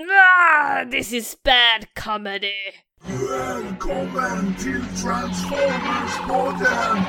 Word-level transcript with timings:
Ah, 0.00 0.84
this 0.88 1.12
is 1.12 1.34
bad 1.44 1.92
comedy. 1.94 2.54
Välkommen 3.02 4.54
till 4.54 4.82
Transformers-podden! 5.02 7.04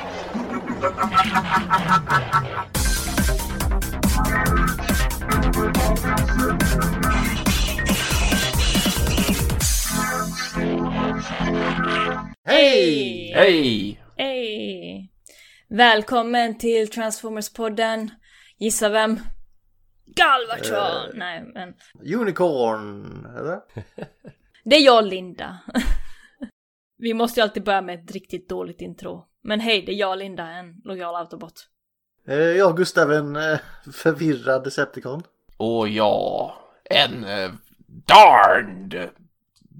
Hej! 12.44 13.32
Hej! 13.34 14.00
Hej! 14.16 15.10
Välkommen 15.68 16.58
till 16.58 16.90
Transformers-podden. 16.90 18.10
Gissa 18.58 18.88
vem? 18.88 19.20
Galvatron! 20.14 21.18
Nej, 21.18 21.44
men 21.54 21.74
Unicorn, 22.20 23.26
eller? 23.38 23.60
det 24.64 24.76
är 24.76 24.84
jag, 24.84 25.04
Linda. 25.04 25.58
Vi 26.98 27.14
måste 27.14 27.40
ju 27.40 27.44
alltid 27.44 27.64
börja 27.64 27.82
med 27.82 28.04
ett 28.04 28.12
riktigt 28.12 28.48
dåligt 28.48 28.80
intro. 28.80 29.26
Men 29.42 29.60
hej, 29.60 29.82
det 29.86 29.92
är 29.92 29.96
jag, 29.96 30.18
Linda, 30.18 30.46
en 30.46 30.80
lojal 30.84 31.16
autobot. 31.16 31.66
Eh, 32.28 32.36
Jag, 32.36 32.76
Gustav, 32.76 33.12
en 33.12 33.36
eh, 33.36 33.58
förvirrad 33.92 34.64
Decepticon. 34.64 35.22
Och 35.56 35.88
ja, 35.88 36.54
en 36.84 37.24
uh, 37.24 37.50
darned 37.86 39.10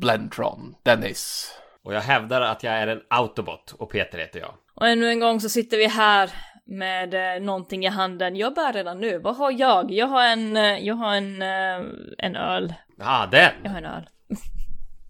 Blentron, 0.01 0.74
Dennis. 0.83 1.55
Och 1.83 1.95
jag 1.95 2.01
hävdar 2.01 2.41
att 2.41 2.62
jag 2.62 2.74
är 2.74 2.87
en 2.87 3.01
autobot 3.10 3.73
och 3.79 3.91
Peter 3.91 4.19
heter 4.19 4.41
jag. 4.41 4.55
Och 4.74 4.88
ännu 4.88 5.09
en 5.09 5.21
gång 5.21 5.41
så 5.41 5.49
sitter 5.49 5.77
vi 5.77 5.87
här 5.87 6.30
med 6.70 7.37
eh, 7.37 7.42
någonting 7.42 7.84
i 7.84 7.88
handen. 7.88 8.37
Jag 8.37 8.55
bär 8.55 8.73
redan 8.73 9.01
nu. 9.01 9.19
Vad 9.19 9.37
har 9.37 9.51
jag? 9.51 9.91
Jag 9.91 10.06
har 10.06 10.24
en, 10.24 10.56
eh, 10.56 10.87
jag 10.87 10.95
har 10.95 11.15
en, 11.15 11.43
eh, 11.43 11.93
en 12.19 12.37
öl. 12.37 12.74
Ah, 12.98 13.27
den! 13.27 13.52
Jag 13.62 13.70
har 13.70 13.79
en 13.79 13.84
öl. 13.84 14.09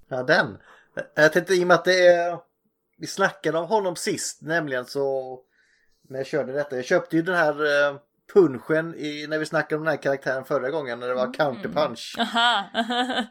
Ja, 0.09 0.23
den. 0.23 0.59
Jag 1.15 1.33
tänkte 1.33 1.55
i 1.55 1.63
och 1.63 1.67
med 1.67 1.75
att 1.75 1.85
det 1.85 2.07
är... 2.07 2.39
Vi 2.99 3.07
snackade 3.07 3.59
om 3.59 3.67
honom 3.67 3.97
sist, 3.97 4.43
nämligen 4.43 4.85
så... 4.85 5.39
När 6.09 6.19
jag 6.19 6.27
körde 6.27 6.53
detta. 6.53 6.77
Jag 6.77 6.85
köpte 6.85 7.17
ju 7.17 7.23
den 7.23 7.35
här 7.35 7.89
eh, 7.89 7.97
punchen 8.35 8.95
i, 8.95 9.27
när 9.29 9.39
vi 9.39 9.47
snackade 9.47 9.77
om 9.77 9.85
den 9.85 9.91
här 9.91 10.03
karaktären 10.03 10.45
förra 10.45 10.71
gången 10.71 11.01
när 11.01 11.09
det 11.09 11.15
var 11.15 11.35
counterpunch. 11.35 12.17
Aha! 12.19 12.65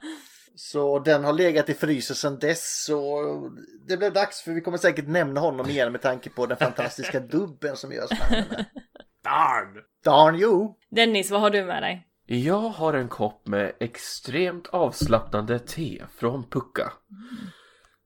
Så 0.56 1.00
den 1.00 1.24
har 1.24 1.34
legat 1.34 1.70
i 1.70 1.74
frysen 1.74 2.16
sedan 2.16 2.40
dess. 2.40 2.84
Så 2.86 3.22
det 3.88 3.98
blev 3.98 4.14
dags 4.14 4.42
för 4.42 4.52
vi 4.52 4.62
kommer 4.62 4.78
säkert 4.78 5.08
nämna 5.08 5.40
honom 5.40 5.70
igen 5.70 5.92
med 5.92 6.02
tanke 6.02 6.30
på 6.30 6.46
den 6.46 6.58
fantastiska 6.58 7.20
dubben 7.32 7.76
som 7.76 7.92
görs 7.92 8.12
med. 8.12 8.66
Darn! 9.24 9.84
Darn 10.04 10.36
you! 10.36 10.74
Dennis, 10.90 11.32
vad 11.32 11.42
har 11.42 11.50
du 11.50 11.66
med 11.66 11.84
dig? 11.84 12.06
Jag 12.26 12.70
har 12.70 12.94
en 12.94 13.08
kopp 13.08 13.48
med 13.48 13.72
extremt 13.80 14.68
avslappnande 14.68 15.60
te 15.60 16.04
från 16.18 16.50
Pucka. 16.50 16.94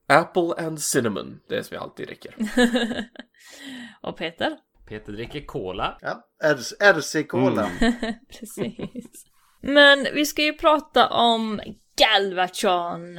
Apple 0.06 0.66
and 0.66 0.80
cinnamon, 0.80 1.40
det 1.48 1.56
är 1.56 1.62
som 1.62 1.74
jag 1.74 1.82
alltid 1.82 2.06
dricker. 2.06 2.34
Och 4.02 4.16
Peter? 4.16 4.56
Peter 4.86 5.12
dricker 5.12 5.40
cola. 5.40 5.98
Ja, 6.00 6.28
RC 6.80 7.22
Cola. 7.22 7.70
Precis. 8.38 9.26
Men 9.66 10.06
vi 10.14 10.26
ska 10.26 10.42
ju 10.42 10.52
prata 10.52 11.08
om 11.08 11.60
Galvatron. 11.96 13.18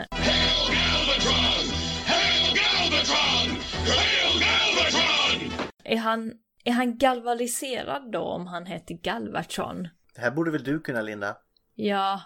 Är 5.84 5.98
han, 5.98 6.34
är 6.64 6.72
han 6.72 6.98
galvaliserad 6.98 8.12
då 8.12 8.20
om 8.20 8.48
han 8.48 8.66
heter 8.66 8.96
Galvatron? 8.96 9.88
Det 10.16 10.22
här 10.22 10.32
borde 10.32 10.52
väl 10.52 10.64
du 10.64 10.80
kunna 10.80 11.02
Linda? 11.02 11.38
Ja, 11.76 12.22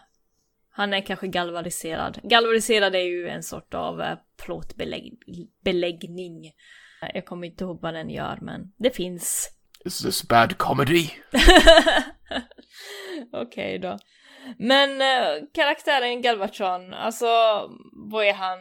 han 0.70 0.94
är 0.94 1.02
kanske 1.02 1.28
galvaliserad. 1.28 2.20
Galvaliserad 2.24 2.96
är 2.96 3.00
ju 3.00 3.30
en 3.30 3.44
sort 3.44 3.74
av 3.74 4.02
eh, 4.02 4.18
plåtbeläggning. 4.46 6.52
Jag 7.14 7.26
kommer 7.26 7.48
inte 7.48 7.64
ihåg 7.64 7.82
vad 7.82 7.94
den 7.94 8.10
gör, 8.10 8.38
men 8.42 8.74
det 8.78 8.96
finns. 8.96 9.50
Is 9.86 10.02
this 10.02 10.28
bad 10.28 10.58
comedy? 10.58 11.10
Okej 13.34 13.80
då. 13.80 13.98
Men 14.58 15.02
eh, 15.02 15.44
karaktären 15.54 16.22
Galvatron, 16.22 16.94
alltså 16.94 17.28
vad 18.12 18.26
är 18.26 18.34
han? 18.34 18.60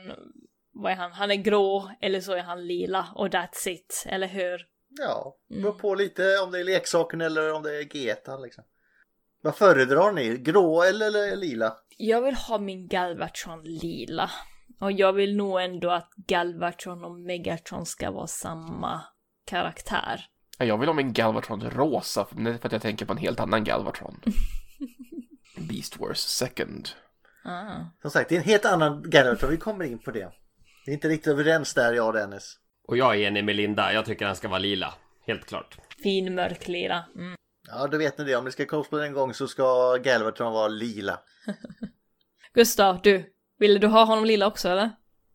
Vad 0.73 0.93
är 0.93 0.97
han? 0.97 1.13
Han 1.13 1.31
är 1.31 1.37
grå 1.37 1.91
eller 2.01 2.21
så 2.21 2.33
är 2.33 2.43
han 2.43 2.67
lila 2.67 3.09
och 3.15 3.29
that's 3.29 3.69
it, 3.69 4.05
eller 4.09 4.27
hur? 4.27 4.67
Ja, 4.89 5.37
beror 5.49 5.73
på 5.73 5.95
lite 5.95 6.39
om 6.39 6.51
det 6.51 6.61
är 6.61 6.65
leksaken 6.65 7.21
eller 7.21 7.53
om 7.53 7.63
det 7.63 7.77
är 7.77 7.97
getan 7.97 8.43
liksom. 8.43 8.65
Vad 9.43 9.57
föredrar 9.57 10.13
ni? 10.13 10.37
Grå 10.37 10.83
eller, 10.83 11.07
eller 11.07 11.37
lila? 11.37 11.77
Jag 11.97 12.23
vill 12.23 12.35
ha 12.35 12.59
min 12.59 12.89
Galvatron 12.89 13.65
lila. 13.65 14.31
Och 14.81 14.93
jag 14.93 15.13
vill 15.13 15.37
nog 15.37 15.61
ändå 15.61 15.91
att 15.91 16.11
Galvatron 16.17 17.05
och 17.05 17.21
Megatron 17.21 17.87
ska 17.87 18.11
vara 18.11 18.27
samma 18.27 19.01
karaktär. 19.45 20.25
Ja, 20.59 20.65
Jag 20.65 20.79
vill 20.79 20.89
ha 20.89 20.95
min 20.95 21.13
Galvatron 21.13 21.71
rosa, 21.71 22.25
för 22.25 22.67
att 22.67 22.73
jag 22.73 22.83
tänker 22.83 23.07
på 23.07 23.13
en 23.13 23.19
helt 23.19 23.41
annan 23.41 23.65
Galvatron. 23.65 24.21
Beast 25.69 25.99
Wars 26.01 26.19
second. 26.19 26.89
Ah. 27.45 27.85
Som 28.03 28.11
sagt, 28.11 28.29
det 28.29 28.35
är 28.35 28.39
en 28.39 28.45
helt 28.45 28.65
annan 28.65 29.11
Galvatron. 29.11 29.51
Vi 29.51 29.57
kommer 29.57 29.85
in 29.85 29.99
på 29.99 30.11
det. 30.11 30.33
Vi 30.87 30.93
är 30.93 30.95
inte 30.95 31.09
riktigt 31.09 31.33
överens 31.33 31.75
där, 31.75 31.93
jag 31.93 32.07
och 32.07 32.13
Dennis. 32.13 32.59
Och 32.89 32.97
jag 32.97 33.15
är 33.17 33.19
enig 33.21 33.45
med 33.45 33.57
Linda. 33.57 33.93
Jag 33.93 34.05
tycker 34.05 34.27
han 34.27 34.37
ska 34.37 34.49
vara 34.49 34.59
lila. 34.59 34.95
Helt 35.27 35.47
klart. 35.47 35.79
Fin 36.03 36.35
mörk 36.35 36.69
lila. 36.69 37.05
Mm. 37.17 37.35
Ja, 37.69 37.87
då 37.87 37.99
vet 37.99 38.19
ni 38.19 38.25
det. 38.25 38.37
Om 38.37 38.45
ni 38.45 38.53
ska 38.53 38.67
cosplay 38.67 39.07
en 39.07 39.13
gång 39.13 39.35
så 39.35 39.49
ska 39.49 39.97
Galvatron 39.97 40.53
vara 40.53 40.69
lila. 40.69 41.21
Gustav, 42.55 43.01
du. 43.03 43.35
Ville 43.59 43.79
du 43.79 43.87
ha 43.87 44.05
honom 44.05 44.25
lila 44.25 44.47
också 44.47 44.69
eller? 44.69 44.91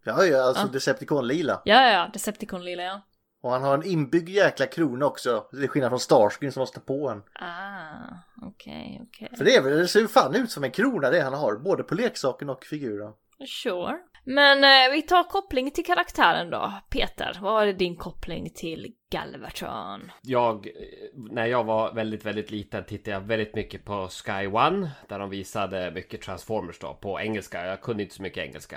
Ja, 0.05 0.25
ja, 0.25 0.43
alltså 0.43 0.65
Ja. 0.67 0.71
Decepticon-lila. 0.71 1.61
Ja, 1.65 1.81
ja, 1.81 1.89
ja. 1.91 2.09
Decepticon 2.13 2.65
lila 2.65 2.83
ja. 2.83 3.01
Och 3.43 3.51
han 3.51 3.63
har 3.63 3.73
en 3.73 3.85
inbyggd 3.85 4.29
jäkla 4.29 4.65
krona 4.65 5.05
också. 5.05 5.45
Det 5.51 5.63
är 5.63 5.67
skillnad 5.67 5.91
från 5.91 5.99
Starscreen 5.99 6.51
som 6.51 6.61
måste 6.61 6.79
på 6.79 7.09
en. 7.09 7.23
Ah, 7.33 8.15
okej, 8.41 9.01
okej. 9.07 9.29
För 9.37 9.45
det, 9.45 9.55
är 9.55 9.61
det 9.61 9.87
ser 9.87 9.99
ju 9.99 10.07
fan 10.07 10.35
ut 10.35 10.51
som 10.51 10.63
en 10.63 10.71
krona 10.71 11.09
det 11.09 11.21
han 11.21 11.33
har. 11.33 11.55
Både 11.55 11.83
på 11.83 11.95
leksaken 11.95 12.49
och 12.49 12.65
figuren. 12.65 13.13
Sure. 13.47 13.99
Men 14.23 14.63
eh, 14.63 14.91
vi 14.91 15.01
tar 15.01 15.23
koppling 15.23 15.71
till 15.71 15.85
karaktären 15.85 16.49
då. 16.49 16.73
Peter, 16.89 17.37
vad 17.41 17.67
är 17.67 17.73
din 17.73 17.95
koppling 17.95 18.49
till 18.55 18.93
Galvatron? 19.11 20.11
Jag, 20.21 20.67
när 21.13 21.45
jag 21.45 21.63
var 21.63 21.93
väldigt, 21.93 22.25
väldigt 22.25 22.51
liten 22.51 22.83
tittade 22.83 23.11
jag 23.11 23.21
väldigt 23.21 23.55
mycket 23.55 23.85
på 23.85 24.07
Sky 24.07 24.47
One. 24.47 24.91
Där 25.07 25.19
de 25.19 25.29
visade 25.29 25.91
mycket 25.91 26.21
Transformers 26.21 26.79
då 26.79 26.93
på 26.93 27.19
engelska. 27.19 27.65
Jag 27.65 27.81
kunde 27.81 28.03
inte 28.03 28.15
så 28.15 28.21
mycket 28.21 28.45
engelska. 28.45 28.75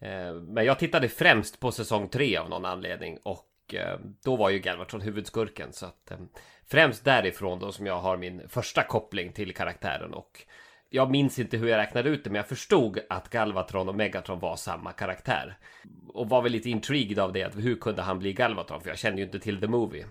Eh, 0.00 0.34
Men 0.34 0.64
jag 0.64 0.78
tittade 0.78 1.08
främst 1.08 1.60
på 1.60 1.72
säsong 1.72 2.08
3 2.08 2.36
av 2.36 2.50
någon 2.50 2.64
anledning. 2.64 3.18
Och 3.22 3.52
Eh, 3.74 3.98
då 4.24 4.36
var 4.36 4.50
ju 4.50 4.58
Galvatron 4.58 5.00
huvudskurken. 5.00 5.72
Så 5.72 5.86
att 5.86 6.10
eh, 6.10 6.16
främst 6.66 7.04
därifrån 7.04 7.58
då 7.58 7.72
som 7.72 7.86
jag 7.86 8.00
har 8.00 8.16
min 8.16 8.48
första 8.48 8.82
koppling 8.82 9.32
till 9.32 9.54
karaktären. 9.54 10.14
Och 10.14 10.42
jag 10.90 11.10
minns 11.10 11.38
inte 11.38 11.56
hur 11.56 11.68
jag 11.68 11.78
räknade 11.78 12.08
ut 12.08 12.24
det, 12.24 12.30
men 12.30 12.36
jag 12.36 12.48
förstod 12.48 12.98
att 13.08 13.30
Galvatron 13.30 13.88
och 13.88 13.94
Megatron 13.94 14.38
var 14.38 14.56
samma 14.56 14.92
karaktär. 14.92 15.58
Och 16.08 16.28
var 16.28 16.42
väl 16.42 16.52
lite 16.52 16.70
intrigued 16.70 17.18
av 17.18 17.32
det, 17.32 17.42
att 17.42 17.56
hur 17.56 17.76
kunde 17.76 18.02
han 18.02 18.18
bli 18.18 18.32
Galvatron? 18.32 18.80
För 18.80 18.88
jag 18.88 18.98
kände 18.98 19.20
ju 19.20 19.26
inte 19.26 19.38
till 19.38 19.60
The 19.60 19.66
Movie. 19.66 20.06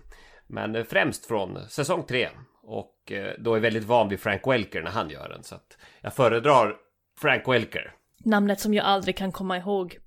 Men 0.46 0.76
eh, 0.76 0.84
främst 0.84 1.26
från 1.26 1.68
säsong 1.68 2.02
3. 2.02 2.28
Och 2.62 3.12
då 3.38 3.52
är 3.52 3.56
jag 3.56 3.60
väldigt 3.60 3.84
van 3.84 4.08
vid 4.08 4.20
Frank 4.20 4.46
Welker 4.46 4.82
när 4.82 4.90
han 4.90 5.10
gör 5.10 5.28
den. 5.28 5.42
Så 5.42 5.54
att 5.54 5.78
jag 6.00 6.14
föredrar 6.14 6.76
Frank 7.20 7.48
Welker. 7.48 7.92
Namnet 8.18 8.60
som 8.60 8.74
jag 8.74 8.84
aldrig 8.84 9.16
kan 9.16 9.32
komma 9.32 9.56
ihåg. 9.56 9.98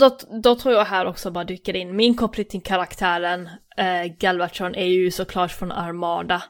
Då, 0.00 0.18
då 0.42 0.56
tror 0.56 0.74
jag 0.74 0.84
här 0.84 1.06
också 1.06 1.30
bara 1.30 1.44
dyker 1.44 1.76
in. 1.76 1.96
Min 1.96 2.14
koppling 2.16 2.46
till 2.46 2.62
karaktären 2.62 3.48
eh, 3.76 4.04
Galvatron 4.18 4.74
är 4.74 4.86
ju 4.86 5.10
såklart 5.10 5.52
från 5.52 5.72
Armada. 5.72 6.42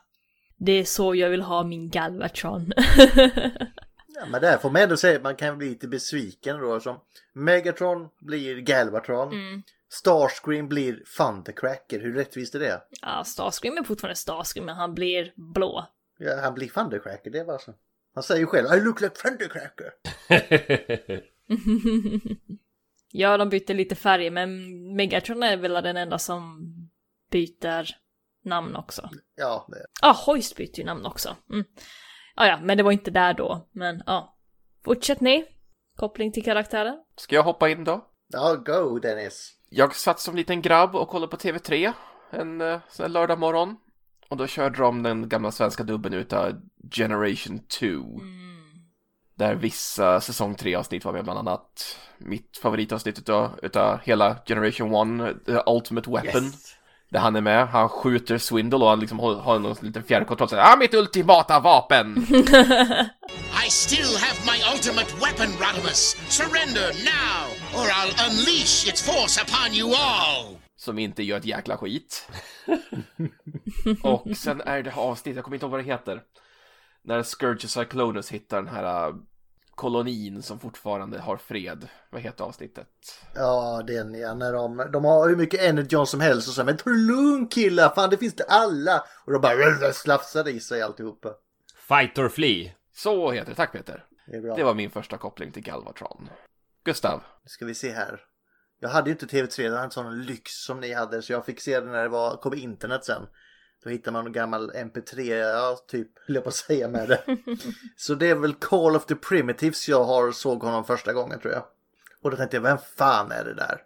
Det 0.56 0.72
är 0.72 0.84
så 0.84 1.14
jag 1.14 1.30
vill 1.30 1.42
ha 1.42 1.64
min 1.64 1.90
Galvatron. 1.90 2.72
Ja, 4.18 4.26
men 4.26 4.40
där 4.40 4.58
får 4.58 4.70
man 4.70 4.82
ändå 4.82 4.96
säga 4.96 5.16
att 5.16 5.22
man 5.22 5.36
kan 5.36 5.58
bli 5.58 5.68
lite 5.68 5.88
besviken 5.88 6.58
då. 6.58 6.80
Som 6.80 7.00
Megatron 7.32 8.08
blir 8.20 8.56
Galvatron. 8.60 9.32
Mm. 9.32 9.62
Starscream 9.88 10.68
blir 10.68 11.02
Thundercracker. 11.16 12.00
Hur 12.00 12.14
rättvist 12.14 12.54
är 12.54 12.58
det? 12.58 12.82
Ja, 13.02 13.24
Starscream 13.24 13.78
är 13.78 13.82
fortfarande 13.82 14.16
Starscream, 14.16 14.66
men 14.66 14.76
han 14.76 14.94
blir 14.94 15.32
blå. 15.36 15.86
Ja, 16.18 16.40
han 16.40 16.54
blir 16.54 16.68
Thundercracker, 16.68 17.30
det 17.30 17.44
var 17.44 17.58
så. 17.58 17.74
Han 18.14 18.22
säger 18.22 18.40
ju 18.40 18.46
själv 18.46 18.66
I 18.74 18.80
look 18.80 19.00
like 19.00 19.14
Thundercracker. 19.14 19.92
ja, 23.16 23.36
de 23.36 23.48
byter 23.48 23.74
lite 23.74 23.94
färger, 23.94 24.30
men 24.30 24.50
Megatron 24.94 25.42
är 25.42 25.56
väl 25.56 25.72
den 25.72 25.96
enda 25.96 26.18
som 26.18 26.58
byter 27.30 27.86
namn 28.44 28.76
också. 28.76 29.10
Ja, 29.36 29.66
det. 29.68 29.86
Ja, 30.02 30.08
ah, 30.08 30.12
Hoist 30.26 30.56
byter 30.56 30.78
ju 30.78 30.84
namn 30.84 31.06
också. 31.06 31.36
Mm. 31.50 31.64
Ah, 32.34 32.46
ja, 32.46 32.58
men 32.62 32.76
det 32.76 32.82
var 32.82 32.92
inte 32.92 33.10
där 33.10 33.34
då. 33.34 33.68
Men 33.72 34.02
ja. 34.06 34.12
Ah. 34.12 34.36
Fortsätt 34.84 35.20
ni. 35.20 35.44
Koppling 35.96 36.32
till 36.32 36.44
karaktären. 36.44 36.98
Ska 37.16 37.34
jag 37.34 37.42
hoppa 37.42 37.68
in 37.68 37.84
då? 37.84 38.06
Ja, 38.28 38.54
go 38.54 38.98
Dennis. 38.98 39.52
Jag 39.68 39.94
satt 39.94 40.20
som 40.20 40.36
liten 40.36 40.62
grabb 40.62 40.94
och 40.94 41.08
kollade 41.08 41.30
på 41.30 41.36
TV3 41.36 41.92
en 42.30 42.60
uh, 42.60 42.80
sån 42.88 43.04
här 43.04 43.10
lördag 43.10 43.38
morgon. 43.38 43.76
Och 44.28 44.36
då 44.36 44.46
körde 44.46 44.78
de 44.78 45.02
den 45.02 45.28
gamla 45.28 45.50
svenska 45.50 45.82
dubben 45.82 46.14
utav 46.14 46.52
Generation 46.90 47.58
2. 47.58 47.86
Där 49.38 49.54
vissa 49.54 50.20
säsong 50.20 50.54
3-avsnitt 50.54 51.04
var 51.04 51.12
med, 51.12 51.24
bland 51.24 51.38
annat 51.38 51.96
mitt 52.18 52.58
favoritavsnitt 52.62 53.18
utav, 53.18 53.50
utav 53.62 53.98
hela 54.04 54.36
Generation 54.46 55.20
1, 55.20 55.46
The 55.46 55.60
Ultimate 55.66 56.10
Weapon. 56.10 56.44
Yes. 56.44 56.76
Där 57.10 57.20
han 57.20 57.36
är 57.36 57.40
med, 57.40 57.68
han 57.68 57.88
skjuter 57.88 58.38
Swindle 58.38 58.78
och 58.78 58.88
han 58.88 59.00
liksom 59.00 59.18
har, 59.18 59.34
har 59.34 59.58
någon 59.58 59.76
liten 59.80 60.02
fjärrkontroll 60.02 60.48
såhär 60.48 60.72
ah, 60.72 60.76
mitt 60.76 60.94
ultimata 60.94 61.60
vapen! 61.60 62.16
I 63.66 63.70
still 63.70 64.16
have 64.16 64.38
my 64.52 64.58
ultimate 64.74 65.12
weapon, 65.20 65.52
Rodimus. 65.60 66.16
Surrender 66.28 66.88
now, 67.04 67.46
or 67.74 67.86
I'll 67.88 68.30
unleash 68.30 68.88
its 68.88 69.02
force 69.02 69.40
upon 69.44 69.74
you 69.74 69.94
all. 69.94 70.56
som 70.76 70.98
inte 70.98 71.22
gör 71.22 71.38
ett 71.38 71.44
jäkla 71.44 71.76
skit. 71.76 72.28
och 74.02 74.36
sen 74.36 74.60
är 74.60 74.82
det 74.82 74.92
avsnitt, 74.94 75.36
jag 75.36 75.44
kommer 75.44 75.56
inte 75.56 75.64
ihåg 75.66 75.70
vad 75.70 75.80
det 75.80 75.84
heter. 75.84 76.22
När 77.06 77.22
Scourge 77.22 77.68
Cyclonus 77.68 78.30
hittar 78.30 78.56
den 78.56 78.74
här 78.74 79.08
äh, 79.08 79.14
kolonin 79.74 80.42
som 80.42 80.60
fortfarande 80.60 81.18
har 81.18 81.36
fred. 81.36 81.88
Vad 82.10 82.20
heter 82.20 82.44
avsnittet? 82.44 82.88
Ja, 83.34 83.82
den 83.86 84.14
ja. 84.14 84.34
När 84.34 84.52
de, 84.52 84.90
de 84.92 85.04
har 85.04 85.28
hur 85.28 85.36
mycket 85.36 85.60
energy 85.60 86.06
som 86.06 86.20
helst 86.20 86.48
och 86.48 86.54
så 86.54 86.64
men 86.64 86.76
ta 86.76 86.90
det 86.90 86.96
lugnt 86.96 87.52
killar, 87.52 87.94
fan 87.94 88.10
det 88.10 88.16
finns 88.16 88.34
det 88.34 88.44
alla. 88.44 89.04
Och 89.24 89.32
de 89.32 89.40
bara 89.40 89.92
slafsar 89.92 90.48
i 90.48 90.60
sig 90.60 90.82
alltihopa. 90.82 91.34
Fight 91.88 92.18
or 92.18 92.28
flee. 92.28 92.74
Så 92.92 93.30
heter 93.30 93.50
det, 93.50 93.56
tack 93.56 93.72
Peter. 93.72 94.04
Det 94.26 94.36
är 94.36 94.40
bra. 94.40 94.56
Det 94.56 94.64
var 94.64 94.74
min 94.74 94.90
första 94.90 95.18
koppling 95.18 95.52
till 95.52 95.62
Galvatron. 95.62 96.28
Gustav, 96.84 97.22
Nu 97.42 97.48
ska 97.48 97.64
vi 97.64 97.74
se 97.74 97.92
här. 97.92 98.20
Jag 98.80 98.88
hade 98.88 99.10
ju 99.10 99.12
inte 99.12 99.26
TV3, 99.26 99.62
jag 99.62 99.72
hade 99.72 99.84
inte 99.84 99.94
sån 99.94 100.22
lyx 100.22 100.52
som 100.52 100.80
ni 100.80 100.92
hade 100.92 101.22
så 101.22 101.32
jag 101.32 101.46
fick 101.46 101.60
se 101.60 101.80
det 101.80 101.86
när 101.86 102.02
det 102.02 102.08
var, 102.08 102.36
kom 102.36 102.54
internet 102.54 103.04
sen. 103.04 103.26
Då 103.86 103.90
hittar 103.90 104.12
man 104.12 104.26
en 104.26 104.32
gammal 104.32 104.70
MP3, 104.70 105.34
ja 105.34 105.78
typ, 105.88 106.08
höll 106.26 106.34
jag 106.34 106.44
på 106.44 106.48
att 106.48 106.54
säga 106.54 106.88
med 106.88 107.08
det. 107.08 107.22
så 107.96 108.14
det 108.14 108.30
är 108.30 108.34
väl 108.34 108.54
Call 108.54 108.96
of 108.96 109.06
the 109.06 109.14
Primitives 109.14 109.88
jag 109.88 110.04
har 110.04 110.32
såg 110.32 110.62
honom 110.62 110.84
första 110.84 111.12
gången 111.12 111.40
tror 111.40 111.52
jag. 111.52 111.62
Och 112.22 112.30
då 112.30 112.36
tänkte 112.36 112.56
jag, 112.56 112.62
vem 112.62 112.78
fan 112.96 113.32
är 113.32 113.44
det 113.44 113.54
där? 113.54 113.82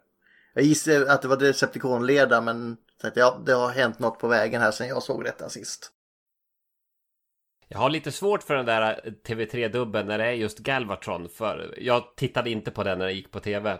Jag 0.54 0.64
gissade 0.64 1.12
att 1.12 1.22
det 1.22 1.28
var 1.28 1.36
Decepticon-leda 1.36 2.40
men 2.40 2.76
tänkte 3.00 3.20
ja, 3.20 3.42
det 3.46 3.52
har 3.52 3.68
hänt 3.68 3.98
något 3.98 4.18
på 4.18 4.28
vägen 4.28 4.60
här 4.60 4.70
sen 4.70 4.88
jag 4.88 5.02
såg 5.02 5.24
detta 5.24 5.48
sist. 5.48 5.90
Jag 7.68 7.78
har 7.78 7.90
lite 7.90 8.12
svårt 8.12 8.42
för 8.42 8.54
den 8.54 8.66
där 8.66 9.14
TV3-dubben 9.26 10.06
när 10.06 10.18
det 10.18 10.24
är 10.24 10.32
just 10.32 10.58
Galvatron. 10.58 11.28
För 11.28 11.74
jag 11.78 12.16
tittade 12.16 12.50
inte 12.50 12.70
på 12.70 12.84
den 12.84 12.98
när 12.98 13.06
den 13.06 13.14
gick 13.14 13.30
på 13.30 13.40
TV. 13.40 13.78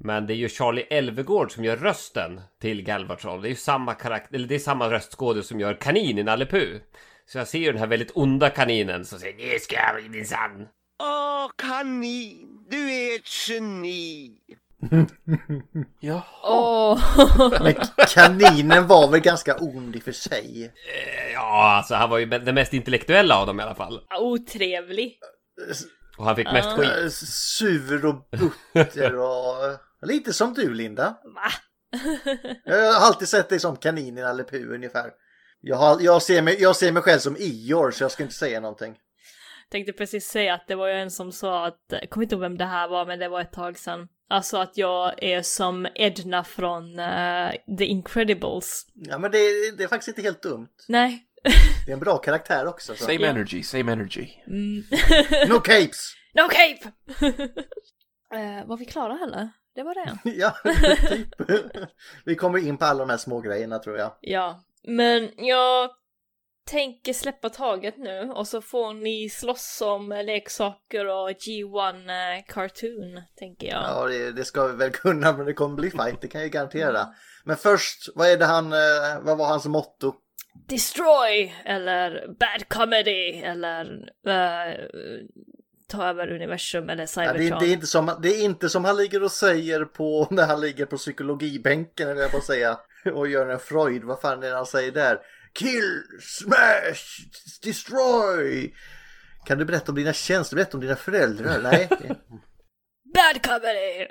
Men 0.00 0.26
det 0.26 0.34
är 0.34 0.36
ju 0.36 0.48
Charlie 0.48 0.86
Elvegård 0.90 1.52
som 1.52 1.64
gör 1.64 1.76
rösten 1.76 2.40
till 2.60 2.82
Galvatron. 2.82 3.40
Det 3.42 3.48
är 3.48 3.50
ju 3.50 3.56
samma 3.56 3.94
karaktär, 3.94 4.36
eller 4.36 4.48
det 4.48 4.54
är 4.54 4.58
samma 4.58 4.90
röstskådespelare 4.90 5.46
som 5.48 5.60
gör 5.60 5.74
kanin 5.74 6.18
i 6.18 6.22
Nalle 6.22 6.46
Puh. 6.46 6.76
Så 7.26 7.38
jag 7.38 7.48
ser 7.48 7.58
ju 7.58 7.72
den 7.72 7.78
här 7.80 7.86
väldigt 7.86 8.12
onda 8.14 8.50
kaninen 8.50 9.04
som 9.04 9.18
säger 9.18 9.36
Nu 9.36 9.58
ska 9.58 9.76
vi 10.02 10.08
minsann. 10.08 10.66
Åh, 11.02 11.50
kanin, 11.56 12.66
du 12.70 12.92
är 12.92 13.16
ett 13.16 13.48
geni. 13.48 14.36
ja. 16.00 16.26
Åh! 16.42 16.98
Men 17.62 17.74
kaninen 18.14 18.86
var 18.86 19.10
väl 19.10 19.20
ganska 19.20 19.56
ond 19.56 19.96
i 19.96 19.98
och 19.98 20.02
för 20.02 20.12
sig. 20.12 20.64
Eh, 20.64 21.32
Ja, 21.32 21.76
alltså 21.76 21.94
han 21.94 22.10
var 22.10 22.18
ju 22.18 22.26
den 22.26 22.54
mest 22.54 22.74
intellektuella 22.74 23.36
av 23.36 23.46
dem 23.46 23.60
i 23.60 23.62
alla 23.62 23.74
fall. 23.74 24.00
Otrevlig. 24.20 25.18
Och 26.18 26.24
han 26.24 26.36
fick 26.36 26.52
mest 26.52 26.68
skit. 26.68 26.90
Eh, 27.02 27.08
Sur 27.08 28.06
och 28.06 28.28
butter 28.74 29.16
och 29.16 29.54
lite 30.02 30.32
som 30.32 30.54
du 30.54 30.74
Linda. 30.74 31.16
Va? 31.24 31.50
Jag 32.64 32.92
har 32.92 33.06
alltid 33.06 33.28
sett 33.28 33.48
dig 33.48 33.60
som 33.60 33.76
kanin 33.76 34.18
i 34.18 34.20
Nalle 34.22 34.44
Puh 34.44 34.74
ungefär. 34.74 35.10
Jag, 35.60 35.76
har, 35.76 36.00
jag, 36.00 36.22
ser 36.22 36.42
mig, 36.42 36.56
jag 36.62 36.76
ser 36.76 36.92
mig 36.92 37.02
själv 37.02 37.18
som 37.18 37.36
Eeyore 37.36 37.92
så 37.92 38.04
jag 38.04 38.10
ska 38.10 38.22
inte 38.22 38.34
säga 38.34 38.60
någonting. 38.60 38.96
Tänkte 39.70 39.92
precis 39.92 40.26
säga 40.26 40.54
att 40.54 40.66
det 40.68 40.74
var 40.74 40.88
ju 40.88 40.94
en 40.94 41.10
som 41.10 41.32
sa 41.32 41.66
att, 41.66 41.78
jag 41.88 42.10
kommer 42.10 42.24
inte 42.24 42.34
ihåg 42.34 42.42
vem 42.42 42.58
det 42.58 42.64
här 42.64 42.88
var 42.88 43.06
men 43.06 43.18
det 43.18 43.28
var 43.28 43.40
ett 43.40 43.52
tag 43.52 43.78
sedan. 43.78 44.08
Alltså 44.28 44.56
att 44.58 44.76
jag 44.76 45.22
är 45.22 45.42
som 45.42 45.86
Edna 45.94 46.44
från 46.44 46.98
eh, 46.98 47.50
The 47.78 47.84
Incredibles. 47.84 48.86
Ja 48.94 49.18
men 49.18 49.30
det, 49.30 49.38
det 49.78 49.84
är 49.84 49.88
faktiskt 49.88 50.08
inte 50.08 50.22
helt 50.22 50.42
dumt. 50.42 50.68
Nej. 50.88 51.26
Det 51.86 51.92
är 51.92 51.94
en 51.94 52.00
bra 52.00 52.18
karaktär 52.18 52.66
också. 52.66 52.94
Så. 52.94 53.04
Same 53.04 53.14
Ja. 53.20 53.26
energy, 53.26 53.62
same 53.62 53.92
energy. 53.92 54.26
Mm. 54.46 54.84
No 55.48 55.60
capes! 55.60 56.12
no 56.34 56.48
cape! 56.48 56.92
eh, 58.34 58.66
var 58.66 58.76
vi 58.76 58.84
klara 58.84 59.18
eller? 59.24 59.50
Det 59.74 59.82
var 59.82 59.94
det. 59.94 60.18
ja, 60.30 60.54
typ. 61.08 61.28
Vi 62.24 62.34
kommer 62.34 62.58
in 62.58 62.78
på 62.78 62.84
alla 62.84 62.98
de 62.98 63.10
här 63.10 63.16
små 63.16 63.40
grejerna 63.40 63.78
tror 63.78 63.98
jag. 63.98 64.12
Ja, 64.20 64.64
men 64.82 65.30
jag 65.36 65.90
tänker 66.70 67.12
släppa 67.12 67.48
taget 67.48 67.96
nu 67.98 68.30
och 68.34 68.48
så 68.48 68.62
får 68.62 68.94
ni 68.94 69.30
slåss 69.30 69.82
om 69.84 70.08
leksaker 70.08 71.06
och 71.06 71.30
G1 71.30 72.08
eh, 72.08 72.44
Cartoon, 72.48 73.22
tänker 73.36 73.66
jag. 73.66 73.82
Ja, 73.82 74.06
det, 74.06 74.32
det 74.32 74.44
ska 74.44 74.66
vi 74.66 74.76
väl 74.76 74.90
kunna 74.90 75.32
men 75.32 75.46
det 75.46 75.54
kommer 75.54 75.76
bli 75.76 75.90
fight, 75.90 76.20
det 76.20 76.28
kan 76.28 76.40
jag 76.40 76.50
garantera. 76.50 77.06
Men 77.44 77.56
först, 77.56 78.08
vad 78.14 78.28
är 78.28 78.36
det 78.36 78.44
han, 78.44 78.72
eh, 78.72 79.20
vad 79.22 79.38
var 79.38 79.46
hans 79.46 79.66
motto? 79.66 80.14
Destroy 80.68 81.54
eller 81.64 82.28
Bad 82.28 82.68
Comedy 82.68 83.40
eller 83.42 83.84
eh, 84.26 84.74
ta 85.90 86.08
över 86.08 86.30
universum 86.34 86.88
eller 86.90 87.02
Ja, 87.16 87.32
det, 87.32 87.38
Cybertron. 87.38 87.52
är- 87.56 87.60
det, 87.60 87.66
är 87.66 87.72
inte 87.72 87.86
som, 87.86 88.18
det 88.22 88.28
är 88.28 88.42
inte 88.44 88.68
som 88.68 88.84
han 88.84 88.96
ligger 88.96 89.22
och 89.22 89.32
säger 89.32 89.84
på 89.84 90.28
när 90.30 90.46
han 90.46 90.60
ligger 90.60 90.86
på 90.86 90.96
psykologibänken 90.96 92.08
eller 92.08 92.20
jag 92.20 92.30
på 92.30 92.36
att 92.36 92.44
säga 92.44 92.78
och 93.14 93.28
gör 93.28 93.48
en 93.48 93.58
Freud. 93.58 94.04
Vad 94.04 94.20
fan 94.20 94.42
är 94.42 94.48
det 94.50 94.56
han 94.56 94.66
säger 94.66 94.92
där? 94.92 95.18
Kill, 95.54 96.02
smash, 96.20 97.26
destroy. 97.62 98.74
Kan 99.46 99.58
du 99.58 99.64
berätta 99.64 99.92
om 99.92 99.96
dina 99.96 100.12
känslor? 100.12 100.56
Berätta 100.56 100.76
om 100.76 100.80
dina 100.80 100.96
föräldrar? 100.96 101.58
Nej. 101.62 101.88
Bad 103.14 103.42
Comedy! 103.42 104.06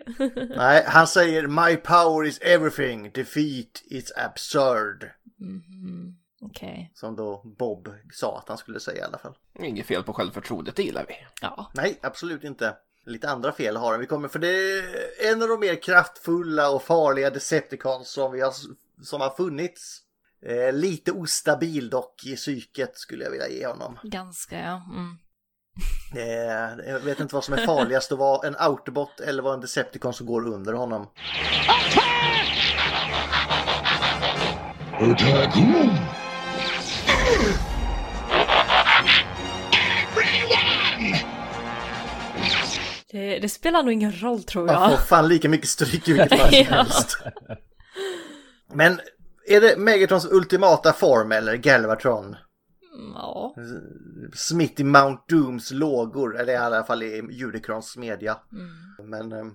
Nej, 0.58 0.84
han 0.88 1.08
säger 1.08 1.48
My 1.48 1.76
power 1.76 2.26
is 2.28 2.40
everything. 2.42 3.12
Defeat 3.12 3.82
is 3.86 4.12
absurd. 4.18 5.12
Mhm, 5.40 6.09
Okej. 6.50 6.92
Som 6.96 7.16
då 7.16 7.42
Bob 7.44 7.90
sa 8.14 8.38
att 8.38 8.50
han 8.50 8.58
skulle 8.58 8.80
säga 8.80 8.98
i 8.98 9.02
alla 9.08 9.18
fall. 9.18 9.38
Inget 9.60 9.86
fel 9.86 10.04
på 10.04 10.14
självförtroendet, 10.14 10.76
det 10.76 10.84
gillar 10.84 11.06
vi. 11.08 11.14
Ja. 11.42 11.72
Nej, 11.74 12.00
absolut 12.02 12.44
inte. 12.44 12.76
Lite 13.06 13.30
andra 13.30 13.52
fel 13.52 13.78
har 13.78 13.92
han. 13.92 14.00
Vi 14.00 14.06
kommer 14.06 14.28
för 14.28 14.40
det 14.40 14.80
är 14.80 15.32
en 15.32 15.42
av 15.42 15.48
de 15.48 15.60
mer 15.60 15.82
kraftfulla 15.82 16.70
och 16.70 16.84
farliga 16.84 17.30
Decepticons 17.30 18.10
som, 18.10 18.32
vi 18.32 18.42
har, 18.42 18.54
som 19.04 19.22
har 19.22 19.30
funnits. 19.30 20.02
Eh, 20.46 20.74
lite 20.74 21.12
ostabil 21.12 21.90
dock 21.90 22.26
i 22.26 22.36
psyket 22.36 22.98
skulle 22.98 23.24
jag 23.24 23.32
vilja 23.32 23.50
ge 23.50 23.68
honom. 23.68 23.98
Ganska 24.04 24.60
ja. 24.60 24.82
Mm. 24.96 25.18
Eh, 26.16 26.90
jag 26.90 27.00
vet 27.00 27.20
inte 27.20 27.36
vad 27.36 27.44
som 27.44 27.54
är 27.54 27.66
farligast 27.66 28.12
att 28.12 28.18
vara 28.18 28.48
en 28.48 28.56
Autobot 28.60 29.20
eller 29.20 29.44
vara 29.44 29.54
en 29.54 29.62
Decepticon 29.62 30.14
som 30.14 30.26
går 30.26 30.48
under 30.48 30.74
honom. 30.74 31.08
Attack 35.00 35.56
room! 35.56 36.19
Det, 43.12 43.40
det 43.40 43.50
spelar 43.50 43.84
nog 43.84 43.94
ingen 43.94 44.22
roll 44.22 44.44
tror 44.44 44.66
Man 44.66 44.76
får 44.76 44.92
jag. 44.92 45.08
fan 45.08 45.28
lika 45.28 45.50
mycket 45.50 45.70
stryk 45.70 46.08
i 46.08 46.14
vilket 46.14 46.40
fall 46.40 46.54
som 46.54 46.66
helst. 46.66 47.18
Men 48.74 49.00
är 49.48 49.62
det 49.62 49.78
Megatrons 49.78 50.26
ultimata 50.32 50.94
form 50.94 51.32
eller 51.32 51.56
Galvatron? 51.56 52.36
Ja. 53.14 53.56
Smitt 54.36 54.80
i 54.80 54.84
Mount 54.84 55.24
Dooms 55.30 55.72
lågor, 55.72 56.40
eller 56.40 56.54
i 56.54 56.58
alla 56.58 56.84
fall 56.84 57.04
i 57.04 57.44
Unicrons 57.44 57.98
media. 57.98 58.38
Mm. 58.52 59.10
Men 59.10 59.32
eh, 59.32 59.46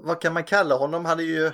vad 0.00 0.20
kan 0.20 0.32
man 0.32 0.44
kalla 0.44 0.74
honom? 0.76 1.04
Han 1.04 1.20
är 1.20 1.24
ju, 1.24 1.50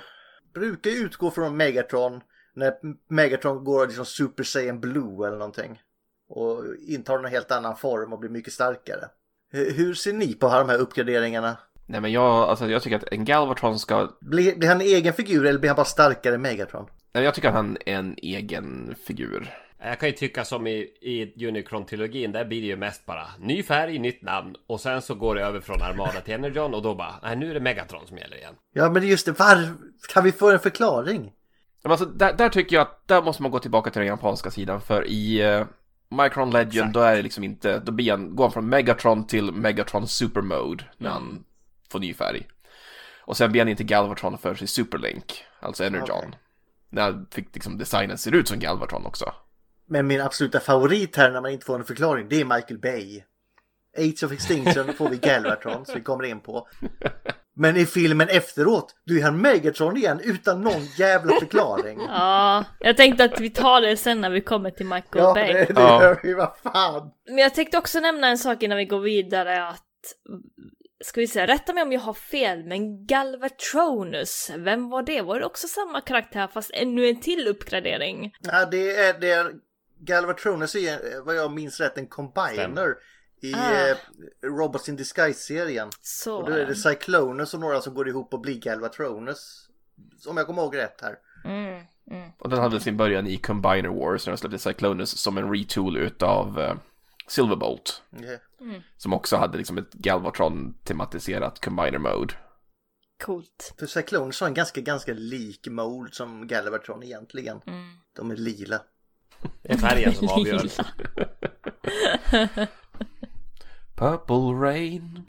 brukar 0.53 0.91
utgå 0.91 1.31
från 1.31 1.57
Megatron 1.57 2.21
när 2.55 2.73
Megatron 3.09 3.63
går 3.63 3.87
liksom 3.87 4.05
Super 4.05 4.43
Saiyan 4.43 4.79
Blue 4.79 5.27
eller 5.27 5.37
någonting. 5.37 5.81
Och 6.29 6.63
intar 6.87 7.19
en 7.19 7.25
helt 7.25 7.51
annan 7.51 7.75
form 7.75 8.13
och 8.13 8.19
blir 8.19 8.29
mycket 8.29 8.53
starkare. 8.53 9.05
Hur 9.51 9.93
ser 9.93 10.13
ni 10.13 10.33
på 10.33 10.47
de 10.47 10.69
här 10.69 10.77
uppgraderingarna? 10.77 11.57
Nej 11.85 12.01
men 12.01 12.11
jag, 12.11 12.25
alltså 12.25 12.69
jag 12.69 12.81
tycker 12.81 12.95
att 12.97 13.03
en 13.11 13.25
Galvatron 13.25 13.79
ska... 13.79 14.09
Blir, 14.21 14.55
blir 14.55 14.69
han 14.69 14.81
en 14.81 14.87
egen 14.87 15.13
figur 15.13 15.45
eller 15.45 15.59
blir 15.59 15.69
han 15.69 15.75
bara 15.75 15.85
starkare 15.85 16.35
än 16.35 16.41
Megatron? 16.41 16.85
Nej, 17.13 17.23
Jag 17.23 17.33
tycker 17.33 17.47
att 17.47 17.53
han 17.53 17.77
är 17.85 17.93
en 17.95 18.15
egen 18.17 18.95
figur. 19.07 19.57
Jag 19.83 19.99
kan 19.99 20.09
ju 20.09 20.15
tycka 20.15 20.45
som 20.45 20.67
i, 20.67 20.77
i 21.01 21.33
Unicron-trilogin, 21.47 22.31
där 22.31 22.45
blir 22.45 22.61
det 22.61 22.67
ju 22.67 22.77
mest 22.77 23.05
bara 23.05 23.27
ny 23.39 23.63
färg, 23.63 23.99
nytt 23.99 24.21
namn 24.21 24.55
och 24.67 24.81
sen 24.81 25.01
så 25.01 25.15
går 25.15 25.35
det 25.35 25.41
över 25.41 25.59
från 25.59 25.81
Armada 25.81 26.21
till 26.21 26.33
Energon 26.33 26.73
och 26.73 26.81
då 26.81 26.95
bara, 26.95 27.15
nej 27.23 27.35
nu 27.35 27.49
är 27.49 27.53
det 27.53 27.59
Megatron 27.59 28.07
som 28.07 28.17
gäller 28.17 28.37
igen. 28.37 28.55
Ja 28.73 28.89
men 28.89 29.07
just 29.07 29.25
det, 29.25 29.39
var, 29.39 29.73
kan 30.13 30.23
vi 30.23 30.31
få 30.31 30.51
en 30.51 30.59
förklaring? 30.59 31.31
Men 31.83 31.91
alltså, 31.91 32.05
där, 32.05 32.33
där 32.33 32.49
tycker 32.49 32.75
jag 32.75 32.81
att 32.81 33.07
där 33.07 33.21
måste 33.21 33.41
man 33.41 33.51
gå 33.51 33.59
tillbaka 33.59 33.89
till 33.89 33.99
den 33.99 34.07
japanska 34.07 34.51
sidan 34.51 34.81
för 34.81 35.07
i 35.07 35.45
uh, 35.45 35.65
Micron 36.09 36.49
Legend 36.49 36.75
Exakt. 36.75 36.93
då 36.93 36.99
är 36.99 37.15
det 37.15 37.21
liksom 37.21 37.43
inte, 37.43 37.79
då 37.79 37.91
blir 37.91 38.11
han, 38.11 38.35
går 38.35 38.43
han 38.43 38.51
från 38.51 38.69
Megatron 38.69 39.27
till 39.27 39.51
Megatron 39.51 40.07
Super 40.07 40.41
Mode 40.41 40.83
när 40.97 41.09
han 41.09 41.43
får 41.91 41.99
ny 41.99 42.13
färg. 42.13 42.47
Och 43.19 43.37
sen 43.37 43.51
blir 43.51 43.61
han 43.61 43.69
inte 43.69 43.83
Galvatron 43.83 44.37
för 44.37 44.55
sin 44.55 44.67
Superlink, 44.67 45.45
alltså 45.59 45.83
Energon. 45.83 46.25
Okej. 46.27 46.39
När 46.89 47.01
han 47.01 47.27
fick 47.31 47.47
liksom 47.53 47.77
designen 47.77 48.17
ser 48.17 48.35
ut 48.35 48.47
som 48.47 48.59
Galvatron 48.59 49.05
också. 49.05 49.33
Men 49.85 50.07
min 50.07 50.21
absoluta 50.21 50.59
favorit 50.59 51.15
här 51.15 51.31
när 51.31 51.41
man 51.41 51.51
inte 51.51 51.65
får 51.65 51.79
en 51.79 51.85
förklaring, 51.85 52.29
det 52.29 52.41
är 52.41 52.45
Michael 52.45 52.79
Bay. 52.79 53.23
Age 53.97 54.23
of 54.23 54.31
Extinction 54.31 54.93
får 54.93 55.09
vi 55.09 55.17
Galvatron 55.21 55.85
som 55.85 55.95
vi 55.95 56.01
kommer 56.01 56.23
in 56.23 56.39
på. 56.39 56.67
Men 57.61 57.77
i 57.77 57.85
filmen 57.85 58.29
efteråt, 58.29 58.95
då 59.05 59.13
är 59.13 59.23
han 59.23 59.41
Megatron 59.41 59.97
igen 59.97 60.21
utan 60.23 60.61
någon 60.61 60.85
jävla 60.97 61.39
förklaring. 61.39 61.99
Ja, 62.09 62.65
jag 62.79 62.97
tänkte 62.97 63.23
att 63.23 63.39
vi 63.39 63.49
tar 63.49 63.81
det 63.81 63.97
sen 63.97 64.21
när 64.21 64.29
vi 64.29 64.41
kommer 64.41 64.71
till 64.71 64.85
Michael 64.85 65.23
Ja, 65.25 65.33
Bay. 65.33 65.53
det, 65.53 65.65
det 65.65 65.81
Ja. 65.81 66.03
gör 66.03 66.19
vi, 66.23 66.33
vad 66.33 66.57
fan. 66.63 67.11
Men 67.27 67.37
jag 67.37 67.55
tänkte 67.55 67.77
också 67.77 67.99
nämna 67.99 68.27
en 68.27 68.37
sak 68.37 68.63
innan 68.63 68.77
vi 68.77 68.85
går 68.85 68.99
vidare 68.99 69.67
att 69.67 69.85
Ska 71.03 71.21
vi 71.21 71.27
säga, 71.27 71.47
rätta 71.47 71.73
mig 71.73 71.83
om 71.83 71.91
jag 71.91 71.99
har 71.99 72.13
fel, 72.13 72.63
men 72.65 73.05
Galvatronus, 73.05 74.51
vem 74.57 74.89
var 74.89 75.03
det? 75.03 75.21
Var 75.21 75.39
det 75.39 75.45
också 75.45 75.67
samma 75.67 76.01
karaktär 76.01 76.47
fast 76.53 76.71
ännu 76.73 77.07
en 77.09 77.21
till 77.21 77.47
uppgradering? 77.47 78.31
Ja, 78.41 78.65
det 78.65 78.95
är, 78.95 79.19
det 79.19 79.31
är 79.31 79.51
Galvatronus 79.99 80.75
är 80.75 81.25
vad 81.25 81.35
jag 81.35 81.51
minns 81.51 81.79
rätt 81.79 81.97
en 81.97 82.07
combiner 82.07 82.53
Stämmer. 82.53 82.95
I 83.41 83.53
Ah. 83.55 83.87
eh, 83.87 83.97
Robots 84.43 84.89
in 84.89 84.95
Disguise-serien. 84.95 85.87
Och 86.27 86.45
då 86.49 86.51
är 86.51 86.65
det 86.65 86.75
Cyclonus 86.75 87.53
och 87.53 87.59
några 87.59 87.81
som 87.81 87.93
går 87.93 88.09
ihop 88.09 88.33
och 88.33 88.41
blir 88.41 88.59
Galvatronus. 88.59 89.67
Om 90.27 90.37
jag 90.37 90.47
kommer 90.47 90.61
ihåg 90.61 90.77
rätt 90.77 91.01
här. 91.01 91.17
mm, 91.45 91.83
mm. 92.11 92.31
Och 92.37 92.49
den 92.49 92.59
hade 92.59 92.79
sin 92.79 92.97
början 92.97 93.27
i 93.27 93.37
Combiner 93.37 93.89
Wars 93.89 94.25
när 94.25 94.31
de 94.33 94.37
släppte 94.37 94.59
Cyclonus 94.59 95.17
som 95.17 95.37
en 95.37 95.53
retool 95.53 95.97
utav 95.97 96.59
uh, 96.59 96.73
Silverbolt. 97.27 98.01
Ja. 98.09 98.37
Som 98.97 99.13
också 99.13 99.37
hade 99.37 99.57
liksom 99.57 99.77
ett 99.77 99.93
Galvatron-tematiserat 99.93 101.59
Combiner 101.65 101.99
Mode. 101.99 102.33
Coolt. 103.23 103.73
För 103.79 103.85
Cyclonus 103.85 104.39
har 104.41 104.47
en 104.47 104.53
ganska, 104.53 104.81
ganska 104.81 105.13
lik 105.13 105.67
mold 105.67 106.13
som 106.13 106.47
Galvatron 106.47 107.03
egentligen. 107.03 107.61
Mm. 107.67 107.89
De 108.15 108.31
är 108.31 108.35
lila. 108.35 108.81
Det 109.61 109.73
är 109.73 109.77
färgen 109.77 110.13
som 110.13 110.29
avgör. 110.29 110.61
Purple 114.01 114.53
Rain. 114.53 115.27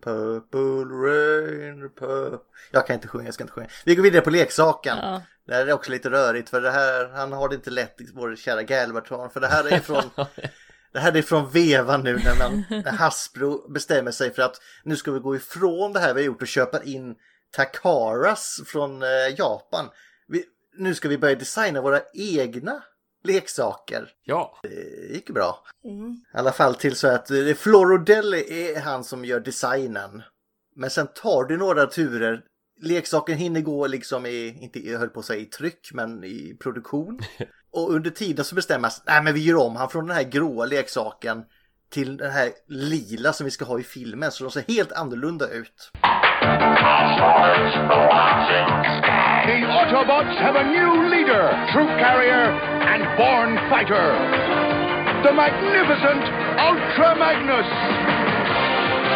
Purple 0.00 0.84
rain, 0.84 1.90
purple... 1.98 2.38
Jag 2.70 2.86
kan 2.86 2.94
inte 2.94 3.08
sjunga, 3.08 3.24
jag 3.24 3.34
ska 3.34 3.44
inte 3.44 3.52
sjunga. 3.52 3.68
Vi 3.84 3.94
går 3.94 4.02
vidare 4.02 4.22
på 4.22 4.30
leksaken. 4.30 4.96
Ja. 4.96 5.22
Det 5.46 5.54
här 5.54 5.66
är 5.66 5.72
också 5.72 5.90
lite 5.90 6.10
rörigt 6.10 6.48
för 6.48 6.60
det 6.60 6.70
här, 6.70 7.08
han 7.08 7.32
har 7.32 7.48
det 7.48 7.54
inte 7.54 7.70
lätt, 7.70 7.96
vår 8.14 8.36
kära 8.36 8.62
Galvatron. 8.62 9.30
För 9.30 9.40
det 9.40 9.46
här 9.46 9.72
är 9.72 9.80
från, 9.80 10.10
det 10.92 11.00
här 11.00 11.16
är 11.16 11.22
från 11.22 11.50
vevan 11.50 12.00
nu 12.00 12.16
när, 12.24 12.38
man, 12.38 12.64
när 12.70 12.92
Hasbro 12.92 13.72
bestämmer 13.72 14.10
sig 14.10 14.34
för 14.34 14.42
att 14.42 14.60
nu 14.84 14.96
ska 14.96 15.12
vi 15.12 15.20
gå 15.20 15.36
ifrån 15.36 15.92
det 15.92 16.00
här 16.00 16.14
vi 16.14 16.20
har 16.20 16.26
gjort 16.26 16.42
och 16.42 16.48
köpa 16.48 16.82
in 16.82 17.14
Takaras 17.50 18.60
från 18.66 19.02
eh, 19.02 19.08
Japan. 19.38 19.88
Vi, 20.28 20.44
nu 20.76 20.94
ska 20.94 21.08
vi 21.08 21.18
börja 21.18 21.34
designa 21.34 21.80
våra 21.80 22.00
egna 22.14 22.82
leksaker. 23.26 24.08
Ja, 24.24 24.58
Det 24.62 25.14
gick 25.14 25.30
bra. 25.30 25.64
Mm. 25.84 26.10
I 26.34 26.38
alla 26.38 26.52
fall 26.52 26.74
till 26.74 26.96
så 26.96 27.08
att 27.08 27.30
Florodelli 27.56 28.70
är 28.74 28.80
han 28.80 29.04
som 29.04 29.24
gör 29.24 29.40
designen. 29.40 30.22
Men 30.76 30.90
sen 30.90 31.06
tar 31.06 31.44
det 31.44 31.56
några 31.56 31.86
turer. 31.86 32.40
Leksaken 32.80 33.38
hinner 33.38 33.60
gå 33.60 33.86
liksom 33.86 34.26
i, 34.26 34.58
inte 34.60 34.88
jag 34.88 34.98
höll 34.98 35.08
på 35.08 35.20
att 35.20 35.26
säga 35.26 35.40
i 35.40 35.44
tryck, 35.44 35.90
men 35.92 36.24
i 36.24 36.56
produktion. 36.62 37.20
Och 37.70 37.92
under 37.92 38.10
tiden 38.10 38.44
så 38.44 38.54
bestämmas, 38.54 39.02
nej 39.06 39.22
men 39.22 39.34
vi 39.34 39.40
gör 39.40 39.56
om 39.56 39.76
han 39.76 39.88
från 39.90 40.06
den 40.06 40.16
här 40.16 40.22
gråa 40.22 40.66
leksaken 40.66 41.44
till 41.90 42.16
den 42.16 42.30
här 42.30 42.50
lila 42.68 43.32
som 43.32 43.44
vi 43.44 43.50
ska 43.50 43.64
ha 43.64 43.80
i 43.80 43.82
filmen. 43.82 44.32
Så 44.32 44.44
de 44.44 44.50
ser 44.50 44.64
helt 44.68 44.92
annorlunda 44.92 45.48
ut. 45.48 45.90
The 49.46 49.62
Autobots 49.62 50.34
have 50.42 50.56
a 50.58 50.66
new 50.74 51.06
leader, 51.06 51.46
troop 51.70 51.86
carrier, 52.02 52.50
and 52.82 53.06
born 53.14 53.54
fighter. 53.70 54.10
The 55.22 55.30
magnificent 55.30 56.26
Ultra 56.58 57.14
Magnus. 57.14 57.70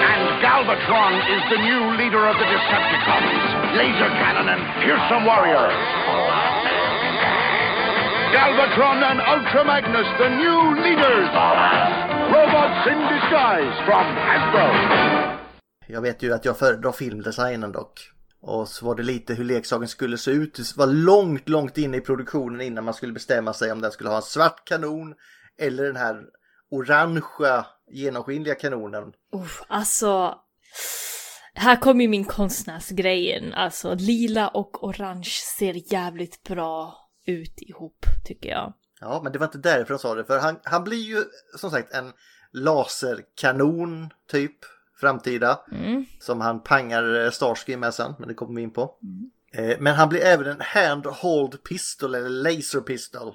And 0.07 0.23
Galvatron 0.39 1.15
is 1.35 1.43
the 1.51 1.59
new 1.59 1.83
leader 1.99 2.23
of 2.31 2.39
the 2.39 2.47
Decepticons, 2.47 3.75
laser 3.75 4.11
cannon 4.23 4.47
and 4.55 4.63
fearsome 4.79 5.27
warrior. 5.27 5.67
Galvatron 8.31 9.03
and 9.11 9.19
Ultra 9.35 9.65
Magnus, 9.67 10.07
the 10.23 10.31
new 10.31 10.61
leaders. 10.79 11.27
Robots 12.31 12.87
in 12.87 13.01
disguise 13.11 13.75
from 13.83 14.07
Hasbro. 14.15 14.67
Jag 15.87 16.01
vet 16.01 16.23
ju 16.23 16.33
att 16.35 16.45
jag 16.45 16.59
föredrar 16.59 16.93
filmdesignen 16.93 17.73
dock. 17.73 18.01
Och 18.43 18.69
så 18.69 18.87
var 18.87 18.95
det 18.95 19.03
lite 19.03 19.35
hur 19.35 19.45
leksaken 19.45 19.89
skulle 19.89 20.19
se 20.19 20.31
ut. 20.31 20.55
Det 20.55 20.77
var 20.77 20.87
långt, 20.87 21.49
långt 21.49 21.79
inne 21.79 21.97
i 21.97 22.01
produktionen 22.01 22.61
innan 22.61 22.85
man 22.85 22.95
skulle 22.95 23.13
bestämma 23.13 23.53
sig 23.53 23.73
om 23.73 23.81
den 23.81 23.93
skulle 23.93 24.11
ha 24.11 24.17
en 24.17 24.23
svart 24.23 24.65
kanon 24.65 25.15
eller 25.59 25.85
den 25.85 25.97
här 25.97 26.25
orangea 26.71 27.67
genomskinliga 27.91 28.55
kanonen. 28.55 29.13
Uff, 29.33 29.63
alltså, 29.69 30.39
här 31.55 31.77
kommer 31.77 32.03
ju 32.03 32.09
min 32.09 32.25
konstnärsgrejen. 32.25 33.55
Alltså, 33.55 33.95
lila 33.95 34.49
och 34.49 34.85
orange 34.85 35.31
ser 35.59 35.93
jävligt 35.93 36.43
bra 36.43 36.99
ut 37.27 37.63
ihop, 37.63 38.07
tycker 38.25 38.49
jag. 38.49 38.73
Ja, 39.01 39.21
men 39.23 39.33
det 39.33 39.39
var 39.39 39.47
inte 39.47 39.59
därför 39.59 39.95
de 39.95 39.99
sa 39.99 40.15
det. 40.15 40.25
För 40.25 40.39
han, 40.39 40.61
han 40.65 40.85
blir 40.85 41.03
ju 41.03 41.25
som 41.57 41.71
sagt 41.71 41.95
en 41.95 42.13
laserkanon 42.53 44.11
typ 44.31 44.57
framtida. 45.01 45.61
Mm. 45.73 46.05
Som 46.21 46.41
han 46.41 46.63
pangar 46.63 47.25
eh, 47.25 47.31
Starscream 47.31 47.81
med 47.81 47.95
sen, 47.95 48.15
men 48.19 48.29
det 48.29 48.35
kommer 48.35 48.55
vi 48.55 48.63
in 48.63 48.71
på. 48.73 48.95
Eh, 49.53 49.77
Men 49.81 49.95
han 49.95 50.09
blir 50.09 50.21
även 50.21 50.47
en 50.47 50.61
handhold 50.61 51.63
pistol 51.65 52.15
eller 52.15 52.29
laser 52.29 52.81
pistol. 52.81 53.35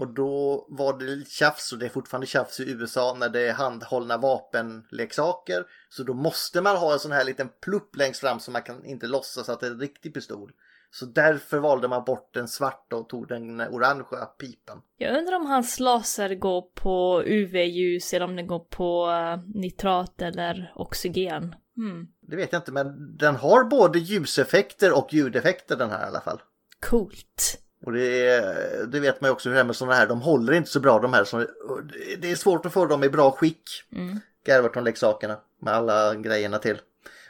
Och 0.00 0.08
då 0.14 0.66
var 0.68 0.98
det 0.98 1.04
lite 1.04 1.30
tjafs 1.30 1.72
och 1.72 1.78
det 1.78 1.86
är 1.86 1.90
fortfarande 1.90 2.26
tjafs 2.26 2.60
i 2.60 2.70
USA 2.70 3.16
när 3.20 3.28
det 3.28 3.48
är 3.48 3.52
handhållna 3.52 4.16
vapenleksaker. 4.16 5.64
Så 5.88 6.02
då 6.02 6.14
måste 6.14 6.60
man 6.60 6.76
ha 6.76 6.92
en 6.92 6.98
sån 6.98 7.12
här 7.12 7.24
liten 7.24 7.48
plupp 7.60 7.96
längst 7.96 8.20
fram 8.20 8.40
så 8.40 8.50
man 8.50 8.62
kan 8.62 8.84
inte 8.84 9.06
låtsas 9.06 9.48
att 9.48 9.60
det 9.60 9.66
är 9.66 9.70
en 9.70 9.80
riktig 9.80 10.14
pistol. 10.14 10.52
Så 10.90 11.06
därför 11.06 11.58
valde 11.58 11.88
man 11.88 12.04
bort 12.04 12.34
den 12.34 12.48
svarta 12.48 12.96
och 12.96 13.08
tog 13.08 13.28
den 13.28 13.60
orangea 13.60 14.26
pipen. 14.26 14.78
Jag 14.96 15.18
undrar 15.18 15.36
om 15.36 15.46
hans 15.46 15.80
laser 15.80 16.34
går 16.34 16.62
på 16.74 17.22
UV-ljus 17.26 18.14
eller 18.14 18.24
om 18.26 18.36
den 18.36 18.46
går 18.46 18.58
på 18.58 19.10
eh, 19.10 19.40
nitrat 19.60 20.22
eller 20.22 20.72
oxygen. 20.74 21.54
Hmm. 21.76 22.06
Det 22.20 22.36
vet 22.36 22.52
jag 22.52 22.60
inte 22.60 22.72
men 22.72 23.16
den 23.16 23.36
har 23.36 23.64
både 23.64 23.98
ljuseffekter 23.98 24.98
och 24.98 25.08
ljudeffekter 25.14 25.76
den 25.76 25.90
här 25.90 26.04
i 26.04 26.08
alla 26.08 26.20
fall. 26.20 26.40
Coolt. 26.80 27.58
Och 27.86 27.92
det, 27.92 28.26
är, 28.28 28.86
det 28.86 29.00
vet 29.00 29.20
man 29.20 29.28
ju 29.28 29.32
också 29.32 29.48
hur 29.48 29.54
det 29.54 29.60
är 29.60 29.64
med 29.64 29.76
sådana 29.76 29.94
här, 29.94 30.06
de 30.06 30.20
håller 30.20 30.52
inte 30.52 30.70
så 30.70 30.80
bra 30.80 30.98
de 30.98 31.12
här. 31.12 31.34
Och 31.68 31.80
det- 32.20 32.30
är 32.30 32.34
svårt 32.36 32.66
att 32.66 32.72
få 32.72 32.86
dem 32.86 33.04
i 33.04 33.08
bra 33.08 33.30
skick. 33.30 33.62
Mm. 33.92 34.20
Garvaton-leksakerna 34.46 35.36
med 35.62 35.74
alla 35.74 36.14
grejerna 36.14 36.58
till. 36.58 36.78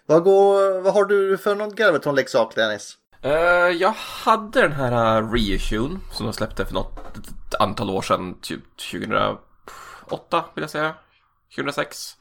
Vad, 0.06 0.22
går, 0.22 0.80
vad 0.80 0.94
har 0.94 1.04
du 1.04 1.38
för 1.38 1.54
någon 1.54 1.74
Garvaton-leksak 1.74 2.54
Dennis? 2.54 2.94
Uh, 3.24 3.76
jag 3.76 3.94
hade 3.96 4.60
den 4.60 4.72
här 4.72 5.16
eh, 5.16 5.24
uh, 5.24 5.32
reissuen 5.32 6.00
som 6.12 6.26
de 6.26 6.32
släppte 6.32 6.66
för 6.66 6.74
något 6.74 7.16
ett 7.16 7.54
antal 7.60 7.90
år 7.90 8.02
sedan, 8.02 8.38
typ 8.40 8.62
2008 8.76 10.44
vill 10.54 10.62
jag 10.62 10.70
säga. 10.70 10.94
2006. 11.56 12.16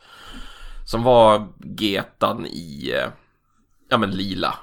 Som 0.86 1.04
var 1.04 1.48
getan 1.80 2.46
i, 2.46 2.94
uh, 2.94 3.12
ja 3.90 3.98
men 3.98 4.12
lila. 4.12 4.56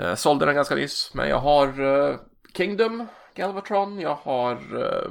Uh, 0.00 0.14
sålde 0.14 0.46
den 0.46 0.54
ganska 0.54 0.74
nyss, 0.74 1.10
men 1.14 1.28
jag 1.28 1.38
har 1.38 1.80
uh, 1.80 2.16
Kingdom, 2.56 3.06
Galvatron, 3.34 4.00
jag 4.00 4.14
har 4.14 4.76
uh, 4.76 5.10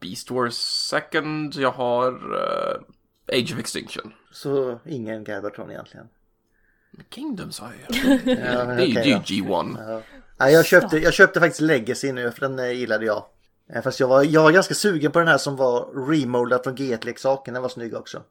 Beast 0.00 0.30
Wars 0.30 0.54
Second, 0.90 1.54
jag 1.54 1.72
har 1.72 2.12
Age 3.32 3.52
of 3.52 3.58
Extinction. 3.58 4.12
Så 4.32 4.78
ingen 4.84 5.24
Galvatron 5.24 5.70
egentligen. 5.70 6.08
Kingdom 7.10 7.52
sa 7.52 7.64
jag 7.88 7.96
ju. 7.96 8.18
Ja, 8.32 8.64
Det 8.64 8.82
är 8.82 9.04
ju 9.04 9.14
då. 9.14 9.18
G1. 9.20 10.02
Nej, 10.38 10.52
jag, 10.52 10.66
köpte, 10.66 10.98
jag 10.98 11.14
köpte 11.14 11.40
faktiskt 11.40 11.60
Legacy 11.60 12.12
nu 12.12 12.30
för 12.30 12.40
den 12.40 12.58
eh, 12.58 12.70
gillade 12.72 13.06
jag. 13.06 13.24
Eh, 13.72 13.82
Fast 13.82 14.00
jag 14.00 14.08
var, 14.08 14.24
jag 14.24 14.42
var 14.42 14.52
ganska 14.52 14.74
sugen 14.74 15.12
på 15.12 15.18
den 15.18 15.28
här 15.28 15.38
som 15.38 15.56
var 15.56 16.06
remoldad 16.10 16.64
från 16.64 16.76
G1-leksaken. 16.76 17.54
Den 17.54 17.62
var 17.62 17.68
snygg 17.68 17.94
också. 17.94 18.22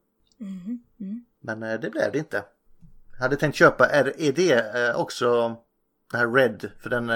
Men 1.42 1.64
eh, 1.64 1.80
det 1.80 1.90
blev 1.90 2.12
det 2.12 2.18
inte. 2.18 2.44
Jag 3.14 3.20
hade 3.24 3.36
tänkt 3.36 3.56
köpa, 3.56 3.88
är, 3.88 4.22
är 4.22 4.32
det 4.32 4.88
eh, 4.90 5.00
också 5.00 5.56
den 6.12 6.20
här 6.20 6.32
Red? 6.34 6.72
För 6.80 6.90
den 6.90 7.12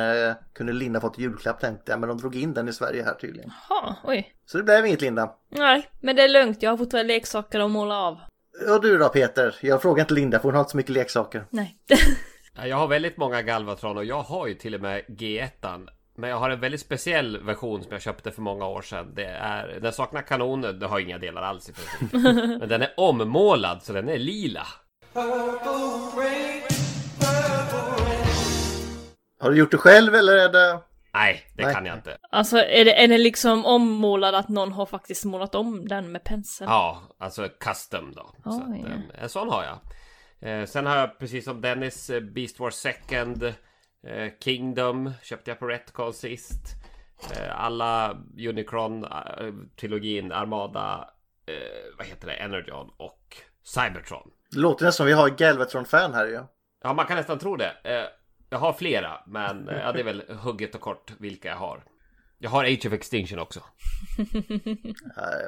kunde 0.53 0.73
Linda 0.73 1.01
fått 1.01 1.17
julklapp 1.17 1.59
tänkte 1.59 1.91
jag. 1.91 1.99
Men 1.99 2.09
de 2.09 2.17
drog 2.17 2.35
in 2.35 2.53
den 2.53 2.69
i 2.69 2.73
Sverige 2.73 3.03
här 3.03 3.13
tydligen. 3.13 3.51
Ha, 3.69 3.95
oj. 4.03 4.33
Så 4.45 4.57
det 4.57 4.63
blev 4.63 4.85
inget 4.85 5.01
Linda. 5.01 5.35
Nej, 5.49 5.89
men 5.99 6.15
det 6.15 6.23
är 6.23 6.29
lugnt. 6.29 6.61
Jag 6.63 6.69
har 6.69 6.77
fortfarande 6.77 7.13
leksaker 7.13 7.59
att 7.59 7.71
måla 7.71 7.95
av. 7.97 8.19
Och 8.67 8.81
du 8.81 8.97
då 8.97 9.09
Peter? 9.09 9.55
Jag 9.61 9.81
frågar 9.81 10.03
inte 10.03 10.13
Linda 10.13 10.39
för 10.39 10.43
hon 10.43 10.53
har 10.53 10.59
inte 10.59 10.71
så 10.71 10.77
mycket 10.77 10.93
leksaker. 10.93 11.45
Nej. 11.49 11.77
Ja, 12.55 12.67
Jag 12.67 12.77
har 12.77 12.87
väldigt 12.87 13.17
många 13.17 13.41
Galvatron 13.41 13.97
och 13.97 14.05
jag 14.05 14.21
har 14.21 14.47
ju 14.47 14.53
till 14.53 14.75
och 14.75 14.81
med 14.81 15.05
G1. 15.07 15.87
Men 16.17 16.29
jag 16.29 16.37
har 16.37 16.49
en 16.49 16.59
väldigt 16.59 16.81
speciell 16.81 17.43
version 17.43 17.83
som 17.83 17.91
jag 17.91 18.01
köpte 18.01 18.31
för 18.31 18.41
många 18.41 18.67
år 18.67 18.81
sedan. 18.81 19.11
Det 19.15 19.25
är, 19.25 19.79
den 19.81 19.93
saknar 19.93 20.21
kanoner, 20.21 20.73
det 20.73 20.85
har 20.87 20.99
inga 20.99 21.17
delar 21.17 21.41
alls 21.41 21.69
i 21.69 21.73
princip. 21.73 22.13
Men 22.59 22.69
den 22.69 22.81
är 22.81 22.93
ommålad 22.97 23.83
så 23.83 23.93
den 23.93 24.09
är 24.09 24.17
lila. 24.17 24.67
Har 29.39 29.51
du 29.51 29.57
gjort 29.57 29.71
det 29.71 29.77
själv 29.77 30.15
eller 30.15 30.33
är 30.37 30.49
det? 30.49 30.79
Nej, 31.19 31.45
det 31.55 31.63
Nej. 31.65 31.73
kan 31.75 31.85
jag 31.85 31.97
inte. 31.97 32.17
Alltså 32.29 32.57
är 32.57 32.85
det, 32.85 33.03
är 33.03 33.07
det 33.07 33.17
liksom 33.17 33.65
ommålad 33.65 34.35
att 34.35 34.49
någon 34.49 34.71
har 34.71 34.85
faktiskt 34.85 35.25
målat 35.25 35.55
om 35.55 35.87
den 35.87 36.11
med 36.11 36.23
pensel? 36.23 36.67
Ja, 36.69 37.01
alltså 37.17 37.49
custom 37.59 38.13
då. 38.15 38.31
Så 38.43 38.63
Oj. 38.67 38.81
att, 38.81 38.89
eh, 38.89 39.23
en 39.23 39.29
sån 39.29 39.49
har 39.49 39.63
jag. 39.63 39.79
Eh, 40.49 40.65
sen 40.65 40.85
har 40.85 40.95
jag 40.95 41.19
precis 41.19 41.45
som 41.45 41.61
Dennis 41.61 42.09
eh, 42.09 42.21
Beast 42.21 42.59
Wars 42.59 42.73
Second 42.73 43.43
eh, 43.43 43.53
Kingdom 44.39 45.11
köpte 45.23 45.51
jag 45.51 45.59
på 45.59 45.67
Retcon 45.67 46.13
sist. 46.13 46.61
Eh, 47.35 47.63
alla 47.63 48.17
Unicron-trilogin, 48.37 50.31
Armada, 50.31 51.09
eh, 51.45 51.53
vad 51.97 52.07
heter 52.07 52.27
det, 52.27 52.33
Energon 52.33 52.89
och 52.97 53.37
Cybertron. 53.63 54.31
Det 54.51 54.59
låter 54.59 54.85
nästan 54.85 54.97
som 54.97 55.05
vi 55.05 55.13
har 55.13 55.29
Galvatron-fan 55.29 56.13
här 56.13 56.25
ju. 56.27 56.41
Ja, 56.83 56.93
man 56.93 57.05
kan 57.05 57.17
nästan 57.17 57.39
tro 57.39 57.55
det. 57.55 57.73
Eh, 58.51 58.55
jag 58.55 58.57
har 58.59 58.73
flera, 58.73 59.23
men 59.27 59.69
eh, 59.69 59.77
ja, 59.77 59.91
det 59.91 59.99
är 59.99 60.03
väl 60.03 60.23
hugget 60.43 60.75
och 60.75 60.81
kort 60.81 61.13
vilka 61.19 61.47
jag 61.47 61.55
har. 61.55 61.83
Jag 62.41 62.49
har 62.49 62.63
Age 62.63 62.85
of 62.87 62.93
Extinction 62.93 63.39
också. 63.39 63.59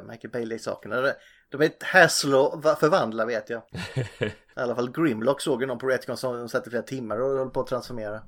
Michael 0.08 0.32
Bay-leksakerna. 0.32 1.02
De- 1.02 1.14
De 1.50 1.62
är 1.62 1.66
ett 1.66 1.84
hassle 1.84 2.38
att 2.38 2.64
va- 2.64 2.76
förvandla 2.80 3.26
vet 3.26 3.50
jag. 3.50 3.62
I 4.20 4.32
alla 4.56 4.76
fall 4.76 4.92
Grimlock 4.92 5.42
såg 5.42 5.62
ju 5.62 5.68
någon 5.68 5.78
på 5.80 5.88
Retcon 5.88 6.18
som 6.18 6.50
satt 6.50 6.68
i 6.68 6.70
flera 6.70 6.84
timmar 6.84 7.22
och 7.22 7.38
höll 7.38 7.50
på 7.50 7.60
att 7.60 7.68
transformera. 7.68 8.22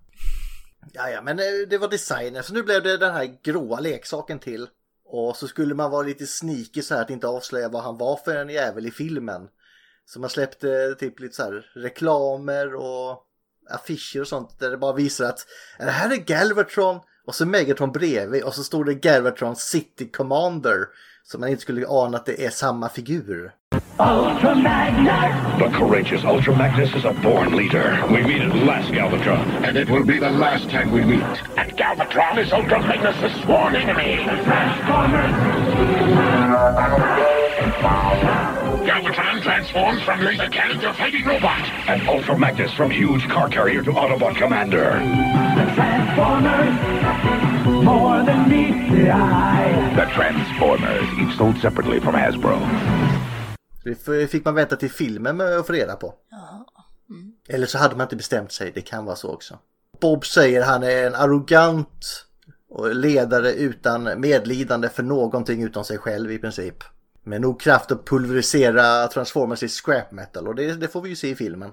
Ja, 0.94 1.10
ja, 1.10 1.22
men 1.22 1.40
eh, 1.40 1.46
det 1.70 1.78
var 1.78 1.88
designen. 1.88 2.44
Så 2.44 2.54
nu 2.54 2.64
blev 2.64 2.84
det 2.84 2.98
den 2.98 3.14
här 3.14 3.38
gråa 3.44 3.80
leksaken 3.80 4.40
till. 4.40 4.68
Och 5.06 5.36
så 5.38 5.48
skulle 5.48 5.76
man 5.76 5.92
vara 5.92 6.02
lite 6.04 6.26
sneaky 6.28 6.82
så 6.82 6.96
här 6.96 7.02
att 7.02 7.10
inte 7.10 7.28
avslöja 7.28 7.70
vad 7.70 7.84
han 7.84 7.98
var 7.98 8.18
för 8.26 8.36
en 8.36 8.50
jävel 8.50 8.86
i 8.86 8.92
filmen. 8.92 9.48
Så 10.06 10.20
man 10.20 10.30
släppte 10.30 10.96
typ 11.00 11.20
lite 11.20 11.36
så 11.36 11.44
här 11.44 11.66
reklamer 11.76 12.76
och 12.76 13.24
affischer 13.70 14.22
och 14.22 14.28
sånt 14.28 14.60
där 14.60 14.70
det 14.70 14.78
bara 14.78 14.94
visar 14.94 15.26
att 15.26 15.46
det 15.78 15.92
här 15.92 16.12
är 16.12 16.16
Galvatron 16.16 17.00
och 17.28 17.36
så 17.36 17.46
Megatron 17.46 17.92
bredvid 17.92 18.44
och 18.44 18.54
så 18.54 18.64
står 18.64 18.86
det 18.86 18.94
Galvatron 18.94 19.56
City 19.56 20.10
Commander. 20.12 20.86
Så 21.24 21.40
man 21.40 21.50
inte 21.50 21.62
skulle 21.62 21.88
ana 21.88 22.18
att 22.18 22.26
det 22.26 22.46
är 22.46 22.50
samma 22.50 22.90
figur. 22.90 23.52
The 25.60 25.70
courageous 25.78 26.24
Ultra 26.24 26.56
Magnus 26.56 26.96
is 26.96 27.06
a 27.06 27.14
born 27.24 27.56
leader. 27.56 28.04
We 28.10 28.24
meet 28.24 28.42
at 28.42 28.56
last, 28.66 28.92
Galvatron. 28.92 29.66
And 29.66 29.78
it 29.78 29.90
will 29.90 30.04
be 30.04 30.20
the 30.20 30.30
last 30.30 30.70
time 30.70 30.92
we 30.92 31.06
meet. 31.06 31.24
And 31.58 31.72
Galvatron 31.78 32.38
is 32.40 32.52
Ultra 32.52 32.80
Magnus' 32.80 33.44
sworn 33.44 33.76
enemy. 33.76 34.18
Galvatron 38.86 39.33
transforms 39.64 40.04
from 40.04 40.20
laser 40.20 40.50
cannon 40.50 40.80
to 40.80 40.94
fighting 40.94 41.26
robot. 41.26 41.62
And 41.88 42.08
Ultra 42.10 42.38
Magnus 42.38 42.74
from 42.74 42.92
huge 42.92 43.30
car 43.30 43.50
carrier 43.50 43.84
to 43.84 43.92
Autobot 43.92 44.36
commander. 44.36 45.00
The 49.96 50.06
Transformers, 50.16 51.08
each 51.20 51.38
sold 51.38 51.58
separately 51.58 52.00
from 52.00 52.16
Hasbro. 52.16 52.60
Det 53.84 54.28
fick 54.28 54.46
man 54.46 54.56
vänta 54.56 54.76
till 54.76 54.92
filmen 54.92 55.38
med 55.38 55.58
att 55.58 55.68
få 55.68 55.74
reda 55.74 55.96
på. 55.96 56.14
Eller 57.50 57.68
så 57.68 57.78
hade 57.78 57.96
man 57.96 58.06
inte 58.06 58.16
bestämt 58.16 58.52
sig, 58.52 58.72
det 58.76 58.82
kan 58.82 59.06
vara 59.06 59.16
så 59.16 59.34
också. 59.34 59.60
Bob 60.02 60.26
säger 60.26 60.64
han 60.64 60.84
är 60.84 61.08
en 61.08 61.16
arrogant 61.16 62.26
ledare 62.94 63.52
utan 63.52 64.22
medlidande 64.22 64.90
för 64.90 65.04
någonting 65.04 65.64
utom 65.64 65.84
sig 65.84 65.98
själv 65.98 66.32
i 66.32 66.40
princip. 66.40 66.84
Med 67.26 67.42
nog 67.42 67.62
kraft 67.62 67.92
att 67.92 68.06
pulverisera 68.06 69.08
Transformers 69.08 69.64
i 69.64 69.68
scrap 69.68 70.12
metal 70.12 70.48
och 70.48 70.56
det, 70.56 70.76
det 70.76 70.88
får 70.88 71.02
vi 71.02 71.10
ju 71.10 71.16
se 71.16 71.30
i 71.30 71.36
filmen. 71.36 71.72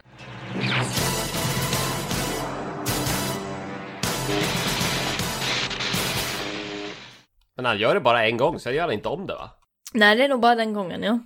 Men 7.57 7.65
han 7.65 7.79
gör 7.79 7.95
det 7.95 8.01
bara 8.01 8.27
en 8.27 8.37
gång, 8.37 8.59
sen 8.59 8.75
gör 8.75 8.83
han 8.83 8.93
inte 8.93 9.09
om 9.09 9.27
det 9.27 9.35
va? 9.35 9.51
Nej, 9.95 10.17
det 10.17 10.25
är 10.25 10.29
nog 10.29 10.41
bara 10.41 10.55
den 10.55 10.75
gången, 10.75 11.03
ja. 11.03 11.19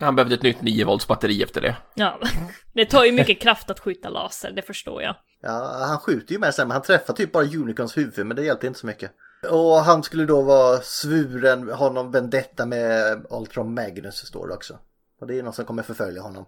Han 0.00 0.16
behövde 0.16 0.34
ett 0.34 0.42
nytt 0.42 0.62
9 0.62 0.84
volts 0.84 1.06
batteri 1.06 1.42
efter 1.42 1.60
det. 1.60 1.76
Ja, 1.94 2.20
det 2.74 2.84
tar 2.84 3.04
ju 3.04 3.12
mycket 3.12 3.40
kraft 3.40 3.70
att 3.70 3.80
skjuta 3.80 4.08
laser, 4.08 4.50
det 4.50 4.62
förstår 4.62 5.02
jag. 5.02 5.16
Ja, 5.42 5.84
han 5.88 5.98
skjuter 5.98 6.32
ju 6.32 6.38
med 6.38 6.54
sen 6.54 6.68
men 6.68 6.72
han 6.74 6.82
träffar 6.82 7.14
typ 7.14 7.32
bara 7.32 7.44
Unicons 7.44 7.96
huvud 7.96 8.26
men 8.26 8.36
det 8.36 8.44
hjälpte 8.44 8.66
inte 8.66 8.78
så 8.78 8.86
mycket. 8.86 9.10
Och 9.48 9.76
han 9.76 10.02
skulle 10.02 10.24
då 10.24 10.42
vara 10.42 10.80
svuren, 10.80 11.68
ha 11.68 11.92
någon 11.92 12.10
vendetta 12.10 12.66
med 12.66 13.26
Ultron 13.30 13.74
Magnus 13.74 14.26
står 14.26 14.48
det 14.48 14.54
också. 14.54 14.78
Och 15.20 15.26
det 15.26 15.38
är 15.38 15.42
någon 15.42 15.52
som 15.52 15.64
kommer 15.64 15.82
förfölja 15.82 16.22
honom. 16.22 16.44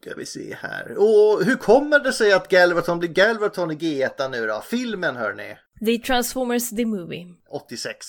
Ska 0.00 0.14
vi 0.14 0.26
se 0.26 0.56
här. 0.60 0.96
Och 0.98 1.44
hur 1.44 1.56
kommer 1.56 1.98
det 1.98 2.12
sig 2.12 2.32
att 2.32 2.48
Galvatron 2.48 2.98
blir 2.98 3.08
Galvatron 3.08 3.70
i 3.70 3.74
G1 3.74 4.30
nu 4.30 4.46
då? 4.46 4.60
Filmen 4.60 5.16
hörni. 5.16 5.56
The 5.86 5.98
Transformers 5.98 6.70
The 6.70 6.84
Movie. 6.84 7.26
86. 7.48 8.06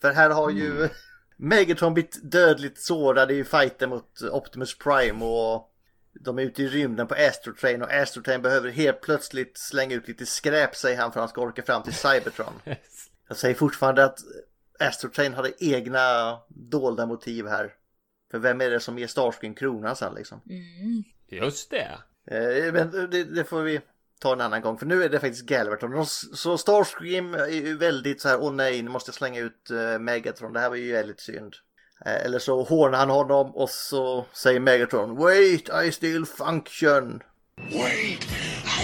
För 0.00 0.10
här 0.10 0.30
har 0.30 0.50
ju 0.50 0.88
Megatron 1.36 1.94
blivit 1.94 2.32
dödligt 2.32 2.80
sårad 2.80 3.30
i 3.30 3.44
fighten 3.44 3.90
mot 3.90 4.22
Optimus 4.32 4.78
Prime 4.78 5.24
och 5.24 5.68
de 6.20 6.38
är 6.38 6.42
ute 6.42 6.62
i 6.62 6.68
rymden 6.68 7.06
på 7.06 7.14
Astrotrain 7.14 7.82
och 7.82 7.92
Astrotrain 7.92 8.42
behöver 8.42 8.70
helt 8.70 9.00
plötsligt 9.00 9.58
slänga 9.58 9.96
ut 9.96 10.08
lite 10.08 10.26
skräp 10.26 10.76
säger 10.76 10.98
han 10.98 11.12
för 11.12 11.20
att 11.20 11.22
han 11.22 11.28
ska 11.28 11.40
orka 11.40 11.62
fram 11.62 11.82
till 11.82 11.94
Cybertron. 11.94 12.52
Jag 13.32 13.36
säger 13.38 13.54
fortfarande 13.54 14.04
att 14.04 14.18
Astrotrain 14.80 15.34
hade 15.34 15.64
egna 15.64 16.38
dolda 16.48 17.06
motiv 17.06 17.46
här. 17.46 17.72
För 18.30 18.38
vem 18.38 18.60
är 18.60 18.70
det 18.70 18.80
som 18.80 18.98
ger 18.98 19.06
Starscream 19.06 19.54
kronan 19.54 19.96
sen 19.96 20.14
liksom? 20.14 20.40
Just 21.28 21.70
det. 21.70 21.98
Eh, 22.26 22.72
Men 22.72 23.10
det, 23.10 23.24
det 23.24 23.44
får 23.44 23.62
vi 23.62 23.80
ta 24.20 24.32
en 24.32 24.40
annan 24.40 24.60
gång 24.62 24.78
för 24.78 24.86
nu 24.86 25.02
är 25.02 25.08
det 25.08 25.20
faktiskt 25.20 25.46
Galvatron. 25.46 26.06
Så 26.06 26.58
Starscream 26.58 27.34
är 27.34 27.46
ju 27.46 27.76
väldigt 27.76 28.20
så 28.20 28.28
här, 28.28 28.40
åh 28.40 28.52
nej 28.52 28.82
nu 28.82 28.90
måste 28.90 29.08
jag 29.08 29.14
slänga 29.14 29.40
ut 29.40 29.70
uh, 29.70 29.98
Megatron, 29.98 30.52
det 30.52 30.60
här 30.60 30.68
var 30.68 30.76
ju 30.76 30.92
väldigt 30.92 31.20
synd. 31.20 31.54
Eh, 32.06 32.24
Eller 32.24 32.38
så 32.38 32.62
hånar 32.62 32.98
han 32.98 33.10
honom 33.10 33.56
och 33.56 33.70
så 33.70 34.26
säger 34.32 34.60
Megatron 34.60 35.16
Wait, 35.16 35.68
I 35.84 35.92
still 35.92 36.26
function. 36.26 37.22
Wait, 37.56 38.26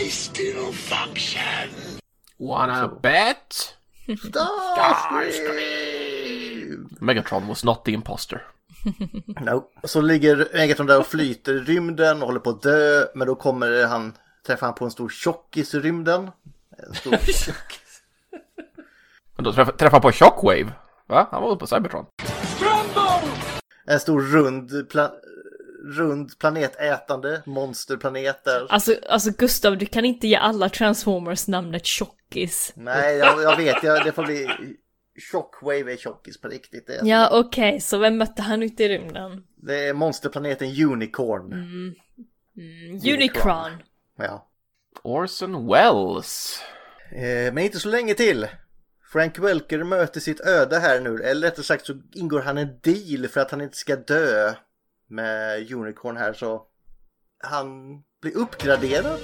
I 0.01 0.11
still 0.11 0.73
function. 0.73 1.99
Wanna 2.39 2.89
bet? 3.03 3.78
Starscream! 4.17 6.89
Megatron 7.01 7.47
was 7.47 7.65
not 7.65 7.85
the 7.85 7.93
imposter. 7.93 8.43
No. 9.41 9.65
Så 9.85 10.01
ligger 10.01 10.49
Megatron 10.55 10.87
där 10.87 10.99
och 10.99 11.07
flyter 11.07 11.55
i 11.55 11.59
rymden 11.59 12.21
och 12.23 12.27
håller 12.27 12.41
på 12.41 12.51
att 12.51 12.63
dö. 12.63 13.05
Men 13.15 13.27
då 13.27 13.35
kommer 13.35 13.87
han, 13.87 14.13
träffar 14.47 14.67
han 14.67 14.75
på 14.75 14.85
en 14.85 14.91
stor 14.91 15.09
tjockis 15.09 15.75
i 15.75 15.81
rymden. 15.81 16.31
En 16.89 16.95
stor 16.95 17.13
Men 19.37 19.45
då 19.45 19.53
träffade 19.53 19.79
träffade 19.79 19.95
han 19.95 20.01
på 20.01 20.13
Shockwave. 20.13 20.73
Va? 21.07 21.29
Han 21.31 21.43
var 21.43 21.57
på 21.57 21.67
Cybertron. 21.67 22.07
En 23.87 24.01
stor 24.01 24.21
rund, 24.21 24.89
rund 25.85 26.39
planetätande 26.39 27.43
monsterplanet 27.47 28.45
där. 28.45 28.67
Alltså, 28.69 28.95
alltså 29.09 29.31
Gustav, 29.31 29.79
du 29.79 29.87
kan 29.87 30.05
inte 30.05 30.29
ge 30.29 30.37
alla 30.37 30.69
Transformers 30.69 31.49
namnet 31.49 31.87
Tjockis. 31.87 32.73
Nej, 32.77 33.17
jag, 33.17 33.43
jag 33.43 33.57
vet, 33.57 33.83
jag, 33.83 34.05
det 34.05 34.13
får 34.13 34.25
bli... 34.25 34.49
Shockwave 35.33 35.93
är 35.93 35.97
tjockis 35.97 36.41
på 36.41 36.49
riktigt. 36.49 36.87
Det 36.87 37.01
Ja, 37.03 37.29
okej, 37.33 37.81
så 37.81 37.99
vem 37.99 38.19
mötte 38.19 38.43
han 38.43 38.63
ute 38.63 38.85
i 38.85 38.89
rymden? 38.89 39.43
det 39.57 39.89
är 39.89 39.95
monsterplaneten 39.95 40.69
Unicorn. 40.69 41.53
Unicron. 43.05 43.73
Ja. 44.17 44.49
Orson 45.03 45.67
Welles. 45.67 46.63
Eh, 47.13 47.55
men 47.55 47.59
inte 47.59 47.81
så 47.81 47.89
länge 47.89 48.15
till. 48.15 48.47
Frank 49.13 49.39
Welker 49.39 49.85
möter 49.85 50.21
sitt 50.21 50.41
öde 50.41 50.79
här 50.79 51.01
nu. 51.01 51.23
Eller 51.23 51.47
rättare 51.47 51.65
sagt 51.65 51.87
så 51.87 51.95
ingår 52.15 52.41
han 52.41 52.59
en 52.59 52.81
deal 52.83 53.29
för 53.29 53.41
att 53.41 53.51
han 53.51 53.61
inte 53.61 53.77
ska 53.77 53.97
dö 53.97 54.55
med 55.09 55.73
Unicorn 55.73 56.17
här. 56.17 56.33
Så 56.33 56.67
han 57.43 57.99
blir 58.21 58.37
uppgraderad. 58.37 59.21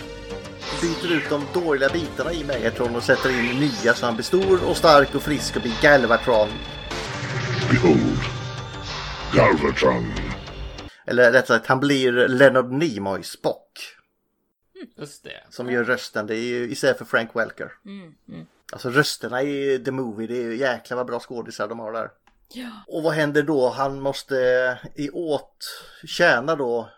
Byter 0.82 1.12
ut 1.12 1.30
de 1.30 1.60
dåliga 1.60 1.88
bitarna 1.88 2.32
i 2.32 2.44
Megatron 2.44 2.96
och 2.96 3.02
sätter 3.02 3.30
in 3.30 3.60
nya 3.60 3.94
så 3.94 4.06
han 4.06 4.14
blir 4.14 4.24
stor 4.24 4.68
och 4.68 4.76
stark 4.76 5.14
och 5.14 5.22
frisk 5.22 5.56
och 5.56 5.62
blir 5.62 5.82
Galvatron. 5.82 6.48
Behold, 7.70 8.18
Galvatron. 9.34 10.12
Eller 11.06 11.32
rättare 11.32 11.58
sagt, 11.58 11.66
han 11.66 11.80
blir 11.80 12.12
Leonard 12.12 12.72
Nimoy, 12.72 13.22
Spock. 13.22 13.96
Just 14.96 15.24
det. 15.24 15.42
Som 15.50 15.70
gör 15.70 15.84
rösten, 15.84 16.26
det 16.26 16.36
är 16.36 16.44
ju 16.44 16.70
istället 16.70 16.98
för 16.98 17.04
Frank 17.04 17.36
Welker. 17.36 17.72
Alltså 18.72 18.90
rösterna 18.90 19.42
i 19.42 19.82
The 19.84 19.90
Movie, 19.90 20.26
det 20.26 20.36
är 20.36 20.42
ju 20.42 20.56
jäkla 20.56 20.96
vad 20.96 21.06
bra 21.06 21.20
skådisar 21.20 21.68
de 21.68 21.78
har 21.78 21.92
där. 21.92 22.10
Ja. 22.48 22.84
Och 22.86 23.02
vad 23.02 23.12
händer 23.12 23.42
då? 23.42 23.68
Han 23.68 24.00
måste 24.00 24.36
eh, 24.84 25.04
i 25.04 25.10
åt 25.10 25.56
tjäna 26.06 26.56
då 26.56 26.90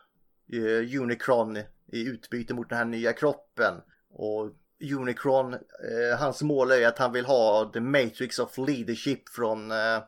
eh, 0.52 1.00
Unicron 1.00 1.56
i 1.92 2.02
utbyte 2.06 2.54
mot 2.54 2.68
den 2.68 2.78
här 2.78 2.84
nya 2.84 3.12
kroppen. 3.12 3.74
Och 4.10 4.50
Unicron, 4.80 5.54
eh, 5.54 6.18
hans 6.18 6.42
mål 6.42 6.70
är 6.70 6.86
att 6.86 6.98
han 6.98 7.12
vill 7.12 7.26
ha 7.26 7.70
The 7.72 7.80
Matrix 7.80 8.38
of 8.38 8.58
Leadership 8.58 9.28
från 9.28 9.70
eh, 9.70 10.02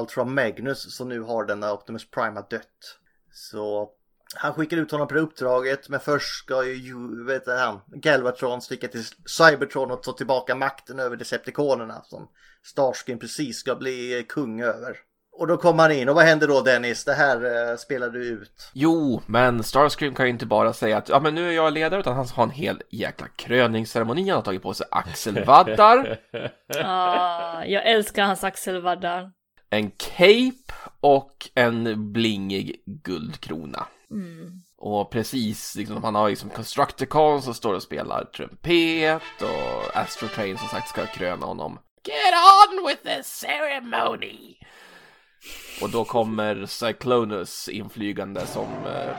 Ultra 0.00 0.24
Magnus 0.24 0.96
som 0.96 1.08
nu 1.08 1.20
har 1.20 1.44
denna 1.44 1.72
Optimus 1.72 2.10
Prime 2.10 2.40
har 2.40 2.46
dött. 2.50 2.98
Så 3.32 3.90
han 4.34 4.52
skickar 4.54 4.76
ut 4.76 4.90
honom 4.90 5.08
på 5.08 5.14
uppdraget 5.14 5.88
men 5.88 6.00
först 6.00 6.38
ska 6.44 6.64
ju, 6.64 7.24
vet 7.26 7.46
han, 7.46 7.80
Galvatron 7.86 8.60
sticka 8.62 8.88
till 8.88 9.04
Cybertron 9.26 9.90
och 9.90 10.02
ta 10.02 10.12
tillbaka 10.12 10.54
makten 10.54 10.98
över 10.98 11.16
Decepticonerna 11.16 12.02
som 12.04 12.28
Starscream 12.64 13.18
precis 13.18 13.56
ska 13.58 13.74
bli 13.74 14.26
kung 14.28 14.60
över. 14.60 14.96
Och 15.32 15.46
då 15.46 15.56
kommer 15.56 15.82
han 15.82 15.92
in 15.92 16.08
och 16.08 16.14
vad 16.14 16.24
händer 16.24 16.48
då 16.48 16.60
Dennis? 16.60 17.04
Det 17.04 17.12
här 17.12 17.70
eh, 17.70 17.76
spelar 17.76 18.08
du 18.10 18.24
ut. 18.26 18.70
Jo, 18.72 19.22
men 19.26 19.62
Starscream 19.62 20.14
kan 20.14 20.26
ju 20.26 20.30
inte 20.32 20.46
bara 20.46 20.72
säga 20.72 20.96
att 20.98 21.08
ja, 21.08 21.20
men 21.20 21.34
nu 21.34 21.48
är 21.48 21.52
jag 21.52 21.72
ledare, 21.72 22.00
utan 22.00 22.16
han 22.16 22.26
har 22.34 22.44
en 22.44 22.50
hel 22.50 22.82
jäkla 22.90 23.26
kröningsceremoni. 23.36 24.28
Han 24.28 24.36
har 24.36 24.42
tagit 24.42 24.62
på 24.62 24.74
sig 24.74 24.86
axelvaddar, 24.90 26.18
Ah, 26.84 27.64
jag 27.64 27.86
älskar 27.86 28.24
hans 28.24 28.44
axelvaddar. 28.44 29.30
en 29.70 29.90
cape 29.90 30.74
och 31.00 31.50
en 31.54 32.12
blingig 32.12 32.82
guldkrona. 32.86 33.86
Mm. 34.10 34.62
Och 34.76 35.10
precis, 35.10 35.74
liksom, 35.74 36.04
han 36.04 36.14
har 36.14 36.30
liksom 36.30 36.50
Constructicon 36.50 37.42
som 37.42 37.54
står 37.54 37.74
och 37.74 37.82
spelar 37.82 38.24
trumpet 38.24 39.22
och 39.40 39.96
Astro 39.96 40.28
Train 40.28 40.58
som 40.58 40.68
sagt 40.68 40.88
ska 40.88 41.06
kröna 41.06 41.46
honom. 41.46 41.78
Get 42.04 42.34
on 42.34 42.86
with 42.86 43.02
the 43.02 43.22
ceremony! 43.22 44.56
Och 45.82 45.90
då 45.90 46.04
kommer 46.04 46.66
Cyclonus 46.66 47.68
inflygande 47.68 48.46
som 48.46 48.86
eh, 48.86 49.16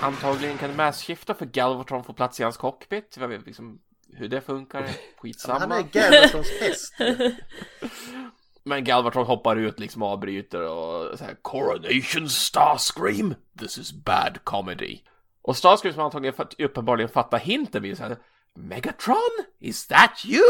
antagligen 0.00 0.58
kan 0.58 0.76
massskifta 0.76 1.34
för 1.34 1.46
Galvatron 1.46 2.04
får 2.04 2.14
plats 2.14 2.40
i 2.40 2.42
hans 2.42 2.56
cockpit. 2.56 3.16
Jag 3.20 3.28
vet 3.28 3.46
liksom 3.46 3.80
hur 4.12 4.28
det 4.28 4.40
funkar, 4.40 4.88
skitsamma. 5.16 5.58
Han 5.58 5.72
är 5.72 5.82
Galvatrons 5.82 6.50
häst. 6.60 6.94
Men 8.64 8.84
Galvatron 8.84 9.26
hoppar 9.26 9.56
ut 9.56 9.80
liksom 9.80 10.02
och 10.02 10.08
avbryter 10.08 10.62
och 10.62 11.18
så 11.18 11.24
här 11.24 11.34
Coronation 11.42 12.28
Starscream, 12.28 13.34
this 13.58 13.78
is 13.78 13.92
bad 13.92 14.38
comedy. 14.44 14.98
Och 15.42 15.56
Starscream 15.56 15.94
som 15.94 16.04
antagligen 16.04 16.34
uppenbarligen 16.58 17.08
fattar 17.08 17.38
hinten 17.38 17.82
blir 17.82 17.94
så 17.94 18.02
här 18.02 18.16
Megatron, 18.54 19.30
is 19.58 19.86
that 19.86 20.24
you? 20.26 20.44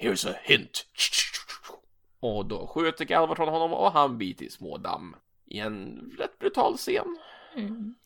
Here's 0.00 0.30
a 0.30 0.34
hint. 0.42 0.86
Och 2.20 2.46
då 2.46 2.66
skjuter 2.66 3.04
Galvatron 3.04 3.48
honom 3.48 3.72
och 3.72 3.92
han 3.92 4.18
blir 4.18 4.34
till 4.34 4.52
små 4.52 4.76
damm. 4.78 5.16
I 5.46 5.58
en 5.58 6.10
rätt 6.18 6.38
brutal 6.38 6.76
scen. 6.76 7.18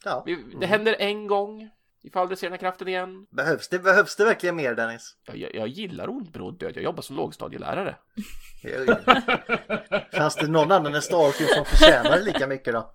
Ja. 0.04 0.22
Vi- 0.26 0.56
Det 0.60 0.66
händer 0.66 0.96
en 0.98 1.26
gång. 1.26 1.70
Vi 2.02 2.10
får 2.10 2.20
aldrig 2.20 2.38
se 2.38 2.46
den 2.46 2.52
här 2.52 2.58
kraften 2.58 2.88
igen. 2.88 3.26
Behövs 3.30 3.68
det, 3.68 3.78
behövs 3.78 4.16
det 4.16 4.24
verkligen 4.24 4.56
mer 4.56 4.74
Dennis? 4.74 5.16
Jag, 5.26 5.36
jag, 5.36 5.54
jag 5.54 5.68
gillar 5.68 6.08
ordbrodd 6.08 6.58
död. 6.58 6.72
Jag 6.74 6.84
jobbar 6.84 7.02
som 7.02 7.16
lågstadielärare. 7.16 7.96
Fanns 10.12 10.36
det 10.36 10.46
någon 10.46 10.72
annan 10.72 10.94
än 10.94 11.02
Starscream 11.02 11.48
som 11.48 11.64
förtjänar 11.64 12.10
det 12.10 12.22
lika 12.22 12.46
mycket 12.46 12.72
då? 12.74 12.90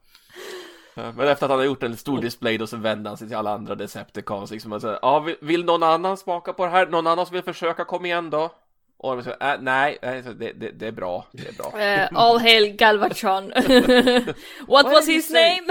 Men 0.95 1.19
efter 1.19 1.45
att 1.45 1.49
han 1.49 1.59
har 1.59 1.65
gjort 1.65 1.83
en 1.83 1.97
stor 1.97 2.21
display 2.21 2.57
då 2.57 2.67
så 2.67 2.77
vänder 2.77 3.09
han 3.09 3.17
sig 3.17 3.27
till 3.27 3.37
alla 3.37 3.51
andra 3.51 3.75
Decepticons 3.75 4.51
liksom 4.51 4.73
och 4.73 4.81
säger 4.81 4.99
Ja, 5.01 5.19
vill, 5.19 5.35
vill 5.41 5.65
någon 5.65 5.83
annan 5.83 6.17
smaka 6.17 6.53
på 6.53 6.65
det 6.65 6.71
här? 6.71 6.87
Någon 6.87 7.07
annan 7.07 7.25
som 7.25 7.33
vill 7.33 7.43
försöka? 7.43 7.85
Kom 7.85 8.05
igen 8.05 8.29
då! 8.29 8.55
Och 8.97 9.15
de 9.15 9.23
säger 9.23 9.53
äh, 9.53 9.61
nej, 9.61 9.97
det, 10.01 10.53
det, 10.53 10.71
det 10.71 10.87
är 10.87 10.91
bra, 10.91 11.27
det 11.31 11.47
är 11.47 11.53
bra. 11.53 11.81
Eh, 11.81 12.09
all 12.13 12.39
hail 12.39 12.75
Galvatron. 12.75 13.43
What 14.67 14.85
was 14.85 15.05
did 15.05 15.09
you 15.09 15.21
his 15.21 15.29
name? 15.29 15.67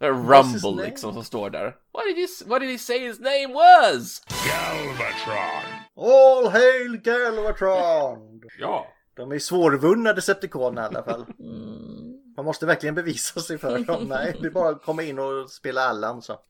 Rumble 0.00 0.84
liksom 0.84 1.12
som 1.14 1.24
står 1.24 1.50
där. 1.50 1.64
What 1.92 2.04
did, 2.06 2.18
you, 2.18 2.28
what 2.46 2.60
did 2.60 2.70
he 2.70 2.78
say 2.78 2.98
his 3.08 3.20
name 3.20 3.48
was? 3.54 4.22
Galvatron. 4.46 5.64
All 5.96 6.48
hail 6.48 6.96
Galvatron! 6.96 8.40
Ja. 8.58 8.86
De 9.16 9.32
är 9.32 9.38
svårvunna 9.38 10.12
Decepticoner 10.12 10.82
i 10.82 10.84
alla 10.84 11.02
fall. 11.02 11.26
Man 12.36 12.44
måste 12.44 12.66
verkligen 12.66 12.94
bevisa 12.94 13.40
sig 13.40 13.58
för 13.58 13.78
dem. 13.78 14.04
Nej, 14.08 14.36
det 14.40 14.46
är 14.46 14.50
bara 14.50 14.68
att 14.68 14.82
komma 14.84 15.02
in 15.02 15.18
och 15.18 15.50
spela 15.50 15.80
Allan 15.80 16.22
så. 16.22 16.40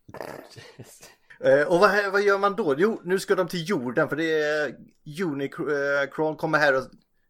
Eh, 1.40 1.62
Och 1.68 1.80
vad, 1.80 2.12
vad 2.12 2.22
gör 2.22 2.38
man 2.38 2.56
då? 2.56 2.74
Jo, 2.78 3.00
nu 3.04 3.18
ska 3.18 3.34
de 3.34 3.48
till 3.48 3.68
jorden 3.68 4.08
för 4.08 4.16
det 4.16 4.40
är 4.40 4.74
Unicron 5.24 6.37
kommer 6.37 6.58
här 6.58 6.76
och 6.76 6.82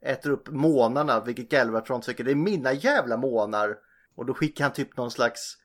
äter 0.03 0.31
upp 0.31 0.49
månarna, 0.49 1.21
vilket 1.21 1.49
Galvatron 1.49 2.01
tycker 2.01 2.25
det 2.25 2.31
är 2.31 2.35
mina 2.35 2.73
jävla 2.73 3.17
månar. 3.17 3.77
Och 4.17 4.27
då 4.27 4.35
skickar 4.35 4.65
han 4.65 4.73
typ 4.73 4.97
någon 4.97 5.11
slags 5.11 5.57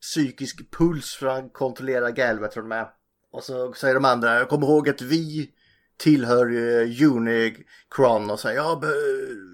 psykisk 0.00 0.70
puls 0.70 1.14
för 1.14 1.26
att 1.26 1.52
kontrollera 1.52 2.10
Galvatron 2.10 2.68
med. 2.68 2.88
Och 3.32 3.44
så 3.44 3.72
säger 3.72 3.94
de 3.94 4.04
andra, 4.04 4.44
kom 4.44 4.62
ihåg 4.62 4.88
att 4.88 5.02
vi 5.02 5.50
tillhör 5.96 6.50
uh, 6.52 7.12
Unicron 7.12 8.30
och 8.30 8.40
säger 8.40 8.56
jag, 8.56 8.84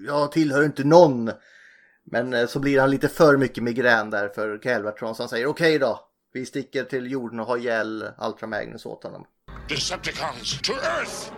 jag 0.07 0.31
tillhör 0.31 0.63
inte 0.63 0.83
någon. 0.83 1.31
Men 2.03 2.33
eh, 2.33 2.47
så 2.47 2.59
blir 2.59 2.79
han 2.79 2.91
lite 2.91 3.09
för 3.09 3.37
mycket 3.37 3.63
migrän 3.63 4.09
där 4.09 4.29
för 4.29 4.57
Galvatron 4.57 5.15
så 5.15 5.23
han 5.23 5.29
säger 5.29 5.47
okej 5.47 5.79
då. 5.79 6.09
Vi 6.33 6.45
sticker 6.45 6.83
till 6.83 7.11
jorden 7.11 7.39
och 7.39 7.45
har 7.45 7.57
ihjäl 7.57 8.09
Ultra 8.21 8.47
Magnus 8.47 8.85
åt 8.85 9.03
honom. 9.03 9.25
Decepticons 9.69 10.61
to 10.61 10.73
Earth! 10.73 11.31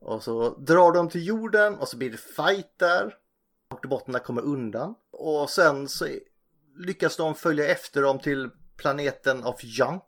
Och 0.00 0.22
så 0.22 0.58
drar 0.58 0.92
de 0.92 1.08
till 1.08 1.26
jorden 1.26 1.74
och 1.74 1.88
så 1.88 1.96
blir 1.96 2.10
det 2.10 2.16
fight 2.16 2.78
där. 2.78 3.14
Autobotterna 3.70 4.18
kommer 4.18 4.42
undan. 4.42 4.94
Och 5.12 5.50
sen 5.50 5.88
så 5.88 6.06
lyckas 6.76 7.16
de 7.16 7.34
följa 7.34 7.66
efter 7.66 8.02
dem 8.02 8.18
till 8.18 8.50
planeten 8.76 9.44
of 9.44 9.64
Junk. 9.64 10.04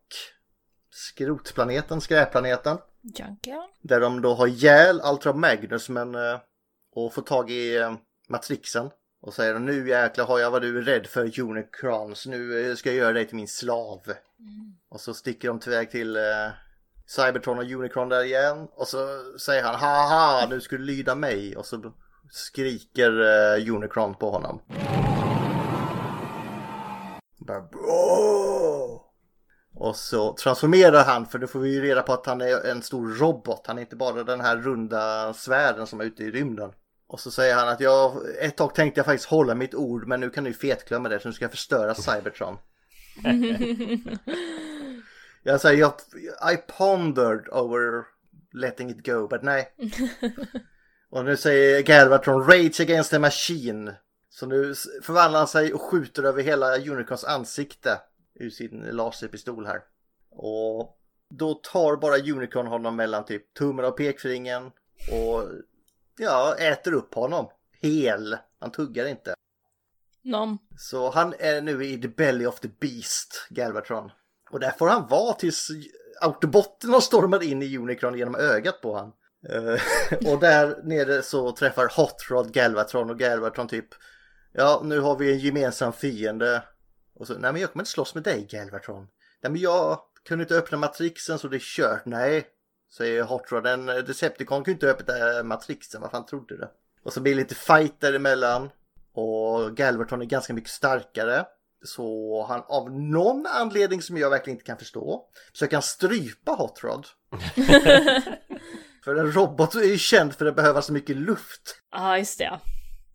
Skrotplaneten, 0.91 2.01
skräpplaneten. 2.01 2.79
Junkia? 3.03 3.65
Där 3.83 4.01
de 4.01 4.23
då 4.23 4.35
har 4.35 4.47
ihjäl 4.47 5.01
Ultra 5.05 5.33
Magnus 5.33 5.89
men, 5.89 6.15
eh, 6.15 6.39
och 6.95 7.15
får 7.15 7.23
tag 7.23 7.51
i 7.51 7.77
eh, 7.77 7.95
Matrixen. 8.29 8.91
Och 9.21 9.35
säger 9.35 9.59
nu 9.59 9.89
jäklar 9.89 10.27
har 10.27 10.39
jag 10.39 10.51
vad 10.51 10.63
du 10.63 10.79
är 10.79 10.83
rädd 10.83 11.07
för 11.07 11.41
Unicrons. 11.41 12.27
Nu 12.27 12.71
eh, 12.71 12.75
ska 12.75 12.89
jag 12.89 12.97
göra 12.97 13.13
dig 13.13 13.27
till 13.27 13.37
min 13.37 13.49
slav. 13.49 14.01
Och 14.89 15.01
så 15.01 15.15
sticker 15.15 15.49
de 15.49 15.61
tillväg 15.61 15.91
till 15.91 16.19
Cybertron 17.07 17.59
och 17.59 17.65
Unicron 17.65 18.09
där 18.09 18.25
igen. 18.25 18.69
Och 18.73 18.89
så 18.89 18.99
säger 19.39 19.63
han 19.63 19.75
haha 19.75 20.47
nu 20.51 20.61
ska 20.61 20.77
du 20.77 20.83
lyda 20.83 21.15
mig. 21.15 21.57
Och 21.57 21.67
så 21.67 21.93
skriker 22.31 23.21
eh, 23.21 23.75
Unicron 23.75 24.15
på 24.15 24.31
honom. 24.31 24.61
Bara, 27.47 27.61
"Bro!" 27.61 29.01
Och 29.75 29.97
så 29.97 30.33
transformerar 30.35 31.05
han 31.05 31.27
för 31.27 31.39
då 31.39 31.47
får 31.47 31.61
vi 31.61 31.75
ju 31.75 31.83
reda 31.83 32.03
på 32.03 32.13
att 32.13 32.27
han 32.27 32.41
är 32.41 32.67
en 32.67 32.83
stor 32.83 33.09
robot. 33.09 33.67
Han 33.67 33.79
är 33.79 33.83
inte 33.83 33.97
bara 33.97 34.25
den 34.25 34.41
här 34.41 34.57
runda 34.57 35.35
svärden 35.35 35.87
som 35.87 36.01
är 36.01 36.05
ute 36.05 36.23
i 36.23 36.31
rymden. 36.31 36.73
Och 37.07 37.21
så 37.21 37.31
säger 37.31 37.55
han 37.55 37.69
att 37.69 37.81
jag, 37.81 38.17
ett 38.41 38.57
tag 38.57 38.75
tänkte 38.75 38.99
jag 38.99 39.07
faktiskt 39.07 39.29
hålla 39.29 39.55
mitt 39.55 39.75
ord 39.75 40.09
men 40.09 40.21
nu 40.21 40.31
kan 40.31 40.45
du 40.45 40.53
fetglömma 40.53 41.09
det 41.09 41.21
så 41.21 41.29
nu 41.29 41.35
ska 41.35 41.45
jag 41.45 41.53
förstöra 41.53 41.95
Cybertron. 41.95 42.57
jag 45.43 45.61
säger 45.61 45.81
jag, 45.81 45.93
I 46.53 46.57
pondered 46.79 47.49
over 47.49 48.05
letting 48.53 48.91
it 48.91 49.07
go 49.07 49.29
but 49.29 49.43
nej. 49.43 49.75
och 51.11 51.25
nu 51.25 51.37
säger 51.37 51.83
Galvatron 51.83 52.47
Rage 52.47 52.81
against 52.81 53.11
the 53.11 53.19
machine. 53.19 53.93
Så 54.35 54.47
nu 54.47 54.75
förvandlar 55.03 55.39
han 55.39 55.49
sig 55.49 55.75
och 55.75 55.83
skjuter 55.83 56.23
över 56.23 56.43
hela 56.43 56.79
Unicrons 56.79 57.25
ansikte 57.25 58.01
ur 58.35 58.51
sin 58.51 58.81
laserpistol 58.81 59.67
här. 59.67 59.83
Och 60.31 60.99
då 61.31 61.55
tar 61.55 61.97
bara 61.97 62.19
Unicron 62.19 62.67
honom 62.67 62.97
mellan 62.97 63.25
typ 63.25 63.55
tummen 63.55 63.85
och 63.85 63.97
pekfingern 63.97 64.71
och 65.11 65.49
ja, 66.19 66.57
äter 66.59 66.93
upp 66.95 67.15
honom. 67.15 67.49
Hel. 67.81 68.37
Han 68.61 68.73
tuggar 68.73 69.07
inte. 69.07 69.35
Nom. 70.23 70.59
Så 70.79 71.11
han 71.11 71.35
är 71.39 71.61
nu 71.61 71.85
i 71.85 72.01
the 72.01 72.09
belly 72.09 72.47
of 72.47 72.61
the 72.61 72.69
beast, 72.81 73.47
Galvatron. 73.51 74.11
Och 74.51 74.61
där 74.61 74.71
får 74.71 74.89
han 74.89 75.09
vara 75.09 75.33
tills 75.33 75.69
Autobotten 76.21 76.91
har 76.91 77.01
stormat 77.01 77.43
in 77.43 77.63
i 77.63 77.77
Unicron 77.77 78.19
genom 78.19 78.35
ögat 78.35 78.81
på 78.81 78.97
han. 78.97 79.13
Eh, 79.49 79.81
och 80.33 80.41
där 80.41 80.83
nere 80.85 81.23
så 81.23 81.53
träffar 81.53 81.93
Hot 81.97 82.27
Rod 82.31 82.53
Galvatron 82.53 83.11
och 83.11 83.19
Galvatron 83.19 83.69
typ 83.69 83.89
Ja, 84.57 84.81
nu 84.85 85.01
har 85.01 85.17
vi 85.17 85.33
en 85.33 85.39
gemensam 85.39 85.93
fiende. 85.93 86.63
Och 87.15 87.27
så, 87.27 87.33
nej 87.33 87.53
men 87.53 87.61
jag 87.61 87.73
kommer 87.73 87.83
inte 87.83 87.91
slåss 87.91 88.15
med 88.15 88.25
dig 88.25 88.47
Galvatron. 88.51 89.07
Nej 89.43 89.53
men 89.53 89.61
jag 89.61 90.01
kunde 90.29 90.43
inte 90.43 90.57
öppna 90.57 90.79
matrixen 90.79 91.39
så 91.39 91.49
det 91.49 91.57
är 91.57 91.61
kört. 91.61 92.05
Nej, 92.05 92.47
säger 92.97 93.23
Hot 93.23 93.53
Rod. 93.53 93.67
En 93.67 93.87
Decepticon 93.87 94.65
kunde 94.65 94.71
inte 94.71 94.91
öppna 94.91 95.43
matrixen, 95.43 96.01
vad 96.01 96.11
fan 96.11 96.27
trodde 96.27 96.57
du? 96.57 96.69
Och 97.03 97.13
så 97.13 97.21
blir 97.21 97.35
det 97.35 97.41
lite 97.41 97.55
fight 97.55 98.01
däremellan. 98.01 98.71
Och 99.15 99.77
Galvatron 99.77 100.23
är 100.23 100.27
ganska 100.27 100.55
mycket 100.55 100.71
starkare. 100.71 101.45
Så 101.85 102.47
han 102.49 102.63
av 102.67 102.93
någon 102.93 103.47
anledning 103.47 104.03
som 104.03 104.17
jag 104.17 104.31
verkligen 104.31 104.57
inte 104.57 104.67
kan 104.67 104.79
förstå 104.79 105.25
försöker 105.53 105.77
han 105.77 105.83
strypa 105.83 106.53
Hot 106.53 106.81
Rod. 106.83 107.07
för 109.05 109.17
en 109.17 109.33
robot 109.33 109.75
är 109.75 109.85
ju 109.85 109.99
känd 109.99 110.35
för 110.35 110.47
att 110.47 110.57
behöva 110.57 110.83
så 110.83 110.93
mycket 110.93 111.17
luft. 111.17 111.81
Ja, 111.93 112.19
just 112.19 112.39
det. 112.39 112.61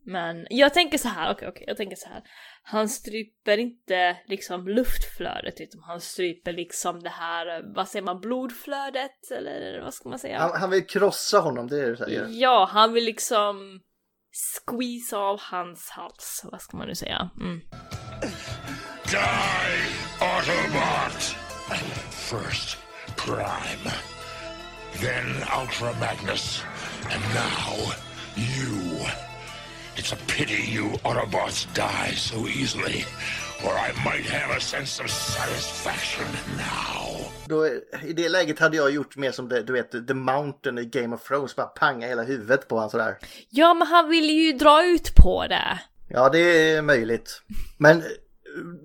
Men 0.09 0.47
jag 0.49 0.73
tänker 0.73 0.97
så 0.97 1.07
här, 1.07 1.31
okej, 1.31 1.47
okej, 1.47 1.63
jag 1.67 1.77
tänker 1.77 1.95
så 1.95 2.09
här. 2.09 2.23
Han 2.63 2.89
stryper 2.89 3.57
inte 3.57 4.17
liksom 4.25 4.67
luftflödet, 4.67 5.61
utan 5.61 5.83
han 5.83 6.01
stryper 6.01 6.53
liksom 6.53 6.99
det 6.99 7.09
här, 7.09 7.73
vad 7.75 7.87
säger 7.87 8.05
man, 8.05 8.19
blodflödet? 8.19 9.31
Eller 9.31 9.81
vad 9.81 9.93
ska 9.93 10.09
man 10.09 10.19
säga? 10.19 10.39
Han, 10.39 10.61
han 10.61 10.69
vill 10.69 10.87
krossa 10.87 11.39
honom, 11.39 11.67
det 11.67 11.77
är 11.77 11.81
det 11.81 11.89
du 11.89 11.97
säger. 11.97 12.27
Ja, 12.29 12.69
han 12.71 12.93
vill 12.93 13.03
liksom 13.05 13.81
squeeze 14.31 15.17
av 15.17 15.39
hans 15.41 15.89
hals, 15.89 16.41
vad 16.51 16.61
ska 16.61 16.77
man 16.77 16.87
nu 16.87 16.95
säga? 16.95 17.29
Mm. 17.39 17.59
Die! 19.11 19.79
Autobot! 20.21 21.35
First, 22.11 22.77
Prime. 23.17 23.91
Then 24.93 25.27
Ultra 25.61 25.93
Magnus. 25.99 26.63
And 27.11 27.21
now, 27.33 27.93
you. 28.35 29.28
It's 29.99 30.13
a 30.13 30.17
pity 30.37 30.71
you 30.75 30.85
Autobots 31.03 31.67
die 31.75 32.15
so 32.15 32.47
easily, 32.47 33.05
or 33.65 33.73
I 33.73 33.91
might 34.05 34.25
have 34.25 34.57
a 34.57 34.59
sense 34.59 35.03
of 35.03 35.09
satisfaction 35.09 36.25
now. 36.57 37.31
Då, 37.47 37.65
I 38.07 38.13
det 38.13 38.29
läget 38.29 38.59
hade 38.59 38.77
jag 38.77 38.91
gjort 38.91 39.17
mer 39.17 39.31
som 39.31 39.49
det, 39.49 39.63
du 39.63 39.73
vet, 39.73 40.07
The 40.07 40.13
Mountain 40.13 40.77
i 40.77 40.85
Game 40.85 41.15
of 41.15 41.27
Thrones. 41.27 41.55
Bara 41.55 41.65
panga 41.65 42.07
hela 42.07 42.23
huvudet 42.23 42.67
på 42.67 42.75
honom 42.75 42.89
sådär. 42.89 43.17
Ja, 43.49 43.73
men 43.73 43.87
han 43.87 44.09
vill 44.09 44.29
ju 44.29 44.53
dra 44.53 44.85
ut 44.85 45.15
på 45.15 45.47
det. 45.47 45.79
Ja, 46.07 46.29
det 46.29 46.39
är 46.39 46.81
möjligt. 46.81 47.41
Men 47.77 48.03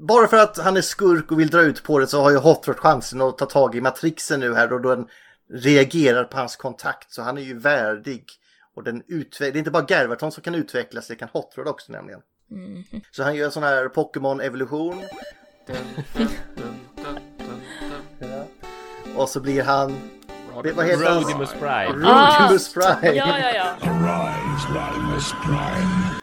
bara 0.08 0.28
för 0.28 0.36
att 0.36 0.58
han 0.58 0.76
är 0.76 0.82
skurk 0.82 1.32
och 1.32 1.40
vill 1.40 1.50
dra 1.50 1.62
ut 1.62 1.82
på 1.82 1.98
det 1.98 2.06
så 2.06 2.22
har 2.22 2.30
ju 2.30 2.36
Hot 2.36 2.68
Rod 2.68 2.78
chansen 2.78 3.20
att 3.20 3.38
ta 3.38 3.46
tag 3.46 3.76
i 3.76 3.80
matrixen 3.80 4.40
nu 4.40 4.54
här 4.54 4.72
och 4.72 4.80
då 4.80 4.94
den 4.94 5.06
reagerar 5.52 6.24
på 6.24 6.36
hans 6.36 6.56
kontakt. 6.56 7.12
Så 7.12 7.22
han 7.22 7.38
är 7.38 7.42
ju 7.42 7.58
värdig. 7.58 8.24
Och 8.74 8.84
den 8.84 9.02
utve- 9.02 9.38
det 9.38 9.56
är 9.56 9.56
inte 9.56 9.70
bara 9.70 9.82
Garvaton 9.82 10.32
som 10.32 10.42
kan 10.42 10.54
utvecklas, 10.54 11.06
det 11.08 11.14
kan 11.16 11.28
Hot 11.32 11.52
Rod 11.56 11.68
också 11.68 11.92
nämligen. 11.92 12.20
Så 13.10 13.22
han 13.22 13.34
gör 13.34 13.44
en 13.46 13.52
sån 13.52 13.62
här 13.62 13.88
Pokémon-evolution. 13.88 15.02
Ja. 18.18 18.44
Och 19.16 19.28
så 19.28 19.40
blir 19.40 19.62
han... 19.62 19.94
Vad 20.54 20.66
heter 20.86 21.06
han? 21.08 21.22
Rodimus 21.22 21.52
Prime. 21.52 21.88
Rodimus 21.88 22.74
Prime. 22.74 22.98
Ja, 23.16 23.38
ja, 23.38 23.50
ja. 23.54 23.90
Arise, 23.90 24.68
Rodimus 24.68 25.32
Prime. 25.44 26.13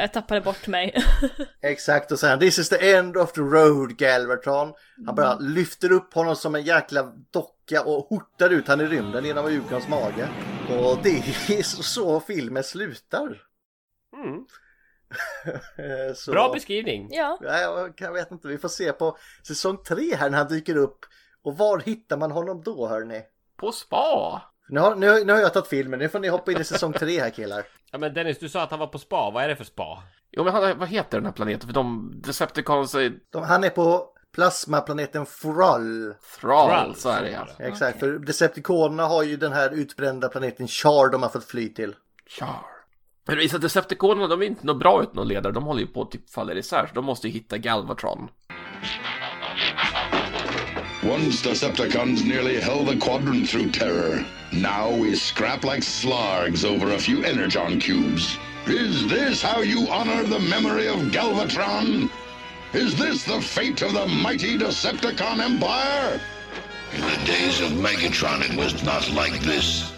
Jag 0.00 0.12
tappade 0.12 0.40
bort 0.40 0.66
mig. 0.66 1.04
Exakt, 1.62 2.12
och 2.12 2.18
sen 2.18 2.38
This 2.38 2.58
is 2.58 2.68
the 2.68 2.92
end 2.92 3.16
of 3.16 3.32
the 3.32 3.40
road 3.40 3.96
Galvatron. 3.96 4.72
Han 5.06 5.14
bara 5.14 5.38
lyfter 5.38 5.92
upp 5.92 6.14
honom 6.14 6.36
som 6.36 6.54
en 6.54 6.62
jäkla 6.62 7.12
docka 7.30 7.82
och 7.82 8.06
hortar 8.08 8.50
ut 8.50 8.68
han 8.68 8.80
i 8.80 8.86
rymden 8.86 9.24
genom 9.24 9.46
Ukons 9.46 9.88
mage. 9.88 10.28
Och 10.70 10.98
det 11.02 11.18
är 11.18 11.62
så, 11.62 12.20
filmen 12.20 12.64
slutar. 12.64 13.42
Mm. 14.16 14.46
Så... 16.14 16.32
Bra 16.32 16.52
beskrivning. 16.52 17.08
ja. 17.10 17.38
Ja, 17.42 17.88
jag 17.96 18.12
vet 18.12 18.30
inte, 18.30 18.48
vi 18.48 18.58
får 18.58 18.68
se 18.68 18.92
på 18.92 19.16
säsong 19.46 19.78
tre 19.86 20.14
här 20.16 20.30
när 20.30 20.38
han 20.38 20.48
dyker 20.48 20.76
upp. 20.76 20.98
Och 21.42 21.56
var 21.56 21.78
hittar 21.78 22.16
man 22.16 22.30
honom 22.30 22.62
då 22.62 22.88
hörni? 22.88 23.22
På 23.56 23.72
spa! 23.72 24.42
Nu 24.68 24.80
har, 24.80 24.94
nu, 24.94 25.24
nu 25.24 25.32
har 25.32 25.40
jag 25.40 25.52
tagit 25.52 25.68
filmen, 25.68 25.98
nu 25.98 26.08
får 26.08 26.18
ni 26.20 26.28
hoppa 26.28 26.52
in 26.52 26.60
i 26.60 26.64
säsong 26.64 26.92
tre 26.92 27.20
här 27.20 27.30
killar. 27.30 27.66
Ja, 27.96 28.00
men 28.00 28.14
Dennis, 28.14 28.38
du 28.38 28.48
sa 28.48 28.62
att 28.62 28.70
han 28.70 28.80
var 28.80 28.86
på 28.86 28.98
spa. 28.98 29.30
Vad 29.30 29.44
är 29.44 29.48
det 29.48 29.56
för 29.56 29.64
spa? 29.64 30.02
Jo 30.32 30.44
men 30.44 30.52
han, 30.52 30.78
vad 30.78 30.88
heter 30.88 31.18
den 31.18 31.24
här 31.24 31.32
planeten? 31.32 31.68
För 31.68 31.74
de 31.74 32.12
Decepticons 32.24 32.94
är 32.94 33.12
De, 33.32 33.42
han 33.42 33.64
är 33.64 33.70
på 33.70 34.06
plasmaplaneten 34.34 35.26
Thrall. 35.26 36.14
Thrall, 36.40 36.68
Thrall, 36.68 36.94
så 36.94 37.08
är 37.08 37.22
det 37.22 37.30
ja. 37.30 37.46
Exakt, 37.58 38.00
för 38.00 38.18
Decepticonerna 38.18 39.06
har 39.06 39.22
ju 39.22 39.36
den 39.36 39.52
här 39.52 39.70
utbrända 39.74 40.28
planeten 40.28 40.68
Char 40.68 41.08
de 41.08 41.22
har 41.22 41.30
fått 41.30 41.44
fly 41.44 41.68
till. 41.68 41.94
Char. 42.26 42.62
Men 43.26 43.36
det 43.36 43.42
visar 43.42 43.56
att 43.56 43.62
Decepticonerna, 43.62 44.26
de 44.26 44.42
är 44.42 44.46
inte 44.46 44.66
något 44.66 44.78
bra 44.78 45.02
utan 45.02 45.14
någon 45.14 45.28
ledare. 45.28 45.52
De 45.52 45.64
håller 45.64 45.80
ju 45.80 45.86
på 45.86 46.02
att 46.02 46.10
typ 46.10 46.30
falla 46.30 46.52
isär, 46.52 46.86
så 46.86 46.94
de 46.94 47.04
måste 47.04 47.28
ju 47.28 47.32
hitta 47.32 47.58
Galvatron. 47.58 48.28
Once 51.06 51.40
Decepticons 51.40 52.24
nearly 52.24 52.60
held 52.60 52.88
the 52.88 52.96
quadrant 52.96 53.48
through 53.48 53.70
terror. 53.70 54.26
Now 54.52 54.90
we 54.90 55.14
scrap 55.14 55.62
like 55.62 55.82
slargs 55.82 56.64
over 56.64 56.92
a 56.92 56.98
few 56.98 57.22
energon 57.22 57.78
cubes. 57.78 58.36
Is 58.66 59.06
this 59.06 59.40
how 59.40 59.60
you 59.60 59.86
honor 59.88 60.24
the 60.24 60.40
memory 60.40 60.88
of 60.88 61.12
Galvatron? 61.12 62.10
Is 62.72 62.98
this 62.98 63.22
the 63.22 63.40
fate 63.40 63.82
of 63.82 63.92
the 63.92 64.06
mighty 64.08 64.58
Decepticon 64.58 65.38
Empire? 65.38 66.20
In 66.92 67.00
the 67.02 67.24
days 67.24 67.60
of 67.60 67.70
Megatron, 67.70 68.42
it 68.42 68.56
was 68.56 68.82
not 68.82 69.08
like 69.12 69.40
this. 69.42 69.92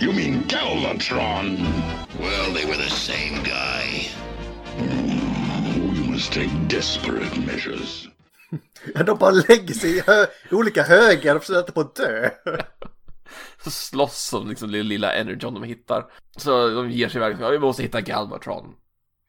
You 0.00 0.12
mean 0.12 0.42
Galvatron? 0.44 1.58
Well, 2.18 2.52
they 2.52 2.64
were 2.64 2.76
the 2.76 2.90
same 2.90 3.44
guy. 3.44 4.08
Oh, 4.76 5.92
we 5.92 6.00
must 6.08 6.32
take 6.32 6.50
desperate 6.66 7.38
measures. 7.46 8.08
Ja, 8.94 9.02
De 9.02 9.18
bara 9.18 9.30
lägger 9.30 9.74
sig 9.74 9.96
i, 9.96 10.02
hö- 10.06 10.26
i 10.50 10.54
olika 10.54 10.82
högar 10.82 11.36
och 11.36 11.42
försöker 11.44 11.72
på 11.72 11.80
att 11.80 11.94
dö. 11.94 12.30
Så 13.64 13.70
slåss 13.70 14.18
som 14.28 14.48
liksom 14.48 14.72
det 14.72 14.82
lilla 14.82 15.12
Energon 15.12 15.54
de 15.54 15.62
hittar. 15.62 16.06
Så 16.36 16.68
de 16.68 16.90
ger 16.90 17.08
sig 17.08 17.16
iväg, 17.18 17.36
ja, 17.40 17.48
vi 17.48 17.58
måste 17.58 17.82
hitta 17.82 18.00
Galvatron. 18.00 18.74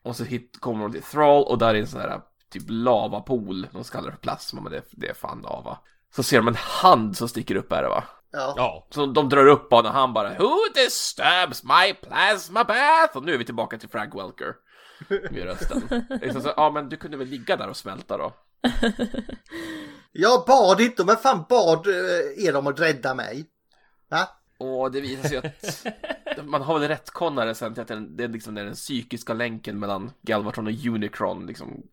Och 0.03 0.15
så 0.15 0.23
hit, 0.23 0.57
kommer 0.59 0.83
de 0.83 0.91
till 0.93 1.01
Thrall 1.03 1.43
och 1.43 1.57
där 1.57 1.75
är 1.75 1.79
en 1.79 1.87
sån 1.87 2.01
här 2.01 2.21
typ 2.51 2.63
lavapool. 2.67 3.67
De 3.71 3.83
kallar 3.83 4.05
det 4.05 4.11
för 4.11 4.19
plasma 4.21 4.61
men 4.61 4.71
det, 4.71 4.81
det 4.91 5.07
är 5.09 5.13
fan 5.13 5.41
lava. 5.41 5.77
Så 6.15 6.23
ser 6.23 6.37
de 6.37 6.47
en 6.47 6.55
hand 6.55 7.17
som 7.17 7.29
sticker 7.29 7.55
upp 7.55 7.71
är 7.71 7.83
det 7.83 7.89
va? 7.89 8.03
Ja. 8.31 8.53
Ja. 8.57 8.87
Så 8.89 9.05
de 9.05 9.29
drar 9.29 9.47
upp 9.47 9.71
honom 9.71 9.85
och 9.91 9.97
han 9.99 10.13
bara 10.13 10.29
Who 10.37 10.55
disturbs 10.75 11.63
my 11.63 11.93
plasma 11.93 12.63
bath? 12.63 13.17
Och 13.17 13.23
nu 13.23 13.33
är 13.33 13.37
vi 13.37 13.45
tillbaka 13.45 13.77
till 13.77 13.89
Frank 13.89 14.15
Welker. 14.15 14.53
Med 15.09 15.43
rösten. 15.43 15.81
Det 15.89 16.25
är 16.25 16.33
så, 16.33 16.41
så, 16.41 16.53
ja 16.57 16.69
men 16.71 16.89
du 16.89 16.97
kunde 16.97 17.17
väl 17.17 17.27
ligga 17.27 17.55
där 17.57 17.67
och 17.69 17.77
smälta 17.77 18.17
då? 18.17 18.33
Jag 20.11 20.45
bad 20.47 20.81
inte, 20.81 21.05
men 21.05 21.17
fan 21.17 21.45
bad 21.49 21.87
eh, 21.87 22.45
er 22.45 22.55
om 22.55 22.67
att 22.67 22.79
rädda 22.79 23.15
mig. 23.15 23.45
Va? 24.09 24.29
Och 24.57 24.91
det 24.91 25.01
visar 25.01 25.29
sig 25.29 25.37
att 25.37 26.45
man 26.45 26.61
har 26.61 26.79
väl 26.79 26.87
rättkonare 26.87 27.55
sen 27.55 27.73
till 27.73 27.81
att 27.81 27.87
den, 27.87 28.17
det 28.17 28.23
är 28.23 28.27
liksom 28.27 28.55
den 28.55 28.73
psykiska 28.73 29.33
länken 29.33 29.79
mellan 29.79 30.11
Galvatron 30.21 30.67
och 30.67 30.85
Unicron 30.85 31.45
liksom 31.45 31.83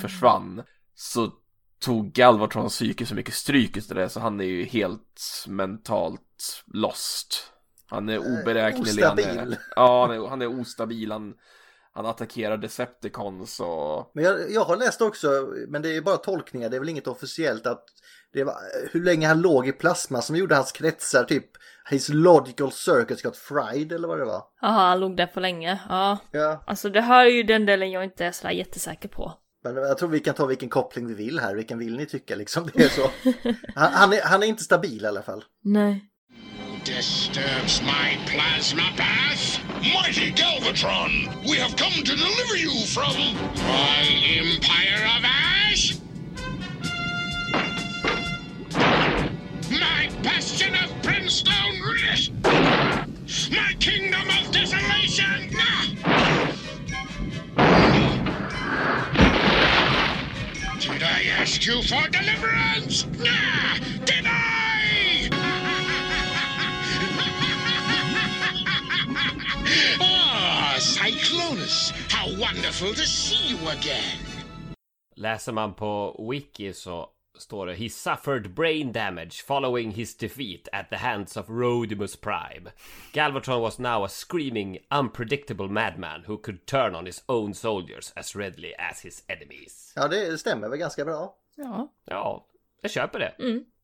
försvann. 0.00 0.62
Så 0.94 1.32
tog 1.78 2.12
Galvatrons 2.12 2.72
psyke 2.72 3.06
så 3.06 3.14
mycket 3.14 3.34
stryk 3.34 3.76
just 3.76 3.94
det 3.94 4.08
så 4.08 4.20
han 4.20 4.40
är 4.40 4.44
ju 4.44 4.64
helt 4.64 5.44
mentalt 5.48 6.64
lost. 6.66 7.52
Han 7.86 8.08
är 8.08 8.18
oberäknelig. 8.18 9.02
Han 9.02 9.18
är, 9.18 9.22
ostabil. 9.22 9.56
ja, 9.76 10.06
han 10.06 10.16
är, 10.16 10.28
han 10.28 10.42
är 10.42 10.60
ostabil. 10.60 11.12
Han, 11.12 11.34
han 11.94 12.06
attackerar 12.06 12.56
Decepticons 12.56 13.60
och... 13.60 14.10
Men 14.14 14.24
jag, 14.24 14.50
jag 14.50 14.64
har 14.64 14.76
läst 14.76 15.00
också, 15.00 15.28
men 15.68 15.82
det 15.82 15.96
är 15.96 16.00
bara 16.00 16.16
tolkningar, 16.16 16.68
det 16.68 16.76
är 16.76 16.80
väl 16.80 16.88
inget 16.88 17.06
officiellt 17.06 17.66
att 17.66 17.84
det 18.32 18.44
var 18.44 18.54
hur 18.92 19.04
länge 19.04 19.26
han 19.28 19.40
låg 19.40 19.68
i 19.68 19.72
plasma 19.72 20.22
som 20.22 20.36
gjorde 20.36 20.54
hans 20.54 20.72
kretsar 20.72 21.24
typ 21.24 21.46
His 21.90 22.08
logical 22.08 22.72
circuits 22.72 23.22
got 23.22 23.36
fried 23.36 23.92
eller 23.92 24.08
vad 24.08 24.18
det 24.18 24.24
var. 24.24 24.42
Jaha, 24.60 24.88
han 24.88 25.00
låg 25.00 25.16
där 25.16 25.26
för 25.26 25.40
länge. 25.40 25.80
Ja. 25.88 26.18
Ja, 26.30 26.64
Alltså 26.66 26.88
det 26.90 27.00
här 27.00 27.26
är 27.26 27.30
ju 27.30 27.42
den 27.42 27.66
delen 27.66 27.90
jag 27.90 28.04
inte 28.04 28.24
är 28.24 28.32
sådär 28.32 28.54
jättesäker 28.54 29.08
på. 29.08 29.32
men 29.64 29.76
jag 29.76 29.98
tror 29.98 30.08
vi 30.08 30.20
kan 30.20 30.34
ta 30.34 30.46
vilken 30.46 30.68
koppling 30.68 31.06
vi 31.06 31.14
vill 31.14 31.38
här, 31.40 31.54
vilken 31.54 31.78
vill 31.78 31.96
ni 31.96 32.06
tycka 32.06 32.36
liksom. 32.36 32.70
Det 32.74 32.84
är 32.84 32.88
så. 32.88 33.10
Han, 33.74 33.92
han, 33.92 34.12
är, 34.12 34.20
han 34.22 34.42
är 34.42 34.46
inte 34.46 34.62
stabil 34.64 35.04
i 35.04 35.06
alla 35.06 35.22
fall. 35.22 35.44
Nej. 35.64 36.04
Disturbs 36.84 37.82
my 37.82 38.18
plasma 38.26 38.82
bath? 38.96 39.63
Mighty 39.92 40.32
Galvatron, 40.32 41.44
we 41.46 41.58
have 41.58 41.76
come 41.76 41.92
to 41.92 42.16
deliver 42.16 42.56
you 42.56 42.86
from 42.86 43.12
My 43.58 44.06
empire 44.38 45.04
of 45.18 45.24
ash? 45.24 45.98
My 49.70 50.08
bastion 50.22 50.74
of 50.74 51.02
brimstone? 51.02 51.54
My 53.50 53.74
kingdom 53.78 54.22
of 54.22 54.50
desolation? 54.52 55.50
Did 60.80 61.02
I 61.02 61.24
ask 61.38 61.66
you 61.66 61.82
for 61.82 62.08
deliverance? 62.08 63.02
Did 63.02 64.26
I? 64.26 64.63
Ah, 70.00 70.74
Cyclonus, 70.78 71.92
how 72.10 72.26
wonderful 72.40 72.88
to 72.94 73.06
see 73.06 73.50
you 73.50 73.58
again. 73.68 74.18
Läser 75.16 75.52
man 75.52 75.74
på 75.74 76.16
Wiki 76.30 76.72
så 76.72 77.08
står 77.38 77.66
det 77.66 77.74
He 77.74 77.90
suffered 77.90 78.54
brain 78.54 78.92
damage 78.92 79.42
following 79.46 79.90
his 79.90 80.16
defeat 80.16 80.68
at 80.72 80.90
the 80.90 80.96
hands 80.96 81.36
of 81.36 81.48
Rodimus 81.48 82.16
Prime. 82.16 82.70
Galvatron 83.12 83.60
was 83.60 83.78
now 83.78 84.04
a 84.04 84.08
screaming, 84.08 84.78
unpredictable 84.90 85.68
madman 85.68 86.24
who 86.26 86.38
could 86.38 86.66
turn 86.66 86.94
on 86.94 87.06
his 87.06 87.22
own 87.28 87.54
soldiers 87.54 88.12
as 88.16 88.36
readily 88.36 88.74
as 88.78 89.00
his 89.00 89.22
enemies. 89.28 89.92
Ja, 89.96 90.08
det 90.08 90.38
stämmer 90.38 90.68
väl 90.68 90.78
ganska 90.78 91.04
bra. 91.04 91.34
Ja. 91.56 91.88
Ja, 92.04 92.46
jag 92.80 92.90
köper 92.90 93.18
det. 93.18 93.34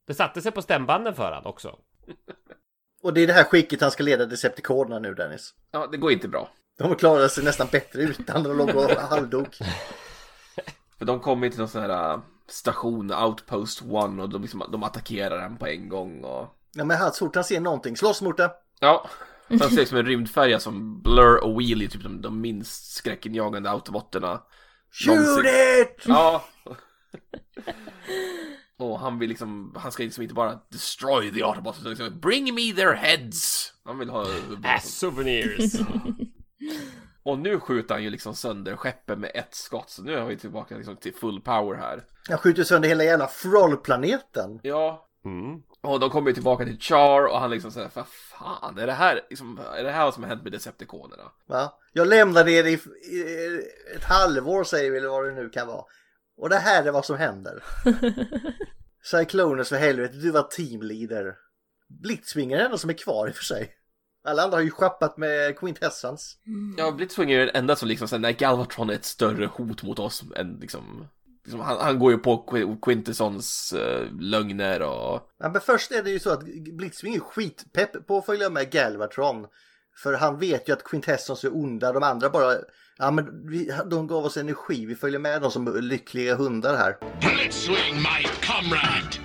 Det 0.06 0.14
satte 0.14 0.42
sig 0.42 0.52
på 0.52 0.62
stämbanden 0.62 1.14
för 1.14 1.32
han 1.32 1.46
också. 1.46 1.78
Och 3.02 3.14
det 3.14 3.20
är 3.20 3.26
det 3.26 3.32
här 3.32 3.44
skicket 3.44 3.80
han 3.80 3.90
ska 3.90 4.02
leda 4.02 4.26
Decepticonerna 4.26 4.98
nu 4.98 5.14
Dennis. 5.14 5.54
Ja, 5.70 5.86
det 5.86 5.96
går 5.96 6.12
inte 6.12 6.28
bra. 6.28 6.50
De 6.78 6.94
klarar 6.94 7.28
sig 7.28 7.44
nästan 7.44 7.68
bättre 7.72 8.02
utan 8.02 8.42
de 8.42 8.56
låg 8.56 8.76
och 8.76 8.90
halvdog. 8.90 9.46
För 10.98 11.04
de 11.04 11.20
kommer 11.20 11.50
till 11.50 11.58
någon 11.58 11.68
sån 11.68 11.82
här 11.82 12.12
äh, 12.12 12.20
station, 12.48 13.12
Outpost 13.12 13.82
One, 13.82 14.22
och 14.22 14.28
de, 14.28 14.42
liksom, 14.42 14.64
de 14.72 14.82
attackerar 14.82 15.38
den 15.38 15.56
på 15.56 15.66
en 15.66 15.88
gång 15.88 16.24
och... 16.24 16.56
Ja 16.72 16.84
men 16.84 16.96
han, 16.96 17.12
så 17.12 17.26
fort 17.26 17.34
han 17.34 17.44
ser 17.44 17.60
någonting, 17.60 17.96
slåss 17.96 18.22
mot 18.22 18.36
det. 18.36 18.50
Ja, 18.80 19.08
han 19.48 19.58
ser 19.58 19.76
liksom 19.76 19.98
en 19.98 20.06
rymdfärja 20.06 20.60
som 20.60 21.02
Blur 21.02 21.44
och 21.44 21.60
Wheelie, 21.60 21.88
typ 21.88 22.02
de, 22.02 22.22
de 22.22 22.40
minst 22.40 22.94
skräckinjagande 22.94 23.70
autobotterna. 23.70 24.42
Shoot 24.92 25.16
någonsin. 25.16 25.46
it! 25.82 26.04
Ja. 26.06 26.44
Och 28.83 28.99
han 29.01 29.19
vill 29.19 29.29
liksom, 29.29 29.75
han 29.79 29.93
ska 29.93 30.03
liksom 30.03 30.23
inte 30.23 30.35
bara 30.35 30.61
destroy 30.69 31.33
the 31.33 31.43
Autobots 31.43 31.81
utan 31.81 31.90
liksom 31.90 32.21
bring 32.21 32.55
me 32.55 32.73
their 32.73 32.93
heads. 32.93 33.73
Han 33.85 33.99
vill 33.99 34.11
ha... 34.11 34.27
As 34.64 34.99
souvenirs. 34.99 35.73
Och 37.23 37.38
nu 37.38 37.61
skjuter 37.61 37.95
han 37.95 38.05
ju 38.05 38.11
liksom 38.11 38.35
sönder 38.35 38.77
skeppet 38.77 39.19
med 39.19 39.31
ett 39.35 39.55
skott. 39.55 39.90
Så 39.90 40.03
nu 40.03 40.14
är 40.14 40.25
vi 40.25 40.37
tillbaka 40.37 40.77
liksom 40.77 40.97
till 40.97 41.14
full 41.14 41.40
power 41.40 41.77
här. 41.77 42.05
Han 42.29 42.38
skjuter 42.38 42.64
sönder 42.64 42.88
hela 42.88 43.05
jävla 43.05 43.27
Froll-planeten. 43.27 44.61
Ja. 44.62 45.07
Mm. 45.25 45.62
Och 45.83 46.01
de 46.01 46.11
kommer 46.11 46.29
ju 46.29 46.35
tillbaka 46.35 46.64
till 46.64 46.81
Char 46.81 47.27
och 47.27 47.40
han 47.40 47.51
liksom 47.51 47.71
säger 47.71 47.90
vad 47.95 48.07
fan 48.09 48.79
är 48.79 48.87
det 48.87 48.93
här, 48.93 49.21
liksom, 49.31 49.61
är 49.79 49.85
det 49.85 49.90
här 49.90 50.05
vad 50.05 50.14
som 50.14 50.23
har 50.23 50.31
hänt 50.31 50.43
med 50.43 50.53
Decepticonerna? 50.53 51.33
Va? 51.47 51.73
Jag 51.93 52.09
lämnade 52.09 52.53
er 52.53 52.64
i, 52.64 52.73
i 52.73 53.62
ett 53.97 54.05
halvår 54.05 54.64
säger 54.64 54.90
vi 54.90 54.99
eller 54.99 55.09
vad 55.09 55.25
det 55.25 55.33
nu 55.33 55.49
kan 55.49 55.66
vara. 55.66 55.85
Och 56.37 56.49
det 56.49 56.59
här 56.59 56.85
är 56.85 56.93
vad 56.93 57.05
som 57.05 57.16
händer. 57.16 57.62
Cyclonus 59.02 59.68
för 59.68 59.76
helvete, 59.76 60.16
du 60.16 60.30
var 60.30 60.42
teamleader. 60.42 61.34
Blitzwing 61.88 62.52
är 62.52 62.56
den 62.56 62.66
enda 62.66 62.78
som 62.78 62.90
är 62.90 62.94
kvar 62.94 63.28
i 63.28 63.30
och 63.30 63.34
för 63.34 63.44
sig. 63.44 63.74
Alla 64.24 64.42
andra 64.42 64.56
har 64.56 64.62
ju 64.62 64.70
schappat 64.70 65.16
med 65.16 65.58
Quintessence. 65.58 66.36
Ja, 66.76 66.92
Blitzwing 66.92 67.32
är 67.32 67.38
den 67.38 67.56
enda 67.56 67.76
som 67.76 67.88
liksom 67.88 68.08
säger 68.08 68.20
nej 68.20 68.32
Galvatron 68.32 68.90
är 68.90 68.94
ett 68.94 69.04
större 69.04 69.46
hot 69.46 69.82
mot 69.82 69.98
oss 69.98 70.24
än 70.36 70.58
liksom 70.60 71.06
Liksom, 71.44 71.60
han, 71.60 71.78
han 71.80 71.98
går 71.98 72.12
ju 72.12 72.18
på 72.18 72.46
Qu- 72.46 72.80
Quintessons 72.82 73.74
uh, 73.76 74.20
lögner 74.20 74.82
och... 74.82 75.30
Ja, 75.38 75.48
men 75.48 75.60
först 75.60 75.92
är 75.92 76.02
det 76.02 76.10
ju 76.10 76.18
så 76.18 76.30
att 76.30 76.44
Blitzwing 76.76 77.14
är 77.14 77.20
skitpepp 77.20 78.06
på 78.06 78.18
att 78.18 78.26
följa 78.26 78.50
med 78.50 78.70
Galvatron. 78.70 79.46
För 80.02 80.12
han 80.12 80.38
vet 80.38 80.68
ju 80.68 80.72
att 80.72 80.84
Quintessons 80.84 81.44
är 81.44 81.56
onda, 81.56 81.92
de 81.92 82.02
andra 82.02 82.30
bara... 82.30 82.54
Ja 83.02 83.10
men 83.10 83.50
vi, 83.50 83.70
de 83.90 84.06
gav 84.06 84.24
oss 84.24 84.36
energi, 84.36 84.86
vi 84.86 84.94
följer 84.94 85.18
med 85.18 85.42
dem 85.42 85.50
som 85.50 85.82
lyckliga 85.82 86.34
hundar 86.34 86.76
här. 86.76 86.96
Blitzwing, 87.20 87.94
my 87.94 88.24
comrade! 88.46 89.16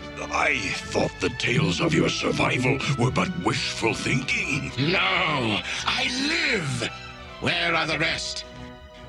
I 0.50 0.74
thought 0.92 1.12
the 1.20 1.30
tales 1.30 1.82
of 1.82 1.94
your 1.94 2.10
survival 2.10 2.80
were 3.00 3.12
but 3.12 3.48
wishful 3.48 3.94
thinking. 3.96 4.72
No, 4.78 5.60
I 6.02 6.04
live! 6.28 6.90
Where 7.42 7.76
are 7.76 7.88
the 7.88 7.98
rest? 7.98 8.46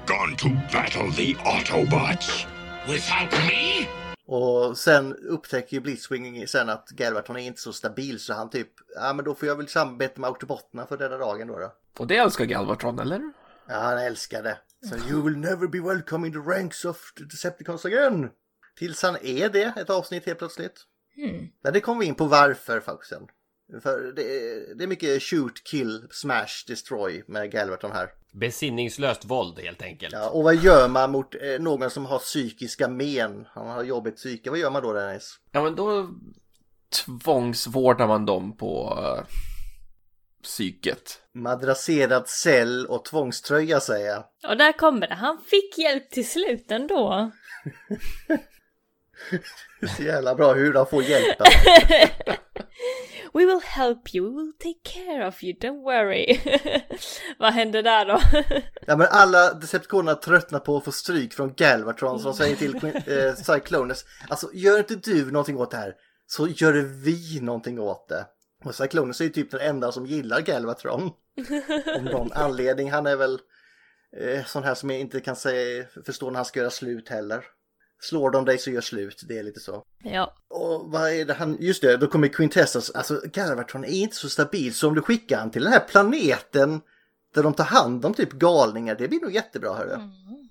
Gone 0.06 0.36
to 0.36 0.48
battle 0.72 1.12
the 1.12 1.34
Autobots. 1.34 2.46
Without 2.88 3.32
me? 3.32 3.86
Och 4.26 4.78
sen 4.78 5.16
upptäcker 5.16 5.76
ju 5.76 5.80
Blitzwing 5.80 6.48
sen 6.48 6.68
att 6.68 6.88
Galvatron 6.88 7.36
är 7.36 7.46
inte 7.46 7.60
så 7.60 7.72
stabil 7.72 8.20
så 8.20 8.34
han 8.34 8.50
typ, 8.50 8.68
ja 8.94 9.12
men 9.12 9.24
då 9.24 9.34
får 9.34 9.48
jag 9.48 9.56
väl 9.56 9.68
samarbeta 9.68 10.20
med 10.20 10.28
Autobotterna 10.28 10.86
för 10.86 10.96
rädda 10.96 11.18
dagen 11.18 11.48
då, 11.48 11.58
då. 11.58 11.72
Och 11.98 12.06
det 12.06 12.16
älskar 12.16 12.44
Galvatron, 12.44 12.98
eller? 12.98 13.32
Ja, 13.68 13.74
han 13.74 13.98
älskar 13.98 14.42
det. 14.42 14.58
Så 14.88 15.10
you 15.10 15.22
will 15.22 15.38
never 15.38 15.66
be 15.66 15.80
welcome 15.80 16.26
in 16.26 16.32
the 16.32 16.38
ranks 16.38 16.84
of 16.84 17.12
the 17.18 17.24
Decepticons 17.24 17.84
again. 17.84 18.30
Tills 18.78 19.02
han 19.02 19.16
är 19.22 19.48
det 19.48 19.72
ett 19.76 19.90
avsnitt 19.90 20.26
helt 20.26 20.38
plötsligt. 20.38 20.84
Hmm. 21.14 21.48
Men 21.62 21.72
det 21.72 21.80
kommer 21.80 22.00
vi 22.00 22.06
in 22.06 22.14
på 22.14 22.24
varför 22.24 22.80
faktiskt 22.80 23.10
sen. 23.10 23.26
För 23.82 24.12
det 24.16 24.22
är, 24.22 24.74
det 24.74 24.84
är 24.84 24.88
mycket 24.88 25.22
shoot, 25.22 25.64
kill, 25.64 26.06
smash, 26.10 26.64
destroy 26.66 27.24
med 27.26 27.50
Galvatron 27.50 27.92
här. 27.92 28.08
Besinningslöst 28.32 29.24
våld 29.24 29.58
helt 29.58 29.82
enkelt. 29.82 30.12
Ja, 30.12 30.28
och 30.28 30.44
vad 30.44 30.56
gör 30.56 30.88
man 30.88 31.10
mot 31.10 31.34
eh, 31.34 31.60
någon 31.60 31.90
som 31.90 32.06
har 32.06 32.18
psykiska 32.18 32.88
men? 32.88 33.46
Han 33.50 33.66
har 33.66 33.82
jobbigt 33.82 34.16
psyke. 34.16 34.50
Vad 34.50 34.58
gör 34.58 34.70
man 34.70 34.82
då 34.82 34.92
Dennis? 34.92 35.38
Ja, 35.52 35.62
men 35.62 35.76
då 35.76 36.08
tvångsvårdar 37.04 38.06
man 38.06 38.26
dem 38.26 38.56
på 38.56 38.98
uh, 39.00 39.24
psyket. 40.46 41.20
Madrasserad 41.34 42.28
cell 42.28 42.86
och 42.86 43.04
tvångströja 43.04 43.80
säger 43.80 44.06
jag. 44.06 44.24
Och 44.50 44.56
där 44.56 44.72
kommer 44.72 45.08
det. 45.08 45.14
Han 45.14 45.38
fick 45.46 45.78
hjälp 45.78 46.10
till 46.10 46.28
slut 46.28 46.70
ändå. 46.70 47.30
Så 49.96 50.02
jävla 50.02 50.34
bra 50.34 50.52
hur 50.52 50.72
de 50.72 50.86
får 50.86 51.02
hjälp. 51.02 51.38
We 53.32 53.46
will 53.46 53.60
help 53.64 54.14
you, 54.14 54.30
we 54.30 54.42
will 54.42 54.52
take 54.58 54.80
care 54.82 55.28
of 55.28 55.44
you, 55.44 55.54
don't 55.58 55.82
worry. 55.82 56.40
Vad 57.38 57.52
hände 57.52 57.82
där 57.82 58.06
då? 58.06 58.20
Ja 58.86 58.96
men 58.96 59.06
alla 59.10 59.54
Decepticonerna 59.54 60.14
tröttnar 60.14 60.58
på 60.58 60.76
att 60.76 60.84
få 60.84 60.92
stryk 60.92 61.34
från 61.34 61.54
Galvatron 61.54 62.20
som 62.20 62.34
säger 62.34 62.56
till 62.56 62.74
eh, 62.84 63.34
Cyclonus 63.34 64.04
Alltså 64.28 64.50
gör 64.54 64.78
inte 64.78 64.94
du 64.94 65.30
någonting 65.30 65.58
åt 65.58 65.70
det 65.70 65.76
här 65.76 65.94
så 66.26 66.48
gör 66.48 66.72
vi 67.04 67.40
någonting 67.40 67.80
åt 67.80 68.08
det. 68.08 68.26
Och 68.66 68.74
Cyclonus 68.74 69.20
är 69.20 69.24
ju 69.24 69.30
typ 69.30 69.50
den 69.50 69.60
enda 69.60 69.92
som 69.92 70.06
gillar 70.06 70.40
Galvatron. 70.40 71.10
Om 71.96 72.04
någon 72.04 72.32
anledning. 72.34 72.90
Han 72.92 73.06
är 73.06 73.16
väl 73.16 73.40
eh, 74.20 74.44
sån 74.44 74.64
här 74.64 74.74
som 74.74 74.90
jag 74.90 75.00
inte 75.00 75.20
kan 75.20 75.36
säga, 75.36 75.84
förstå 76.06 76.30
när 76.30 76.36
han 76.36 76.44
ska 76.44 76.60
göra 76.60 76.70
slut 76.70 77.08
heller. 77.08 77.44
Slår 78.00 78.30
de 78.30 78.44
dig 78.44 78.58
så 78.58 78.70
gör 78.70 78.80
slut, 78.80 79.22
det 79.28 79.38
är 79.38 79.42
lite 79.42 79.60
så. 79.60 79.82
ja. 80.04 80.34
Och 80.48 80.90
vad 80.92 81.10
är 81.10 81.24
det 81.24 81.34
han, 81.34 81.56
just 81.60 81.82
det, 81.82 81.96
då 81.96 82.06
kommer 82.06 82.28
Quintessence, 82.28 82.92
alltså 82.94 83.20
Galvatron 83.32 83.84
är 83.84 83.88
inte 83.88 84.16
så 84.16 84.28
stabil 84.28 84.74
så 84.74 84.88
om 84.88 84.94
du 84.94 85.02
skickar 85.02 85.38
han 85.38 85.50
till 85.50 85.64
den 85.64 85.72
här 85.72 85.80
planeten 85.88 86.80
där 87.34 87.42
de 87.42 87.54
tar 87.54 87.64
hand 87.64 88.04
om 88.04 88.14
typ 88.14 88.32
galningar, 88.32 88.94
det 88.94 89.08
blir 89.08 89.20
nog 89.20 89.32
jättebra 89.32 89.74
hörru. 89.74 89.98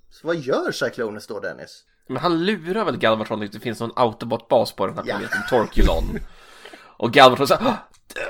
Så 0.10 0.28
vad 0.28 0.36
gör 0.36 0.71
Cyclonus 0.71 1.28
då 1.28 1.39
Dennis? 1.39 1.84
Men 2.08 2.17
han 2.17 2.45
lurar 2.45 2.86
väl 2.86 2.97
Galvatron 2.97 3.43
att 3.43 3.51
det 3.51 3.60
finns 3.60 3.80
någon 3.80 3.91
Autobot-bas 3.95 4.71
på 4.75 4.88
den 4.88 4.95
här 4.95 5.04
Ja. 5.08 5.15
planeten, 5.17 5.39
Torkulon. 5.49 6.04
Och 6.97 7.12
Galvatron 7.12 7.47
säger 7.47 7.62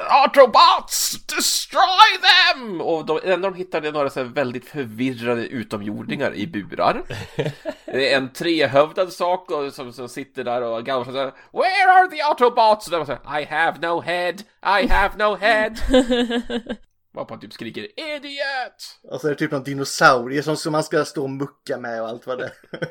Autobots! 0.09 1.25
Destroy 1.25 2.11
them! 2.21 2.81
Och 2.81 3.05
de, 3.05 3.19
enda 3.23 3.49
de 3.49 3.63
det 3.71 3.87
är 3.87 3.91
några 3.91 4.09
så 4.09 4.19
här 4.19 4.27
väldigt 4.27 4.69
förvirrade 4.69 5.47
utomjordingar 5.47 6.35
i 6.35 6.47
burar. 6.47 7.03
Det 7.85 8.13
är 8.13 8.17
en 8.17 8.33
trehövdad 8.33 9.13
sak 9.13 9.51
och, 9.51 9.73
som, 9.73 9.93
som 9.93 10.09
sitter 10.09 10.43
där 10.43 10.61
och 10.61 10.85
Galvatron 10.85 11.13
säger 11.13 11.33
Where 11.51 11.91
are 11.91 12.07
the 12.07 12.21
Autobots? 12.21 12.87
Och 12.87 12.91
de 12.91 13.05
säger 13.05 13.39
I 13.41 13.45
have 13.45 13.87
no 13.87 14.01
head, 14.01 14.33
I 14.81 14.87
have 14.87 15.17
no 15.17 15.35
head. 15.35 15.73
Varpå 17.13 17.33
han 17.33 17.39
typ 17.39 17.53
skriker 17.53 17.99
Idiot! 17.99 18.99
Och 19.11 19.21
så 19.21 19.27
är 19.27 19.31
det 19.31 19.37
typ 19.37 19.51
någon 19.51 19.63
dinosaurie 19.63 20.43
som, 20.43 20.57
som 20.57 20.71
man 20.71 20.83
ska 20.83 21.05
stå 21.05 21.23
och 21.23 21.29
mucka 21.29 21.77
med 21.77 22.01
och 22.01 22.07
allt 22.07 22.27
vad 22.27 22.37
det 22.37 22.45
är. 22.45 22.51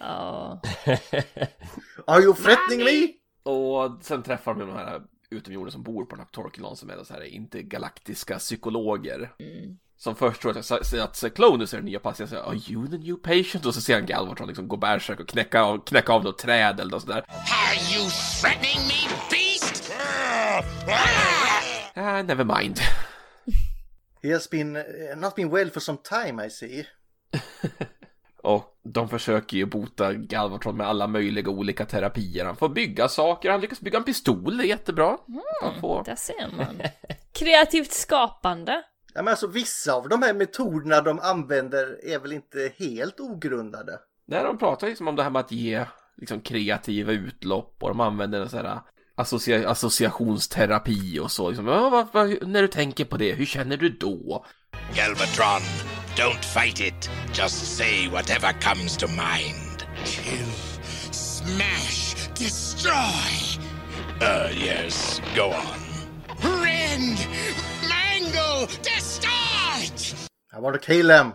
Ja. 0.00 0.60
Are 2.06 2.22
you 2.22 2.34
threatening 2.34 2.84
me? 2.84 3.08
Och 3.52 3.98
sen 4.02 4.22
träffar 4.22 4.54
de 4.54 4.66
de 4.66 4.76
här 4.76 5.00
utomjordingar 5.30 5.70
som 5.70 5.82
bor 5.82 6.04
på 6.04 6.16
den 6.16 6.24
här 6.24 6.32
Torkilon 6.32 6.76
som 6.76 6.90
är 6.90 7.04
så 7.04 7.14
här 7.14 7.22
intergalaktiska 7.22 8.38
psykologer. 8.38 9.30
Som 9.96 10.16
först 10.16 10.42
tror 10.42 10.58
att, 10.58 10.70
att, 10.70 10.94
att 10.94 11.16
Cyclonus 11.16 11.72
är 11.72 11.78
den 11.78 11.86
nya 11.86 11.98
patienten, 11.98 12.38
säger 12.38 12.50
Are 12.50 12.60
you 12.72 12.88
the 12.88 12.98
new 12.98 13.16
patient? 13.16 13.66
Och 13.66 13.74
så 13.74 13.80
ser 13.80 13.94
han 13.94 14.06
Galvatron 14.06 14.48
liksom 14.48 14.68
gå 14.68 14.76
bärsärk 14.76 15.20
och 15.20 15.28
knäcka 15.28 15.62
av, 15.62 15.84
knäcka 15.84 16.12
av 16.12 16.24
något 16.24 16.38
träd 16.38 16.80
eller 16.80 16.90
något 16.90 17.02
sådär. 17.02 17.24
Are 17.28 17.96
you 17.96 18.10
threatening 18.40 18.88
me, 18.88 19.08
beast? 19.30 19.92
Ah, 21.94 22.22
never 22.22 22.44
mind. 22.44 22.80
He 24.22 24.32
has 24.32 24.50
been, 24.50 24.76
uh, 24.76 25.16
not 25.16 25.34
been 25.34 25.50
well 25.50 25.70
for 25.70 25.80
some 25.80 25.98
time 26.02 26.46
I 26.46 26.50
see. 26.50 26.86
Och 28.42 28.78
de 28.84 29.08
försöker 29.08 29.56
ju 29.56 29.66
bota 29.66 30.12
Galvatron 30.12 30.76
med 30.76 30.86
alla 30.86 31.06
möjliga 31.06 31.50
olika 31.50 31.84
terapier. 31.84 32.44
Han 32.44 32.56
får 32.56 32.68
bygga 32.68 33.08
saker, 33.08 33.50
han 33.50 33.60
lyckas 33.60 33.80
bygga 33.80 33.98
en 33.98 34.04
pistol, 34.04 34.56
det 34.56 34.64
är 34.64 34.68
jättebra. 34.68 35.18
Han 35.62 35.80
får... 35.80 36.04
Där 36.04 36.16
ser 36.16 36.56
man. 36.56 36.82
Kreativt 37.32 37.92
skapande. 37.92 38.82
Ja, 39.14 39.22
men 39.22 39.28
alltså 39.28 39.46
vissa 39.46 39.92
av 39.92 40.08
de 40.08 40.22
här 40.22 40.34
metoderna 40.34 41.00
de 41.00 41.20
använder 41.20 42.04
är 42.04 42.18
väl 42.18 42.32
inte 42.32 42.72
helt 42.78 43.20
ogrundade. 43.20 43.98
När 44.26 44.44
de 44.44 44.58
pratar 44.58 44.86
liksom 44.86 45.08
om 45.08 45.16
det 45.16 45.22
här 45.22 45.30
med 45.30 45.40
att 45.40 45.52
ge 45.52 45.84
liksom, 46.16 46.40
kreativa 46.40 47.12
utlopp 47.12 47.76
och 47.82 47.88
de 47.88 48.00
använder 48.00 48.40
en 48.40 48.48
sån 48.48 48.66
här 48.66 48.80
associa- 49.16 49.66
associationsterapi 49.68 51.18
och 51.20 51.30
så. 51.30 51.48
Liksom, 51.48 51.66
"Ja, 51.66 51.90
vad, 51.90 52.06
vad, 52.12 52.48
när 52.48 52.62
du 52.62 52.68
tänker 52.68 53.04
på 53.04 53.16
det, 53.16 53.32
hur 53.32 53.44
känner 53.46 53.76
du 53.76 53.88
då? 53.88 54.44
Galvatron, 54.96 55.60
don't 56.14 56.44
fight 56.44 56.80
it. 56.80 57.08
Just 57.32 57.76
say 57.76 58.08
whatever 58.08 58.52
comes 58.52 58.96
to 58.98 59.08
mind. 59.08 59.86
Kill, 60.04 60.48
smash, 61.12 62.28
destroy. 62.34 63.60
Uh, 64.20 64.50
yes, 64.54 65.20
go 65.34 65.50
on. 65.50 65.80
Rend, 66.42 67.26
mangle, 67.88 68.66
distort! 68.82 70.14
I 70.52 70.58
want 70.58 70.74
to 70.74 70.80
kill 70.80 71.10
him. 71.10 71.34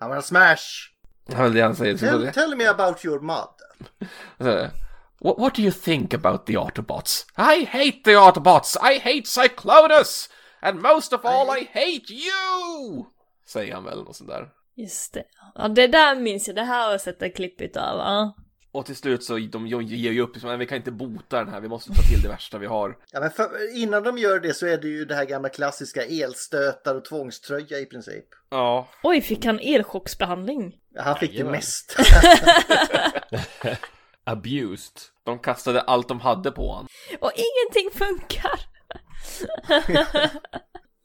I 0.00 0.08
want 0.08 0.20
to 0.20 0.26
smash. 0.26 0.90
Det 1.26 1.50
det 1.54 1.62
han 1.62 1.76
säger. 1.76 1.98
Tell, 1.98 2.32
tell 2.32 2.56
me 2.56 2.64
about 2.64 3.04
your 3.04 3.20
mother. 3.20 4.70
what, 5.18 5.38
what 5.38 5.54
do 5.54 5.62
you 5.62 5.70
think 5.70 6.12
about 6.14 6.46
the 6.46 6.54
Autobots? 6.54 7.24
I 7.36 7.64
hate 7.64 8.04
the 8.04 8.10
Autobots! 8.12 8.76
I 8.80 8.98
hate 8.98 9.26
Cyclonus! 9.26 10.28
And 10.62 10.80
most 10.80 11.12
of 11.12 11.24
all 11.24 11.50
I 11.50 11.68
hate 11.72 12.10
you! 12.10 13.08
Säger 13.46 13.74
han 13.74 13.84
väl, 13.84 13.98
och 13.98 14.16
sånt 14.16 14.30
där. 14.30 14.48
Just 14.76 15.14
det. 15.14 15.24
Ja, 15.54 15.68
det 15.68 15.86
där 15.86 16.16
minns 16.16 16.46
jag. 16.48 16.56
Det 16.56 16.62
här 16.62 16.84
har 16.84 16.90
jag 16.90 17.00
sett 17.00 17.22
ett 17.22 17.36
klipp 17.36 17.60
utav. 17.60 17.98
Ja. 17.98 18.36
Och 18.72 18.86
till 18.86 18.96
slut 18.96 19.24
så 19.24 19.38
de 19.38 19.66
ger 19.66 20.12
ju 20.12 20.20
upp, 20.20 20.42
"Men 20.42 20.58
vi 20.58 20.66
kan 20.66 20.76
inte 20.78 20.90
bota 20.90 21.38
den 21.44 21.48
här, 21.48 21.60
vi 21.60 21.68
måste 21.68 21.90
ta 21.94 22.02
till 22.02 22.22
det 22.22 22.28
värsta 22.28 22.58
vi 22.58 22.66
har. 22.66 22.98
Ja, 23.12 23.20
men 23.20 23.30
för, 23.30 23.76
innan 23.76 24.02
de 24.02 24.18
gör 24.18 24.40
det 24.40 24.54
så 24.54 24.66
är 24.66 24.78
det 24.78 24.88
ju 24.88 25.04
det 25.04 25.14
här 25.14 25.24
gamla 25.24 25.48
klassiska 25.48 26.02
elstötar 26.04 26.94
och 26.94 27.04
tvångströja 27.04 27.78
i 27.78 27.86
princip. 27.86 28.24
Ja, 28.50 28.88
Oj, 29.02 29.20
fick 29.20 29.44
han 29.44 29.58
elchocksbehandling? 29.62 30.74
Ja, 30.94 31.02
han 31.02 31.16
fick 31.18 31.30
det 31.30 31.36
Jajamän. 31.36 31.52
mest. 31.52 31.96
abused. 34.24 34.96
De 35.24 35.38
kastade 35.38 35.80
allt 35.80 36.08
de 36.08 36.20
hade 36.20 36.50
på 36.50 36.68
honom. 36.72 36.86
Och 37.20 37.32
ingenting 37.34 37.98
funkar! 37.98 38.60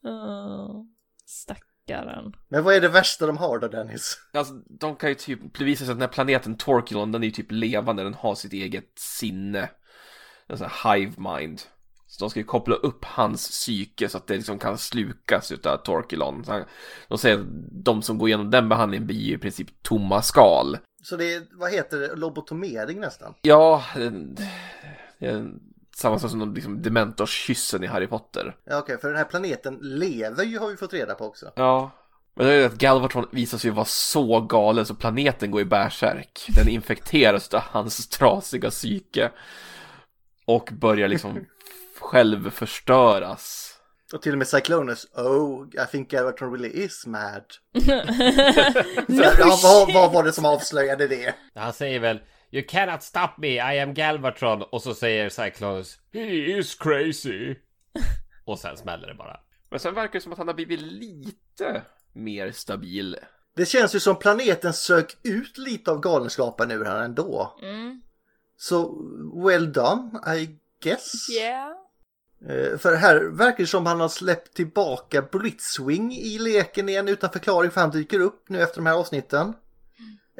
oh, 0.04 0.84
stackaren. 1.90 2.32
Men 2.48 2.64
vad 2.64 2.74
är 2.74 2.80
det 2.80 2.88
värsta 2.88 3.26
de 3.26 3.36
har 3.36 3.58
då 3.58 3.68
Dennis? 3.68 4.18
Alltså, 4.32 4.54
de 4.54 4.96
kan 4.96 5.08
ju 5.08 5.14
typ, 5.14 5.58
det 5.58 5.64
visar 5.64 5.84
sig 5.84 5.92
att 5.92 5.98
den 5.98 6.08
här 6.08 6.14
planeten 6.14 6.56
Torkilon, 6.56 7.12
den 7.12 7.22
är 7.22 7.26
ju 7.26 7.32
typ 7.32 7.52
levande, 7.52 8.02
den 8.02 8.14
har 8.14 8.34
sitt 8.34 8.52
eget 8.52 8.98
sinne. 8.98 9.70
En 10.46 10.58
sån 10.58 10.68
här 10.70 10.94
hive 10.94 11.12
mind. 11.16 11.62
Så 12.06 12.24
de 12.24 12.30
ska 12.30 12.40
ju 12.40 12.44
koppla 12.44 12.74
upp 12.74 13.04
hans 13.04 13.48
psyke 13.48 14.08
så 14.08 14.18
att 14.18 14.26
det 14.26 14.36
liksom 14.36 14.58
kan 14.58 14.78
slukas 14.78 15.52
utav 15.52 15.76
Torkilon. 15.76 16.44
Så 16.44 16.52
han, 16.52 16.64
de 17.08 17.18
säger 17.18 17.38
att 17.38 17.46
de 17.70 18.02
som 18.02 18.18
går 18.18 18.28
igenom 18.28 18.50
den 18.50 18.68
behandlingen 18.68 19.06
blir 19.06 19.20
ju 19.20 19.34
i 19.34 19.38
princip 19.38 19.82
tomma 19.82 20.22
skal. 20.22 20.78
Så 21.02 21.16
det 21.16 21.34
är, 21.34 21.42
vad 21.52 21.72
heter 21.72 22.00
det, 22.00 22.14
lobotomering 22.14 23.00
nästan? 23.00 23.34
Ja, 23.42 23.84
det, 23.94 24.10
det 25.18 25.50
samma 26.00 26.18
sak 26.18 26.30
som 26.30 26.38
de 26.38 26.54
liksom 26.54 26.82
Dementors-kyssen 26.82 27.84
i 27.84 27.86
Harry 27.86 28.06
Potter. 28.06 28.56
Ja 28.64 28.78
okej, 28.78 28.98
för 28.98 29.08
den 29.08 29.16
här 29.16 29.24
planeten 29.24 29.78
lever 29.80 30.44
ju 30.44 30.58
har 30.58 30.68
vi 30.68 30.76
fått 30.76 30.92
reda 30.92 31.14
på 31.14 31.24
också. 31.24 31.52
Ja. 31.56 31.90
Men 32.34 32.46
det 32.46 32.52
är 32.52 32.58
ju 32.58 32.64
att 32.64 32.78
Galvatron 32.78 33.28
visar 33.32 33.58
sig 33.58 33.70
vara 33.70 33.84
så 33.84 34.40
galen 34.40 34.86
så 34.86 34.94
planeten 34.94 35.50
går 35.50 35.60
i 35.60 35.64
bärsärk. 35.64 36.46
Den 36.48 36.68
infekteras 36.68 37.54
av 37.54 37.60
hans 37.60 38.08
trasiga 38.08 38.70
psyke. 38.70 39.30
Och 40.44 40.70
börjar 40.72 41.08
liksom 41.08 41.46
själv 42.00 42.50
förstöras. 42.50 43.74
Och 44.12 44.22
till 44.22 44.32
och 44.32 44.38
med 44.38 44.48
Cyclonus, 44.48 45.06
oh, 45.14 45.66
I 45.74 45.86
think 45.90 46.10
Galvatron 46.10 46.52
really 46.52 46.84
is 46.84 47.06
mad. 47.06 47.44
No 49.06 49.22
ja, 49.38 49.58
vad, 49.62 49.92
vad 49.94 50.12
var 50.12 50.24
det 50.24 50.32
som 50.32 50.44
avslöjade 50.44 51.08
det? 51.08 51.34
Han 51.54 51.72
säger 51.72 52.00
väl 52.00 52.20
You 52.52 52.64
cannot 52.68 53.02
stop 53.02 53.28
me, 53.38 53.48
I 53.48 53.80
am 53.80 53.94
Galvatron. 53.94 54.62
Och 54.62 54.82
så 54.82 54.94
säger 54.94 55.28
Cyclonus 55.28 55.98
He 56.12 56.20
is 56.58 56.74
crazy. 56.74 57.54
Och 58.44 58.58
sen 58.58 58.76
smäller 58.76 59.08
det 59.08 59.14
bara. 59.14 59.40
Men 59.70 59.80
sen 59.80 59.94
verkar 59.94 60.12
det 60.12 60.20
som 60.20 60.32
att 60.32 60.38
han 60.38 60.48
har 60.48 60.54
blivit 60.54 60.80
lite 60.80 61.82
mer 62.12 62.52
stabil. 62.52 63.16
Det 63.56 63.66
känns 63.66 63.94
ju 63.94 64.00
som 64.00 64.16
planeten 64.18 64.72
sök 64.72 65.16
ut 65.22 65.58
lite 65.58 65.90
av 65.90 66.00
galenskapen 66.00 66.70
ur 66.70 66.84
här 66.84 67.02
ändå. 67.02 67.58
Mm. 67.62 68.02
Så 68.56 69.02
well 69.44 69.72
done, 69.72 70.10
I 70.36 70.58
guess. 70.82 71.12
Yeah. 71.30 71.70
Eh, 72.48 72.78
För 72.78 72.94
här 72.94 73.24
verkar 73.24 73.58
det 73.58 73.66
som 73.66 73.86
han 73.86 74.00
har 74.00 74.08
släppt 74.08 74.54
tillbaka 74.54 75.22
Blitzwing 75.22 76.12
i 76.12 76.38
leken 76.38 76.88
igen 76.88 77.08
utan 77.08 77.30
förklaring 77.30 77.70
för 77.70 77.80
han 77.80 77.90
dyker 77.90 78.20
upp 78.20 78.48
nu 78.48 78.62
efter 78.62 78.76
de 78.76 78.86
här 78.86 78.94
avsnitten. 78.94 79.54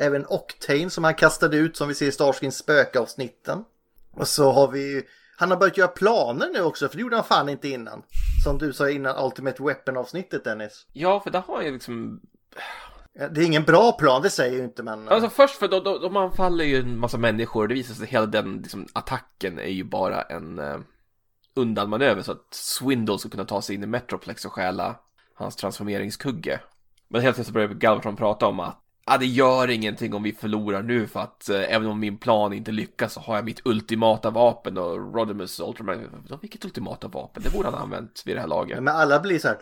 Även 0.00 0.26
Octane 0.26 0.90
som 0.90 1.04
han 1.04 1.14
kastade 1.14 1.56
ut 1.56 1.76
som 1.76 1.88
vi 1.88 1.94
ser 1.94 2.06
i 2.06 2.12
Starskins 2.12 2.58
spökavsnitten. 2.58 3.64
Och 4.10 4.28
så 4.28 4.52
har 4.52 4.68
vi 4.68 5.02
han 5.36 5.50
har 5.50 5.56
börjat 5.56 5.76
göra 5.76 5.88
planer 5.88 6.48
nu 6.52 6.62
också 6.62 6.88
för 6.88 6.96
det 6.96 7.02
gjorde 7.02 7.16
han 7.16 7.24
fan 7.24 7.48
inte 7.48 7.68
innan. 7.68 8.02
Som 8.44 8.58
du 8.58 8.72
sa 8.72 8.90
innan 8.90 9.24
Ultimate 9.24 9.62
Weapon 9.62 9.96
avsnittet 9.96 10.44
Dennis. 10.44 10.86
Ja, 10.92 11.20
för 11.20 11.30
där 11.30 11.40
har 11.40 11.62
jag 11.62 11.72
liksom... 11.72 12.20
Det 13.12 13.40
är 13.40 13.44
ingen 13.44 13.64
bra 13.64 13.92
plan, 13.92 14.22
det 14.22 14.30
säger 14.30 14.56
ju 14.56 14.64
inte 14.64 14.82
men... 14.82 15.08
Alltså 15.08 15.30
först 15.30 15.56
för 15.56 15.68
de, 15.68 15.84
de, 15.84 16.00
de 16.00 16.16
anfaller 16.16 16.64
ju 16.64 16.76
en 16.76 16.98
massa 16.98 17.18
människor. 17.18 17.68
Det 17.68 17.74
visar 17.74 17.94
sig 17.94 18.04
att 18.04 18.10
hela 18.10 18.26
den 18.26 18.56
liksom, 18.56 18.86
attacken 18.92 19.58
är 19.58 19.70
ju 19.70 19.84
bara 19.84 20.22
en 20.22 20.58
eh, 20.58 20.78
undanmanöver 21.54 22.22
så 22.22 22.32
att 22.32 22.54
Swindle 22.54 23.18
ska 23.18 23.28
kunna 23.28 23.44
ta 23.44 23.62
sig 23.62 23.74
in 23.74 23.82
i 23.82 23.86
Metroplex 23.86 24.44
och 24.44 24.52
stjäla 24.52 24.96
hans 25.34 25.56
transformeringskugge. 25.56 26.60
Men 27.08 27.22
helt 27.22 27.36
plötsligt 27.36 27.54
börjar 27.54 27.68
Galvatron 27.68 28.16
prata 28.16 28.46
om 28.46 28.60
att 28.60 28.82
ah, 29.14 29.18
det 29.18 29.26
gör 29.26 29.70
ingenting 29.70 30.14
om 30.14 30.22
vi 30.22 30.32
förlorar 30.32 30.82
nu 30.82 31.06
för 31.06 31.20
att 31.20 31.48
eh, 31.48 31.74
även 31.74 31.88
om 31.88 32.00
min 32.00 32.18
plan 32.18 32.52
inte 32.52 32.72
lyckas 32.72 33.12
så 33.12 33.20
har 33.20 33.36
jag 33.36 33.44
mitt 33.44 33.66
ultimata 33.66 34.30
vapen 34.30 34.78
och 34.78 35.14
Rodimus 35.14 35.60
Ultraman. 35.60 36.38
Vilket 36.40 36.64
ultimata 36.64 37.08
vapen? 37.08 37.42
Det 37.42 37.50
borde 37.52 37.68
han 37.68 37.74
ha 37.74 37.82
använt 37.82 38.22
vid 38.26 38.36
det 38.36 38.40
här 38.40 38.48
laget. 38.48 38.82
Men 38.82 38.94
alla 38.94 39.20
blir 39.20 39.38
så 39.38 39.48
här... 39.48 39.58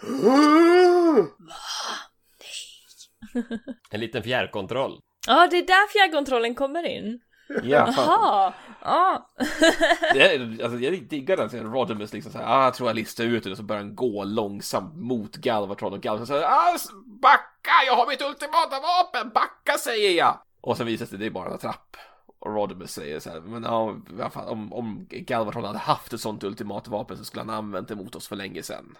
En 3.90 4.00
liten 4.00 4.22
fjärrkontroll. 4.22 5.00
Ja, 5.26 5.48
det 5.50 5.56
är 5.56 5.66
där 5.66 5.88
fjärrkontrollen 5.92 6.54
kommer 6.54 6.86
in. 6.86 7.20
Ja. 7.48 7.92
Jaha! 7.96 8.52
Ja. 8.82 9.28
Det 10.14 10.34
är, 10.34 10.62
alltså, 10.62 10.78
jag 10.78 11.02
diggar 11.08 11.36
den 11.36 11.48
scenen. 11.48 11.72
Rodimus 11.72 12.12
liksom 12.12 12.32
såhär, 12.32 12.46
ah, 12.46 12.64
jag 12.64 12.74
tror 12.74 12.88
jag 12.88 12.96
listar 12.96 13.24
ut 13.24 13.44
det 13.44 13.50
och 13.50 13.56
så 13.56 13.62
börjar 13.62 13.82
han 13.82 13.94
gå 13.94 14.24
långsamt 14.24 14.96
mot 14.96 15.36
Galvatron 15.36 15.92
och 15.92 16.00
Galvatron 16.00 16.26
säger 16.26 16.42
ah, 16.42 16.76
backa, 17.04 17.70
jag 17.86 17.96
har 17.96 18.06
mitt 18.06 18.22
ultimata 18.22 18.80
vapen, 18.80 19.30
backa 19.34 19.78
säger 19.78 20.18
jag! 20.18 20.38
Och 20.60 20.76
sen 20.76 20.86
visar 20.86 21.04
det 21.04 21.10
sig 21.10 21.18
det 21.18 21.26
är 21.26 21.30
bara 21.30 21.52
en 21.52 21.58
trapp. 21.58 21.96
Och 22.38 22.54
Rodimus 22.54 22.92
säger 22.92 23.20
så 23.20 23.30
här, 23.30 23.40
men 23.40 23.62
ja, 23.62 23.96
om, 24.34 24.72
om 24.72 25.06
Galvatron 25.10 25.64
hade 25.64 25.78
haft 25.78 26.12
ett 26.12 26.20
sånt 26.20 26.44
ultimat 26.44 26.88
vapen 26.88 27.18
så 27.18 27.24
skulle 27.24 27.40
han 27.40 27.48
ha 27.48 27.56
använt 27.56 27.88
det 27.88 27.94
mot 27.94 28.14
oss 28.14 28.28
för 28.28 28.36
länge 28.36 28.62
sedan. 28.62 28.96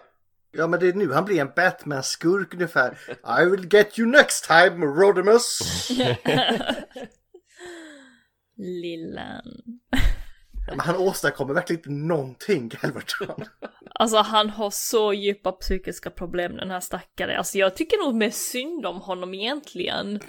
Ja 0.51 0.67
men 0.67 0.79
det 0.79 0.87
är 0.87 0.93
nu 0.93 1.13
han 1.13 1.25
blir 1.25 1.41
en 1.41 1.51
Batman-skurk 1.55 2.53
ungefär. 2.53 2.97
I 3.41 3.45
will 3.45 3.73
get 3.73 3.99
you 3.99 4.09
next 4.09 4.47
time 4.47 4.85
Rodimus. 4.85 5.59
Lillen. 8.59 9.45
Men 10.67 10.79
han 10.79 10.95
åstadkommer 10.95 11.53
verkligen 11.53 11.79
inte 11.79 11.91
någonting 11.91 12.69
Galvatron. 12.69 13.45
Alltså 13.95 14.17
han 14.17 14.49
har 14.49 14.69
så 14.69 15.13
djupa 15.13 15.51
psykiska 15.51 16.09
problem 16.09 16.55
den 16.55 16.71
här 16.71 16.79
stackare. 16.79 17.37
Alltså 17.37 17.57
jag 17.57 17.75
tycker 17.75 18.05
nog 18.05 18.15
mer 18.15 18.29
synd 18.29 18.85
om 18.85 19.01
honom 19.01 19.33
egentligen. 19.33 20.19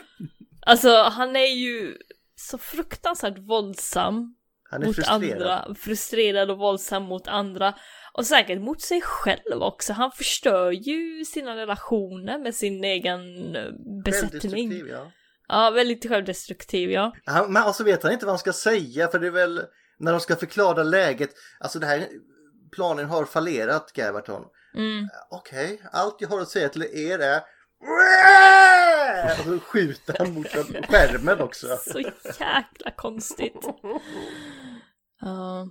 Alltså 0.67 1.03
han 1.03 1.37
är 1.37 1.55
ju 1.57 1.97
så 2.37 2.59
fruktansvärt 2.59 3.39
våldsam. 3.39 4.37
Han 4.71 4.83
är 4.83 4.87
mot 4.87 4.97
frustrerad. 4.97 5.43
andra. 5.43 5.75
Frustrerad 5.75 6.51
och 6.51 6.59
våldsam 6.59 7.03
mot 7.03 7.29
andra. 7.29 7.75
Och 8.13 8.27
säkert 8.27 8.61
mot 8.61 8.81
sig 8.81 9.01
själv 9.01 9.63
också. 9.63 9.93
Han 9.93 10.13
förstör 10.13 10.71
ju 10.71 11.25
sina 11.25 11.57
relationer 11.57 12.39
med 12.39 12.55
sin 12.55 12.85
egen 12.85 13.57
eh, 13.57 13.73
besättning. 14.05 14.87
Ja. 14.89 15.11
Ja, 15.51 15.71
väldigt 15.71 16.09
självdestruktiv 16.09 16.91
ja. 16.91 17.13
Han, 17.25 17.53
men 17.53 17.63
alltså 17.63 17.85
vet 17.85 18.03
han 18.03 18.13
inte 18.13 18.27
vad 18.27 18.33
han 18.33 18.39
ska 18.39 18.53
säga 18.53 19.09
för 19.09 19.19
det 19.19 19.27
är 19.27 19.31
väl 19.31 19.63
när 19.99 20.13
de 20.13 20.21
ska 20.21 20.37
förklara 20.37 20.83
läget. 20.83 21.31
Alltså 21.61 21.79
det 21.79 21.87
här 21.87 22.09
planen 22.73 23.07
har 23.07 23.25
fallerat 23.25 23.93
Galvatron. 23.93 24.45
Mm. 24.75 25.09
Okej, 25.31 25.83
allt 25.93 26.17
jag 26.19 26.29
har 26.29 26.41
att 26.41 26.49
säga 26.49 26.69
till 26.69 26.83
er 26.83 27.19
är 27.19 27.41
och 29.39 29.45
så 29.45 29.59
skjuter 29.61 30.15
han 30.19 30.35
mot 30.35 30.47
skärmen 30.89 31.41
också. 31.41 31.67
Så 31.93 31.99
jäkla 32.41 32.91
konstigt. 32.97 33.55
Ja. 35.23 35.69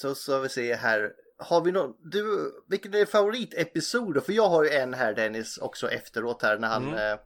Så 0.00 0.14
ska 0.14 0.38
vi 0.38 0.48
se 0.48 0.74
här. 0.74 1.10
Har 1.38 1.60
vi 1.60 1.72
någon, 1.72 1.90
du, 2.10 2.52
vilken 2.68 2.94
är 2.94 3.04
favoritepisod? 3.06 4.24
För 4.24 4.32
jag 4.32 4.48
har 4.48 4.64
ju 4.64 4.70
en 4.70 4.94
här 4.94 5.14
Dennis 5.14 5.58
också 5.58 5.90
efteråt 5.90 6.42
här 6.42 6.58
när 6.58 6.68
han, 6.68 6.88
Mm. 6.88 7.12
eh, 7.12 7.18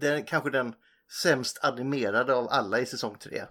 den, 0.00 0.24
kanske 0.24 0.50
den 0.50 0.74
sämst 1.22 1.58
animerade 1.62 2.34
av 2.34 2.48
alla 2.50 2.80
i 2.80 2.86
säsong 2.86 3.16
3. 3.18 3.44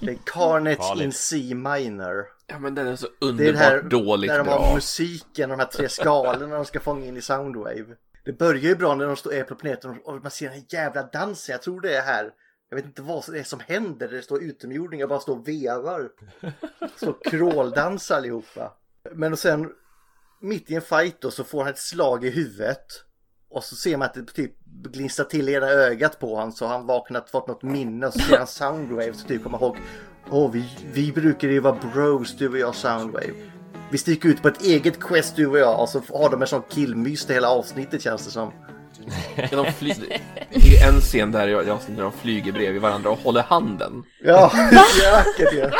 Det 0.00 0.10
är 0.10 0.18
Carnage 0.24 0.76
Farligt. 0.76 1.04
in 1.04 1.12
C 1.12 1.36
minor. 1.54 2.26
Ja 2.46 2.58
men 2.58 2.74
den 2.74 2.86
är 2.86 2.96
så 2.96 3.06
Det 3.06 3.26
är 3.26 3.28
underbart 3.28 3.54
det 3.54 3.58
här 3.58 3.82
dåligt 3.82 4.30
där 4.30 4.38
de 4.38 4.48
har 4.48 4.58
bra. 4.58 4.74
musiken, 4.74 5.50
de 5.50 5.58
här 5.58 5.66
tre 5.66 5.88
skalorna 5.88 6.56
de 6.56 6.64
ska 6.64 6.80
fånga 6.80 7.06
in 7.06 7.16
i 7.16 7.22
Soundwave. 7.22 7.86
Det 8.24 8.32
börjar 8.32 8.62
ju 8.62 8.76
bra 8.76 8.94
när 8.94 9.06
de 9.06 9.16
står 9.16 9.34
är 9.34 9.44
på 9.44 9.54
planeten 9.54 9.98
och 10.04 10.22
man 10.22 10.30
ser 10.30 10.46
den 10.48 10.54
här 10.54 10.64
jävla 10.68 11.02
dansen. 11.02 11.52
Jag 11.52 11.62
tror 11.62 11.80
det 11.80 11.96
är 11.96 12.02
här. 12.02 12.30
Jag 12.70 12.76
vet 12.76 12.84
inte 12.84 13.02
vad 13.02 13.24
det 13.32 13.38
är 13.38 13.44
som 13.44 13.60
händer. 13.60 14.08
Det 14.08 14.22
står 14.22 14.42
utomjordingar 14.42 15.06
bara 15.06 15.20
står 15.20 15.38
och 15.38 15.48
vevar. 15.48 16.08
Så 16.96 17.12
kråldansar 17.12 18.16
allihopa. 18.16 18.72
Men 19.12 19.32
och 19.32 19.38
sen 19.38 19.70
mitt 20.40 20.70
i 20.70 20.74
en 20.74 20.82
fight 20.82 21.20
då 21.20 21.30
så 21.30 21.44
får 21.44 21.64
han 21.64 21.72
ett 21.72 21.78
slag 21.78 22.24
i 22.24 22.30
huvudet. 22.30 22.86
Och 23.50 23.64
så 23.64 23.76
ser 23.76 23.96
man 23.96 24.06
att 24.06 24.14
det 24.14 24.24
typ 24.24 24.52
glinstrar 24.82 25.26
till 25.26 25.48
i 25.48 25.52
ena 25.52 25.66
ögat 25.66 26.18
på 26.18 26.34
honom 26.34 26.52
så 26.52 26.66
han 26.66 26.86
vaknat, 26.86 27.30
fått 27.30 27.48
något 27.48 27.62
minne 27.62 28.06
och 28.06 28.12
så 28.12 28.18
ser 28.18 28.38
han 28.38 28.46
Soundwave 28.46 29.12
så 29.12 29.28
typ 29.28 29.42
kommer 29.42 29.58
ihåg 29.58 29.76
Åh, 30.30 30.50
vi, 30.52 30.64
vi 30.92 31.12
brukar 31.12 31.48
ju 31.48 31.60
vara 31.60 31.78
bros 31.92 32.36
du 32.36 32.48
och 32.48 32.58
jag 32.58 32.74
Soundwave. 32.74 33.34
Vi 33.90 33.98
sticker 33.98 34.28
ut 34.28 34.42
på 34.42 34.48
ett 34.48 34.62
eget 34.62 35.00
quest 35.00 35.36
du 35.36 35.46
och 35.46 35.58
jag 35.58 35.80
och 35.80 35.88
så 35.88 36.02
har 36.12 36.30
de 36.30 36.42
en 36.42 36.48
sån 36.48 36.62
killmys 36.68 37.30
hela 37.30 37.48
avsnittet 37.48 38.02
känns 38.02 38.24
det 38.24 38.30
som. 38.30 38.52
Ja, 39.36 39.62
de 39.62 39.72
fly... 39.72 39.94
Det 40.50 40.76
är 40.76 40.88
en 40.88 41.00
scen 41.00 41.32
där 41.32 41.48
jag, 41.48 41.66
jag 41.66 41.78
när 41.88 42.02
de 42.02 42.12
flyger 42.12 42.52
bredvid 42.52 42.82
varandra 42.82 43.10
och 43.10 43.18
håller 43.18 43.42
handen. 43.42 44.04
Ja, 44.22 44.52
det 44.70 45.04
är 45.04 45.12
vackert 45.12 45.54
ju. 45.54 45.70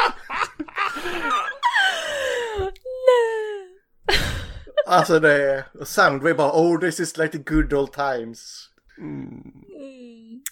Alltså 4.89 5.21
det 5.21 5.53
är 5.53 5.85
Soundwave 5.85 6.35
bara 6.35 6.53
oh 6.53 6.81
this 6.81 7.01
is 7.01 7.17
like 7.17 7.39
the 7.39 7.55
good 7.55 7.73
old 7.73 7.93
times. 7.93 8.71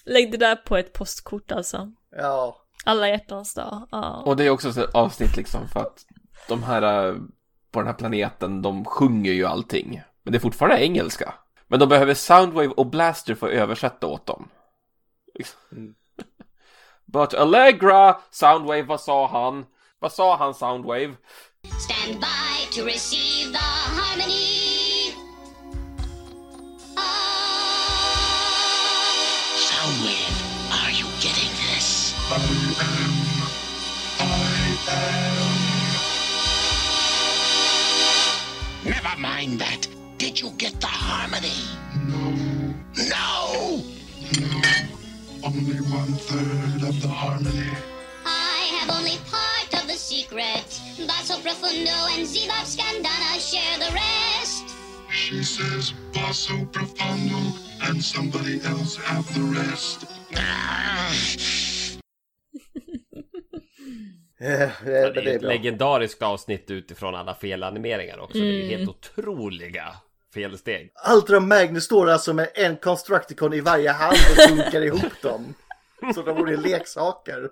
Lägg 0.05 0.31
det 0.31 0.37
där 0.37 0.55
på 0.55 0.77
ett 0.77 0.93
postkort 0.93 1.51
alltså. 1.51 1.91
Ja. 2.11 2.61
Alla 2.85 3.09
hjärtans 3.09 3.53
dag. 3.53 3.87
Ja. 3.91 4.23
Och 4.25 4.35
det 4.37 4.43
är 4.43 4.49
också 4.49 4.69
ett 4.69 4.95
avsnitt 4.95 5.37
liksom 5.37 5.67
för 5.67 5.79
att 5.79 6.05
de 6.47 6.63
här 6.63 7.09
eh, 7.09 7.15
på 7.71 7.79
den 7.79 7.87
här 7.87 7.93
planeten, 7.93 8.61
de 8.61 8.85
sjunger 8.85 9.31
ju 9.31 9.45
allting. 9.45 10.01
Men 10.23 10.31
det 10.31 10.37
är 10.37 10.39
fortfarande 10.39 10.83
engelska. 10.83 11.33
Men 11.67 11.79
de 11.79 11.89
behöver 11.89 12.13
Soundwave 12.13 12.67
och 12.67 12.87
Blaster 12.87 13.35
för 13.35 13.47
att 13.47 13.53
översätta 13.53 14.07
åt 14.07 14.25
dem. 14.25 14.49
Liksom. 15.33 15.95
But 17.05 17.33
Allegra, 17.33 18.17
Soundwave, 18.29 18.83
vad 18.83 19.01
sa 19.01 19.27
han? 19.27 19.65
Vad 19.99 20.11
sa 20.11 20.37
han 20.37 20.53
Soundwave? 20.53 21.13
Stand 21.79 22.19
by 22.19 22.65
to 22.71 22.83
receive 22.83 23.51
the 23.51 23.57
harmony. 23.59 25.13
Soundwave, 29.67 30.37
are 30.71 30.91
you 30.91 31.05
getting 31.19 31.51
this? 31.67 32.13
Never 38.85 39.19
mind 39.19 39.59
that. 39.59 39.87
Did 40.17 40.39
you 40.41 40.49
get 40.57 40.79
the 40.81 40.87
harmony? 40.87 41.53
No. 42.07 42.33
No! 43.09 43.83
Only 45.43 45.79
one 45.91 46.13
third 46.13 46.87
of 46.87 47.01
the 47.01 47.07
harmony. 47.07 47.69
I 48.25 48.67
have 48.79 48.89
only 48.97 49.17
part 49.29 49.81
of 49.81 49.87
the 49.87 49.93
secret. 49.93 50.76
Basso 51.05 51.39
Profundo 51.43 51.91
and 52.17 52.25
Zebop 52.25 52.65
Scandana 52.65 53.37
share 53.39 53.77
the 53.77 53.91
rest. 53.93 54.75
She 55.09 55.43
says 55.43 55.93
basso 56.13 56.65
profondo, 56.71 57.37
and 57.89 58.03
somebody 58.03 58.59
else 58.65 58.95
have 58.97 59.25
the 59.33 59.41
rest. 59.59 60.05
Det 64.39 64.71
men 64.83 65.13
det 65.13 65.31
är 65.31 65.35
ett 65.35 65.41
bra. 65.41 65.49
legendariskt 65.49 66.21
avsnitt 66.21 66.71
utifrån 66.71 67.15
alla 67.15 67.35
felanimeringar 67.35 68.19
också. 68.19 68.37
Det 68.37 68.45
är 68.47 68.51
ju 68.51 68.77
helt 68.77 68.89
otroliga 68.89 69.95
felsteg. 70.33 70.91
Ultra 71.15 71.39
Magnus 71.39 71.83
står 71.83 72.09
alltså 72.09 72.33
med 72.33 72.49
en 72.55 72.77
Constructicon 72.77 73.53
i 73.53 73.61
varje 73.61 73.91
hand 73.91 74.17
och 74.31 74.49
funkar 74.49 74.81
ihop 74.81 75.21
dem. 75.21 75.53
Så 76.15 76.21
de 76.21 76.37
vore 76.37 76.57
leksaker. 76.57 77.49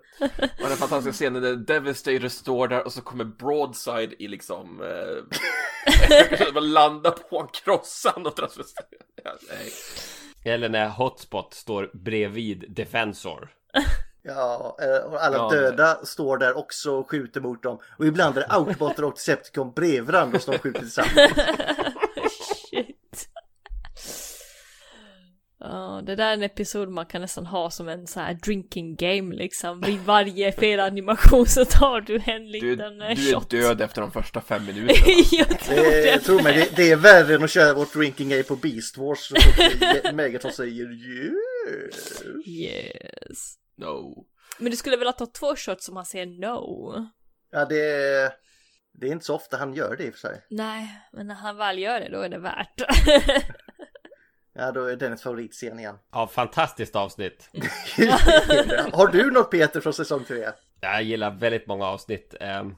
Och 0.62 0.70
den 0.70 0.78
fantastiska 0.78 1.14
scenen 1.14 1.41
där 1.41 1.56
Devastator 1.56 2.28
står 2.28 2.68
där 2.68 2.86
och 2.86 2.93
så 2.93 3.02
kommer 3.02 3.24
Broadside 3.24 4.14
i 4.20 4.28
liksom... 4.28 4.82
Eh, 4.82 6.54
man 6.54 6.74
landar 6.74 7.12
på 7.12 7.39
en 7.39 7.48
krossan 7.48 8.26
och 8.26 8.39
nej. 9.50 9.72
Eller 10.54 10.70
när 10.70 10.89
Hotspot 10.89 11.54
står 11.54 11.91
bredvid 11.93 12.66
Defensor. 12.70 13.50
Ja, 14.28 14.78
eh, 14.82 15.12
och 15.12 15.24
alla 15.24 15.38
Ja, 15.38 15.50
döda 15.50 16.06
står 16.06 16.38
där 16.38 16.58
också 16.58 16.91
och 16.91 17.10
skjuter 17.10 17.41
mot 17.41 17.64
dem. 17.64 17.80
Och 17.98 18.06
ibland 18.06 18.38
är 18.38 18.41
det 18.41 18.48
Autobotter 18.48 19.04
och 19.04 19.14
Decepticon 19.14 19.72
bredvid 19.72 20.04
varandra 20.04 20.39
som 20.39 20.52
de 20.52 20.60
skjuter 20.60 20.80
tillsammans. 20.80 21.16
Ja, 25.70 26.01
det 26.05 26.16
där 26.16 26.30
är 26.30 26.34
en 26.34 26.43
episod 26.43 26.89
man 26.89 27.05
kan 27.05 27.22
nästan 27.22 27.45
ha 27.45 27.70
som 27.70 27.88
en 27.88 28.07
så 28.07 28.20
här 28.20 28.34
drinking 28.34 28.95
game 28.95 29.36
liksom. 29.36 29.82
Vid 29.82 29.99
varje 29.99 30.51
felanimation 30.51 31.45
så 31.45 31.66
tar 31.66 32.01
du 32.01 32.16
en 32.26 32.45
Du, 32.45 32.51
liten 32.51 33.01
eh, 33.01 33.07
du 33.16 33.30
är 33.30 33.34
shot. 33.34 33.49
död 33.49 33.82
efter 33.82 34.01
de 34.01 34.11
första 34.11 34.41
fem 34.41 34.66
minuterna. 34.66 35.13
jag 35.32 35.59
tror 35.59 35.76
Det, 35.76 36.01
det. 36.01 36.07
jag 36.11 36.24
tror 36.24 36.41
mig, 36.43 36.53
det, 36.53 36.76
det 36.76 36.91
är 36.91 36.95
värre 36.95 37.36
än 37.36 37.43
att 37.43 37.51
köra 37.51 37.74
vårt 37.74 37.93
drinking 37.93 38.30
game 38.30 38.43
på 38.43 38.55
Beast 38.55 38.97
Wars. 38.97 39.32
Megaton 40.13 40.51
säger 40.51 40.91
yes. 40.93 42.24
Yes. 42.47 43.53
No. 43.78 44.26
Men 44.59 44.72
du 44.72 44.78
skulle 44.78 44.97
väl 44.97 45.07
ha 45.07 45.13
tagit 45.13 45.34
två 45.34 45.55
shots 45.55 45.89
om 45.89 45.95
han 45.95 46.05
säger 46.05 46.26
no? 46.26 47.07
Ja, 47.51 47.66
det 47.66 47.80
är, 47.93 48.32
det 48.93 49.07
är 49.07 49.11
inte 49.11 49.26
så 49.26 49.36
ofta 49.36 49.57
han 49.57 49.74
gör 49.74 49.95
det 49.97 50.03
i 50.03 50.09
och 50.09 50.13
för 50.13 50.20
sig. 50.20 50.41
Nej, 50.49 50.89
men 51.13 51.28
när 51.28 51.36
han 51.36 51.57
väl 51.57 51.80
gör 51.80 51.99
det 51.99 52.09
då 52.09 52.20
är 52.22 52.30
det 52.30 52.39
värt. 52.39 52.82
Ja, 54.58 54.72
då 54.72 54.86
är 54.86 54.95
Dennis 54.95 55.22
favoritscen 55.24 55.80
igen. 55.80 55.97
Ja, 56.12 56.28
fantastiskt 56.28 56.95
avsnitt. 56.95 57.49
Har 58.93 59.08
du 59.08 59.32
något 59.32 59.51
Peter 59.51 59.82
från 59.82 59.93
säsong 59.93 60.24
3? 60.28 60.45
Jag 60.82 61.03
gillar 61.03 61.32
väldigt 61.32 61.68
många 61.68 61.86
avsnitt. 61.86 62.36
Ehm, 62.39 62.76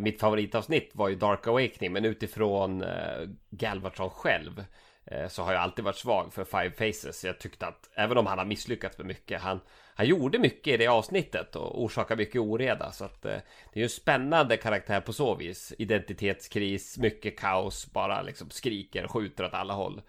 Mitt 0.00 0.20
favoritavsnitt 0.20 0.90
var 0.94 1.08
ju 1.08 1.14
Dark 1.14 1.46
Awakening, 1.46 1.92
men 1.92 2.04
utifrån 2.04 2.82
eh, 2.82 3.28
Galvatron 3.50 4.10
själv 4.10 4.64
eh, 5.04 5.28
så 5.28 5.42
har 5.42 5.52
jag 5.52 5.62
alltid 5.62 5.84
varit 5.84 5.96
svag 5.96 6.32
för 6.34 6.44
Five 6.44 6.70
Faces. 6.70 7.24
Jag 7.24 7.40
tyckte 7.40 7.66
att 7.66 7.90
även 7.94 8.18
om 8.18 8.26
han 8.26 8.38
har 8.38 8.44
misslyckats 8.44 8.98
med 8.98 9.06
mycket, 9.06 9.40
han, 9.40 9.60
han 9.94 10.06
gjorde 10.06 10.38
mycket 10.38 10.74
i 10.74 10.76
det 10.76 10.86
avsnittet 10.86 11.56
och 11.56 11.82
orsakade 11.82 12.22
mycket 12.22 12.40
oreda. 12.40 12.92
Så 12.92 13.04
att 13.04 13.24
eh, 13.24 13.30
det 13.72 13.72
är 13.72 13.80
ju 13.80 13.82
en 13.82 13.88
spännande 13.88 14.56
karaktär 14.56 15.00
på 15.00 15.12
så 15.12 15.34
vis. 15.34 15.72
Identitetskris, 15.78 16.98
mycket 16.98 17.38
kaos, 17.38 17.92
bara 17.92 18.22
liksom 18.22 18.50
skriker 18.50 19.04
och 19.04 19.10
skjuter 19.10 19.44
åt 19.44 19.54
alla 19.54 19.74
håll. 19.74 20.02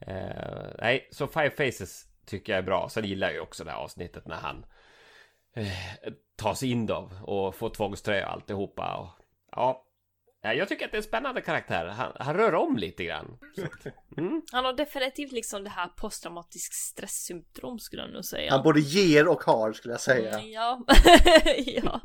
Eh, 0.00 0.74
nej, 0.78 1.08
så 1.12 1.26
Five 1.26 1.50
Faces 1.50 2.06
tycker 2.26 2.52
jag 2.52 2.58
är 2.58 2.66
bra. 2.66 2.88
Sen 2.88 3.04
gillar 3.04 3.26
jag 3.26 3.34
ju 3.34 3.40
också 3.40 3.64
det 3.64 3.70
här 3.70 3.78
avsnittet 3.78 4.26
när 4.26 4.36
han 4.36 4.66
eh, 5.54 6.12
tas 6.36 6.62
in 6.62 6.86
då 6.86 7.10
och 7.22 7.54
får 7.54 7.70
tvångströja 7.70 8.26
och 8.26 8.32
alltihopa. 8.32 8.96
Och, 8.96 9.24
ja, 9.52 9.86
Ja, 10.46 10.54
jag 10.54 10.68
tycker 10.68 10.84
att 10.84 10.90
det 10.90 10.96
är 10.96 10.98
en 10.98 11.02
spännande 11.02 11.40
karaktär. 11.40 11.86
Han, 11.86 12.12
han 12.20 12.34
rör 12.34 12.54
om 12.54 12.76
lite 12.76 13.04
grann. 13.04 13.38
Mm. 14.16 14.42
Han 14.52 14.64
har 14.64 14.72
definitivt 14.72 15.32
liksom 15.32 15.64
det 15.64 15.70
här 15.70 15.88
posttraumatisk 15.88 16.74
stresssymptom 16.74 17.78
skulle 17.78 18.02
jag 18.02 18.12
nog 18.12 18.24
säga. 18.24 18.50
Han 18.50 18.62
både 18.62 18.80
ger 18.80 19.28
och 19.28 19.42
har 19.42 19.72
skulle 19.72 19.94
jag 19.94 20.00
säga. 20.00 20.38
Mm, 20.38 20.50
ja. 20.50 20.84
ja. 21.66 22.00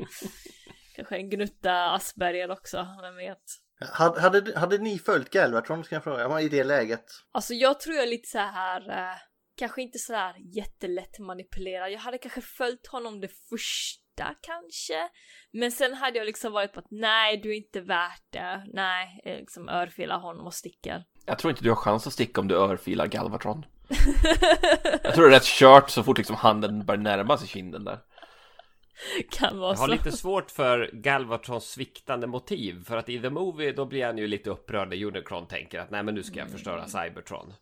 Kanske 0.95 1.15
en 1.15 1.29
gnutta 1.29 1.91
Asperger 1.91 2.51
också, 2.51 2.87
vem 3.01 3.15
vet. 3.15 3.43
Hade, 3.89 4.21
hade, 4.21 4.59
hade 4.59 4.77
ni 4.77 4.99
följt 4.99 5.29
Galvatron 5.29 5.83
ska 5.83 5.95
jag 5.95 6.03
fråga, 6.03 6.41
i 6.41 6.49
det 6.49 6.63
läget? 6.63 7.05
Alltså 7.31 7.53
jag 7.53 7.79
tror 7.79 7.95
jag 7.95 8.03
är 8.03 8.09
lite 8.09 8.29
så 8.29 8.37
här, 8.37 8.89
eh, 8.89 9.17
kanske 9.57 9.81
inte 9.81 9.99
så 9.99 10.13
här 10.13 10.35
jättelätt 10.55 11.19
manipulerad. 11.19 11.91
Jag 11.91 11.99
hade 11.99 12.17
kanske 12.17 12.41
följt 12.41 12.87
honom 12.87 13.21
det 13.21 13.29
första 13.49 14.35
kanske. 14.41 15.09
Men 15.53 15.71
sen 15.71 15.93
hade 15.93 16.17
jag 16.17 16.25
liksom 16.25 16.53
varit 16.53 16.73
på 16.73 16.79
att 16.79 16.91
nej, 16.91 17.37
du 17.37 17.51
är 17.51 17.57
inte 17.57 17.81
värt 17.81 18.25
det. 18.29 18.65
Nej, 18.73 19.21
jag 19.23 19.39
liksom 19.39 19.69
örfilar 19.69 20.19
honom 20.19 20.45
och 20.45 20.53
sticker. 20.53 21.03
Jag 21.25 21.39
tror 21.39 21.51
inte 21.51 21.63
du 21.63 21.69
har 21.69 21.75
chans 21.75 22.07
att 22.07 22.13
sticka 22.13 22.41
om 22.41 22.47
du 22.47 22.55
örfilar 22.55 23.07
Galvatron. 23.07 23.65
Jag 25.03 25.13
tror 25.13 25.29
det 25.29 25.35
är 25.35 25.39
rätt 25.39 25.43
kört 25.43 25.89
så 25.89 26.03
fort 26.03 26.17
liksom 26.17 26.35
handen 26.35 26.85
börjar 26.85 27.01
närma 27.01 27.37
sig 27.37 27.47
kinden 27.47 27.83
där. 27.83 27.99
kan 29.31 29.59
vara 29.59 29.71
Jag 29.73 29.77
har 29.77 29.87
så. 29.87 29.91
lite 29.91 30.11
svårt 30.11 30.51
för 30.51 30.89
Galvatrons 30.93 31.69
sviktande 31.69 32.27
motiv. 32.27 32.83
För 32.85 32.97
att 32.97 33.09
i 33.09 33.19
The 33.19 33.29
Movie 33.29 33.71
då 33.71 33.85
blir 33.85 34.05
han 34.05 34.17
ju 34.17 34.27
lite 34.27 34.49
upprörd 34.49 34.89
när 34.89 35.03
Unicron 35.05 35.47
tänker 35.47 35.79
att 35.79 35.91
nej 35.91 36.03
men 36.03 36.15
nu 36.15 36.23
ska 36.23 36.39
jag 36.39 36.49
förstöra 36.49 36.87
Cybertron. 36.87 37.53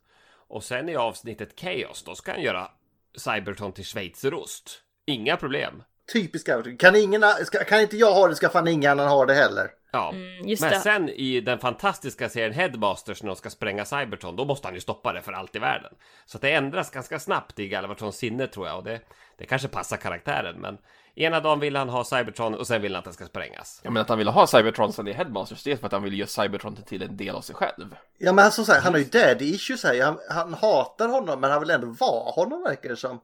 Och 0.47 0.63
sen 0.63 0.89
i 0.89 0.95
avsnittet 0.95 1.59
Chaos 1.59 2.03
då 2.03 2.15
ska 2.15 2.31
han 2.31 2.41
göra 2.41 2.71
Cybertron 3.17 3.71
till 3.73 3.85
schweizerost. 3.85 4.81
Inga 5.05 5.37
problem. 5.37 5.83
Typiskt 6.13 6.47
Galvatron. 6.47 6.77
Kan, 6.77 6.95
ingen, 6.95 7.23
ska, 7.45 7.63
kan 7.63 7.81
inte 7.81 7.97
jag 7.97 8.13
ha 8.13 8.27
det 8.27 8.35
ska 8.35 8.49
fan 8.49 8.67
ingen 8.67 8.91
annan 8.91 9.07
ha 9.07 9.25
det 9.25 9.33
heller. 9.33 9.67
Ja, 9.91 10.09
Mm, 10.13 10.47
just 10.47 10.61
men 10.61 10.71
det. 10.71 10.79
sen 10.79 11.09
i 11.09 11.41
den 11.41 11.59
fantastiska 11.59 12.29
serien 12.29 12.53
Headmasters 12.53 13.23
när 13.23 13.27
de 13.27 13.35
ska 13.35 13.49
spränga 13.49 13.85
Cybertron, 13.85 14.35
då 14.35 14.45
måste 14.45 14.67
han 14.67 14.75
ju 14.75 14.81
stoppa 14.81 15.13
det 15.13 15.21
för 15.21 15.33
allt 15.33 15.55
i 15.55 15.59
världen. 15.59 15.93
Så 16.25 16.37
att 16.37 16.41
det 16.41 16.51
ändras 16.51 16.91
ganska 16.91 17.19
snabbt 17.19 17.59
i 17.59 17.67
Galvatrons 17.67 18.15
sinne 18.17 18.47
tror 18.47 18.67
jag 18.67 18.77
och 18.77 18.83
det, 18.83 18.99
det 19.37 19.45
kanske 19.45 19.67
passar 19.67 19.97
karaktären. 19.97 20.55
Men 20.61 20.77
ena 21.23 21.39
dagen 21.39 21.59
vill 21.59 21.75
han 21.75 21.89
ha 21.89 22.03
Cybertron 22.03 22.55
och 22.55 22.67
sen 22.67 22.81
vill 22.81 22.93
han 22.95 22.99
att 22.99 23.05
den 23.05 23.13
ska 23.13 23.25
sprängas. 23.25 23.81
Ja 23.83 23.89
men 23.91 24.01
att 24.01 24.09
han 24.09 24.17
vill 24.17 24.27
ha 24.27 24.47
Cybertron 24.47 24.93
sen 24.93 25.07
i 25.07 25.13
Headmasters, 25.13 25.63
det 25.63 25.71
är 25.71 25.77
för 25.77 25.85
att 25.85 25.91
han 25.91 26.03
vill 26.03 26.19
göra 26.19 26.27
Cybertron 26.27 26.75
till 26.75 27.01
en 27.03 27.17
del 27.17 27.35
av 27.35 27.41
sig 27.41 27.55
själv. 27.55 27.95
Ja 28.17 28.33
men 28.33 28.45
alltså, 28.45 28.65
så 28.65 28.71
här, 28.71 28.81
han 28.81 28.93
har 28.93 28.99
ju 28.99 29.05
daddy 29.05 29.45
issues 29.45 29.83
här. 29.83 30.01
Han, 30.03 30.17
han 30.29 30.53
hatar 30.53 31.07
honom 31.09 31.39
men 31.41 31.51
han 31.51 31.59
vill 31.59 31.69
ändå 31.69 31.87
vara 31.99 32.31
honom 32.31 32.63
verkar 32.63 32.89
det 32.89 32.95
som. 32.95 33.19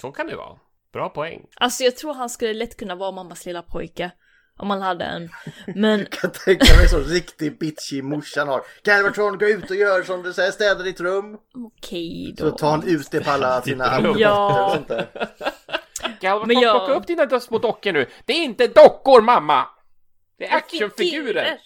Så 0.00 0.12
kan 0.12 0.26
det 0.26 0.36
vara. 0.36 0.58
Bra 0.92 1.08
poäng. 1.08 1.46
Alltså 1.56 1.84
jag 1.84 1.96
tror 1.96 2.14
han 2.14 2.30
skulle 2.30 2.52
lätt 2.54 2.76
kunna 2.76 2.94
vara 2.94 3.10
mammas 3.12 3.46
lilla 3.46 3.62
pojke. 3.62 4.10
Om 4.58 4.70
han 4.70 4.82
hade 4.82 5.04
en. 5.04 5.28
Men 5.74 6.06
Kan 6.10 6.30
tänka 6.30 6.76
mig 6.76 6.88
så 6.88 6.98
riktig 6.98 7.58
bitchy 7.58 8.02
morsan 8.02 8.48
har. 8.48 8.60
Galvatron 8.84 9.38
gå 9.38 9.46
ut 9.46 9.70
och 9.70 9.76
gör 9.76 10.02
som 10.02 10.22
du 10.22 10.32
säger, 10.32 10.50
städa 10.50 10.82
ditt 10.82 11.00
rum. 11.00 11.38
okej 11.76 12.34
då. 12.38 12.50
Så 12.50 12.56
tar 12.56 12.70
han 12.70 12.88
ut 12.88 13.10
det 13.10 13.20
på 13.24 13.30
alla 13.30 13.62
sina 13.62 13.84
rum. 13.84 14.06
automater 14.06 14.20
Ja. 14.20 14.64
och 14.66 14.72
sånt 14.72 14.88
där. 14.88 15.08
Galvatron, 16.20 16.48
Men 16.48 16.62
jag- 16.62 16.86
plocka 16.86 17.00
upp 17.00 17.06
dina 17.06 17.40
små 17.40 17.58
dockor 17.58 17.92
nu! 17.92 18.06
Det 18.24 18.32
är 18.32 18.44
inte 18.44 18.66
dockor 18.66 19.20
mamma! 19.20 19.66
Det 20.38 20.46
är 20.46 20.56
actionfigurer! 20.56 21.58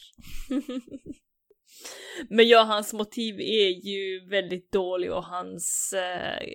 Men 2.29 2.49
ja, 2.49 2.63
hans 2.63 2.93
motiv 2.93 3.35
är 3.41 3.89
ju 3.89 4.29
väldigt 4.31 4.73
dålig 4.73 5.13
och 5.13 5.25
hans 5.25 5.93
eh, 5.97 6.47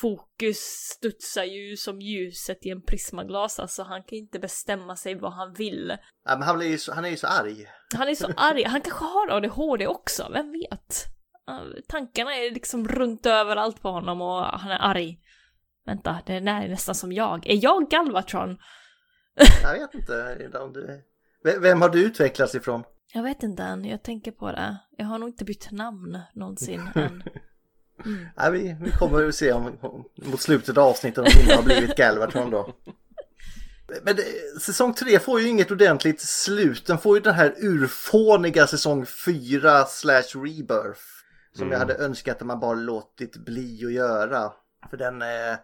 fokus 0.00 0.58
studsar 0.58 1.44
ju 1.44 1.76
som 1.76 2.00
ljuset 2.00 2.66
i 2.66 2.70
en 2.70 2.82
prismaglas. 2.82 3.58
Alltså 3.60 3.82
han 3.82 4.02
kan 4.02 4.18
inte 4.18 4.38
bestämma 4.38 4.96
sig 4.96 5.14
vad 5.14 5.32
han 5.32 5.54
vill. 5.54 5.96
Ja, 6.24 6.36
men 6.36 6.42
han, 6.42 6.58
blir 6.58 6.68
ju 6.68 6.78
så, 6.78 6.94
han 6.94 7.04
är 7.04 7.08
ju 7.08 7.16
så 7.16 7.26
arg. 7.26 7.66
Han 7.94 8.08
är 8.08 8.14
så 8.14 8.32
arg. 8.36 8.64
Han 8.64 8.80
kanske 8.80 9.04
har 9.04 9.30
ADHD 9.30 9.86
också, 9.86 10.28
vem 10.32 10.52
vet? 10.52 11.04
Tankarna 11.88 12.36
är 12.36 12.50
liksom 12.50 12.88
runt 12.88 13.26
överallt 13.26 13.82
på 13.82 13.88
honom 13.88 14.20
och 14.20 14.44
han 14.44 14.70
är 14.70 14.78
arg. 14.80 15.18
Vänta, 15.86 16.18
det 16.26 16.32
är 16.34 16.40
nä- 16.40 16.68
nästan 16.68 16.94
som 16.94 17.12
jag. 17.12 17.46
Är 17.46 17.64
jag 17.64 17.90
Galvatron? 17.90 18.58
Jag 19.62 19.72
vet 19.78 19.94
inte 19.94 20.58
om 20.58 20.72
du... 20.72 21.02
Vem 21.60 21.82
har 21.82 21.88
du 21.88 22.04
utvecklats 22.04 22.54
ifrån? 22.54 22.84
Jag 23.12 23.22
vet 23.22 23.42
inte 23.42 23.62
än, 23.62 23.84
jag 23.84 24.02
tänker 24.02 24.30
på 24.32 24.52
det. 24.52 24.76
Jag 24.96 25.06
har 25.06 25.18
nog 25.18 25.28
inte 25.28 25.44
bytt 25.44 25.70
namn 25.70 26.18
någonsin 26.34 26.88
än. 26.94 27.22
Ja, 28.36 28.50
vi, 28.50 28.76
vi 28.80 28.90
kommer 28.90 29.28
att 29.28 29.34
se 29.34 29.52
om, 29.52 29.78
om, 29.80 30.04
mot 30.14 30.40
slutet 30.40 30.78
av 30.78 30.84
avsnittet 30.88 31.18
om 31.18 31.24
Linda 31.38 31.56
har 31.56 31.62
blivit 31.62 31.96
Galvatron 31.96 32.50
då. 32.50 32.74
Men 34.02 34.16
det, 34.16 34.24
säsong 34.60 34.94
3 34.94 35.18
får 35.18 35.40
ju 35.40 35.48
inget 35.48 35.70
ordentligt 35.70 36.20
slut. 36.20 36.86
Den 36.86 36.98
får 36.98 37.16
ju 37.16 37.22
den 37.22 37.34
här 37.34 37.54
urfåniga 37.58 38.66
säsong 38.66 39.06
4 39.06 39.84
slash 39.84 40.22
rebirth. 40.34 41.00
Som 41.52 41.70
jag 41.72 41.78
hade 41.78 41.94
önskat 41.94 42.40
att 42.40 42.46
man 42.46 42.60
bara 42.60 42.74
låtit 42.74 43.36
bli 43.36 43.84
att 43.86 43.92
göra. 43.92 44.52
För 44.90 44.96
den... 44.96 45.22
Eh, 45.22 45.56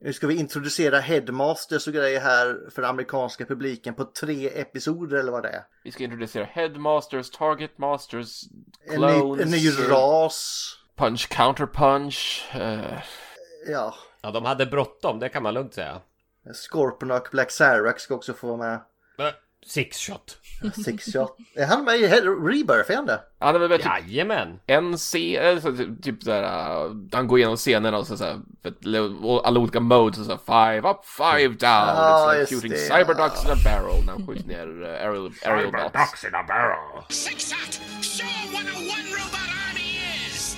nu 0.00 0.12
ska 0.12 0.26
vi 0.26 0.34
introducera 0.34 0.98
headmasters 0.98 1.86
och 1.86 1.94
grejer 1.94 2.20
här 2.20 2.70
för 2.70 2.82
den 2.82 2.90
amerikanska 2.90 3.44
publiken 3.46 3.94
på 3.94 4.04
tre 4.04 4.60
episoder 4.60 5.16
eller 5.16 5.32
vad 5.32 5.42
det 5.42 5.48
är. 5.48 5.62
Vi 5.84 5.92
ska 5.92 6.04
introducera 6.04 6.44
Headmasters, 6.44 7.30
Target 7.30 7.78
Masters, 7.78 8.42
En 8.86 9.00
ny, 9.00 9.18
Clones, 9.18 9.44
en 9.44 9.50
ny 9.50 9.70
ras. 9.90 10.70
Punch 10.96 11.28
Counter 11.28 11.66
Punch. 11.66 12.48
eh, 12.54 12.98
Ja, 13.66 13.94
Ja, 14.22 14.30
de 14.30 14.44
hade 14.44 14.66
bråttom, 14.66 15.18
det 15.18 15.28
kan 15.28 15.42
man 15.42 15.54
lugnt 15.54 15.74
säga. 15.74 16.00
Scorpion 16.70 17.10
och 17.10 17.28
Black 17.32 17.50
Sarax 17.50 18.02
ska 18.02 18.14
också 18.14 18.34
få 18.34 18.46
vara 18.46 18.56
med. 18.56 18.80
Six 19.66 19.98
shot. 19.98 20.38
Six 20.84 21.12
shot. 21.12 21.36
Är 21.56 21.66
han 21.66 21.84
med 21.84 21.96
i 21.96 22.06
Rebirth? 22.08 22.90
Är 22.90 22.96
han 22.96 23.06
det? 23.06 23.20
han 23.38 23.54
är 23.54 23.58
väl 23.58 23.78
typ 23.78 23.86
Jajamän! 23.86 24.60
en 24.66 24.96
scen, 24.96 25.62
så 25.62 25.76
typ, 25.76 26.02
typ 26.02 26.22
såhär, 26.22 26.42
uh, 26.86 26.96
han 27.12 27.28
går 27.28 27.38
igenom 27.38 27.56
scenerna 27.56 27.98
och 27.98 28.06
så 28.06 28.14
att- 28.14 28.40
och 29.22 29.48
alla 29.48 29.60
olika 29.60 29.80
modes 29.80 30.18
och 30.18 30.24
så 30.26 30.38
five 30.38 30.90
up, 30.90 31.04
five 31.04 31.48
down. 31.48 31.58
Ja, 31.96 32.32
liksom, 32.32 32.40
just 32.40 32.52
shooting 32.52 32.78
cyberducks 32.78 33.40
ja. 33.44 33.52
in 33.52 33.58
a 33.58 33.60
barrel 33.64 34.04
när 34.04 34.12
han 34.12 34.26
skjuter 34.26 34.48
ner 34.48 34.82
uh, 34.82 34.88
aerial, 34.88 35.32
aerial 35.44 35.72
bots. 35.72 36.24
in 36.24 36.34
a 36.34 36.44
barrel. 36.48 37.04
Six 37.08 37.52
Shot, 37.52 37.72
show 38.02 38.52
what 38.52 38.64
a 38.66 38.76
one 38.76 39.08
robot 39.18 39.48
army 39.68 39.98
is! 40.26 40.56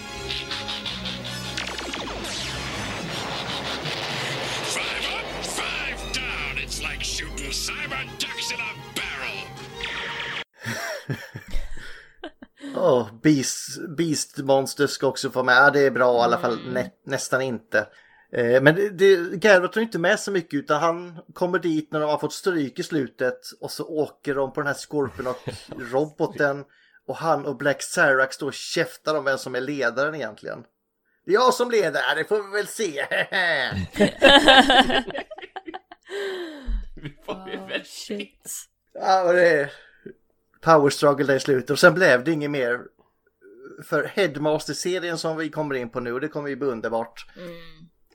Five 4.77 5.05
up, 5.17 5.45
five 5.45 6.13
down. 6.13 6.59
It's 6.65 6.83
like 6.83 7.03
shooting 7.05 7.51
cyber 7.51 8.05
ducks 8.19 8.51
in 8.53 8.61
a 8.61 8.75
barrel. 8.75 8.86
Åh, 12.77 13.09
Beast, 13.23 13.89
Beast 13.97 14.39
Monsters 14.39 14.91
ska 14.91 15.07
också 15.07 15.31
få 15.31 15.43
med. 15.43 15.57
Ja, 15.57 15.71
det 15.71 15.81
är 15.81 15.91
bra 15.91 16.21
i 16.21 16.23
alla 16.23 16.39
fall 16.39 16.59
nä, 16.73 16.91
nästan 17.05 17.43
inte. 17.43 17.87
Eh, 18.33 18.63
men 18.63 18.75
det, 18.75 18.91
det, 18.91 19.37
Garrett 19.37 19.77
är 19.77 19.81
inte 19.81 19.99
med 19.99 20.21
så 20.21 20.31
mycket 20.31 20.55
utan 20.55 20.81
han 20.81 21.19
kommer 21.35 21.59
dit 21.59 21.93
när 21.93 22.01
de 22.01 22.11
har 22.11 22.19
fått 22.19 22.33
stryk 22.33 22.79
i 22.79 22.83
slutet 22.83 23.41
och 23.61 23.71
så 23.71 23.85
åker 23.85 24.35
de 24.35 24.53
på 24.53 24.61
den 24.61 24.67
här 24.67 24.75
Scorpion 24.75 25.27
och 25.27 25.49
roboten 25.93 26.65
och 27.07 27.17
han 27.17 27.47
och 27.47 27.57
Black 27.57 27.83
Sarax 27.83 28.39
då 28.39 28.51
käftar 28.51 29.19
om 29.19 29.25
vem 29.25 29.39
som 29.39 29.55
är 29.55 29.61
ledaren 29.61 30.15
egentligen. 30.15 30.65
Det 31.27 31.33
är 31.33 31.35
jag 31.35 31.55
som 31.55 31.71
leder, 31.71 32.17
det 32.17 32.25
får 32.25 32.43
vi 32.43 32.57
väl 32.57 32.67
se. 32.67 32.93
Vi 36.97 37.17
får 37.27 37.51
ju 37.51 37.57
väl 37.57 37.85
Shit. 37.85 38.51
ja, 38.95 39.23
och 39.23 39.33
det 39.33 39.49
är 39.49 39.73
power 40.67 40.91
struggle 40.91 41.27
där 41.27 41.37
i 41.37 41.41
slutet 41.41 41.71
och 41.71 41.79
sen 41.79 41.95
blev 41.95 42.25
det 42.25 42.33
inget 42.33 42.51
mer 42.51 42.81
för 43.85 44.05
Headmaster-serien 44.05 45.19
som 45.19 45.37
vi 45.37 45.51
kommer 45.51 45.75
in 45.75 45.91
på 45.91 46.01
nu, 46.01 46.21
det 46.21 46.29
kommer 46.29 46.49
ju 46.49 46.57
bli 46.57 46.69
underbart. 46.69 47.27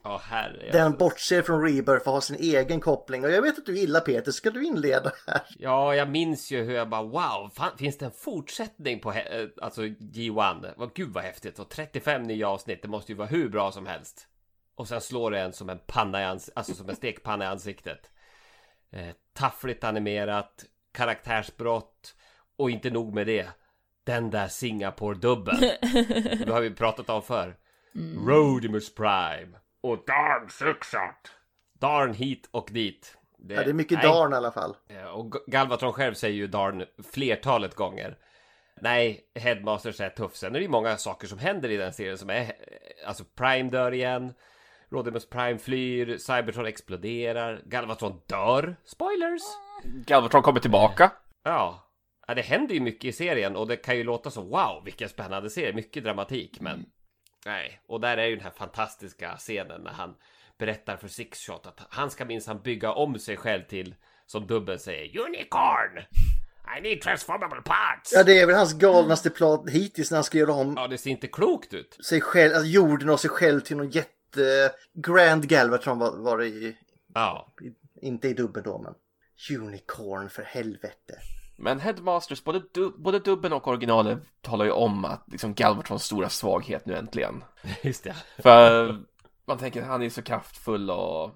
Ja, 0.04 0.22
herre. 0.24 0.72
Den 0.72 0.98
bortser 0.98 1.42
från 1.42 1.64
Rebirth 1.64 2.08
och 2.08 2.14
har 2.14 2.22
sin 2.22 2.36
egen 2.36 2.80
koppling. 2.80 3.26
Och 3.26 3.32
jag 3.32 3.42
vet 3.42 3.58
att 3.58 3.66
du 3.66 3.78
gillar 3.78 4.00
Peter, 4.00 4.32
ska 4.32 4.50
du 4.50 4.66
inleda 4.66 5.12
här? 5.28 5.42
Ja, 5.60 5.96
jag 5.96 6.10
minns 6.10 6.52
ju 6.52 6.64
hur 6.64 6.74
jag 6.74 6.90
bara 6.90 7.04
wow, 7.04 7.52
fan, 7.56 7.78
finns 7.78 7.98
det 7.98 8.06
en 8.06 8.12
fortsättning 8.12 9.00
på 9.00 9.12
eh, 9.12 9.48
alltså 9.62 9.82
G1? 9.82 10.74
Vad 10.78 10.94
gud 10.94 11.14
vad 11.14 11.24
häftigt 11.24 11.60
och 11.60 11.70
35 11.70 12.24
nya 12.24 12.50
avsnitt, 12.50 12.82
det 12.82 12.88
måste 12.88 13.12
ju 13.12 13.18
vara 13.18 13.28
hur 13.28 13.50
bra 13.50 13.72
som 13.72 13.86
helst. 13.86 14.28
Och 14.76 14.88
sen 14.88 15.02
slår 15.02 15.32
det 15.32 15.40
en 15.40 15.54
som 15.54 15.70
en 15.70 15.80
panna 15.88 16.22
i 16.22 16.40
alltså 16.56 16.74
som 16.74 16.90
en 16.90 16.96
stekpanna 16.96 17.46
i 17.46 17.48
ansiktet. 17.48 18.12
Eh, 18.92 19.10
taffligt 19.34 19.84
animerat, 19.84 20.66
karaktärsbrott 20.94 22.16
och 22.62 22.70
inte 22.72 22.90
nog 22.90 23.14
med 23.14 23.28
det. 23.28 23.48
Den 24.04 24.30
där 24.30 24.48
Singapore-dubben. 24.48 25.60
det 26.46 26.50
har 26.54 26.62
vi 26.62 26.72
pratat 26.76 27.10
om 27.10 27.22
för. 27.22 27.56
Rodimus 28.28 28.96
Prime. 28.96 29.48
Och 29.82 29.98
Darn 30.08 30.50
shot. 30.82 31.32
Darn 31.80 32.14
hit 32.14 32.48
och 32.52 32.70
dit. 32.72 33.18
Det, 33.38 33.54
Ja, 33.54 33.64
det 33.64 33.70
är 33.70 33.74
mycket 33.74 33.98
nej. 34.04 34.08
darn 34.08 34.34
i 34.34 34.36
alla 34.36 34.52
fall. 34.52 34.76
Ja, 34.88 35.12
Och 35.12 35.32
Galvatron 35.48 35.94
själv 35.94 36.14
säger 36.14 36.36
ju 36.36 36.48
Darn 36.48 36.86
flertalet 37.12 37.76
gånger. 37.76 38.18
Nej, 38.82 39.22
Headmasters 39.36 40.02
är 40.02 40.10
tuff. 40.10 40.36
Sen 40.36 40.56
är 40.56 40.60
det 40.60 40.64
ju 40.64 40.70
många 40.70 40.98
saker 40.98 41.28
som 41.28 41.40
händer 41.40 41.70
i 41.70 41.78
den 41.78 41.94
serien 41.94 42.18
som 42.18 42.30
är... 42.30 42.42
eh, 42.42 42.48
Alltså 43.08 43.24
Prime 43.36 43.70
dör 43.70 43.92
igen. 43.94 44.34
Rodimus 44.90 45.30
Prime 45.30 45.58
flyr. 45.58 46.18
Cybertron 46.18 46.66
exploderar. 46.66 47.62
Galvatron 47.66 48.22
dör. 48.26 48.76
Spoilers! 48.86 49.42
Galvatron 49.84 50.42
kommer 50.42 50.60
tillbaka. 50.60 51.12
Ja. 51.44 51.88
Ja, 52.32 52.36
det 52.36 52.42
händer 52.42 52.76
ju 52.76 52.82
mycket 52.82 53.06
i 53.06 53.12
serien 53.12 53.56
och 53.56 53.68
det 53.68 53.76
kan 53.76 53.98
ju 53.98 54.04
låta 54.04 54.32
så 54.32 54.42
wow, 54.42 54.82
vilken 54.86 55.10
spännande 55.10 55.50
serie. 55.50 55.74
Mycket 55.74 56.04
dramatik, 56.04 56.62
men... 56.62 56.86
Nej, 57.46 57.82
och 57.88 58.02
där 58.02 58.18
är 58.18 58.26
ju 58.26 58.36
den 58.36 58.44
här 58.44 58.52
fantastiska 58.52 59.38
scenen 59.38 59.82
när 59.82 59.92
han 59.92 60.16
berättar 60.58 60.98
för 60.98 61.08
Sixshot 61.08 61.68
att 61.68 61.88
han 61.90 62.12
ska 62.12 62.26
minsann 62.26 62.62
bygga 62.62 62.92
om 62.92 63.20
sig 63.20 63.38
själv 63.38 63.64
till, 63.64 63.96
som 64.26 64.48
dubben 64.48 64.80
säger, 64.80 65.20
Unicorn! 65.20 65.98
I 66.78 66.82
need 66.82 67.02
transformable 67.02 67.62
parts! 67.62 68.12
Ja, 68.14 68.24
det 68.24 68.40
är 68.40 68.46
väl 68.46 68.56
hans 68.56 68.74
galnaste 68.74 69.30
plan 69.30 69.68
hittills 69.68 70.12
när 70.12 70.18
han 70.18 70.24
ska 70.24 70.38
göra 70.38 70.54
om 70.54 70.74
Ja, 70.78 70.88
det 70.88 70.98
ser 70.98 71.12
inte 71.12 71.28
klokt 71.28 71.74
ut. 71.74 71.98
sig 72.06 72.22
själv, 72.22 72.54
alltså 72.54 72.68
jorden 72.68 73.10
och 73.10 73.20
sig 73.20 73.30
själv 73.30 73.60
till 73.60 73.78
någon 73.78 73.90
jätte... 73.90 74.72
Grand 74.94 75.48
Galvatron 75.48 76.00
var, 76.00 76.18
var 76.18 76.38
det 76.38 76.46
i, 76.46 76.78
Ja, 77.14 77.54
inte 78.02 78.28
i 78.28 78.34
dubbel 78.34 78.64
då, 78.64 78.82
men... 78.82 78.94
Unicorn 79.62 80.30
för 80.30 80.44
helvete. 80.44 81.18
Men 81.62 81.80
Headmasters, 81.80 82.44
både, 82.44 82.62
du, 82.72 82.90
både 82.98 83.20
dubben 83.20 83.54
och 83.54 83.68
originalet 83.68 84.20
talar 84.42 84.66
ju 84.66 84.72
om 84.72 85.06
att 85.06 85.24
liksom 85.32 85.54
Galvatrons 85.54 86.04
stora 86.04 86.30
svaghet 86.30 86.86
nu 86.86 86.96
äntligen. 86.96 87.44
just 87.82 88.04
det. 88.04 88.16
För 88.38 88.98
man 89.48 89.58
tänker 89.58 89.82
han 89.82 90.04
är 90.04 90.10
så 90.10 90.22
kraftfull 90.22 90.92
och 90.92 91.32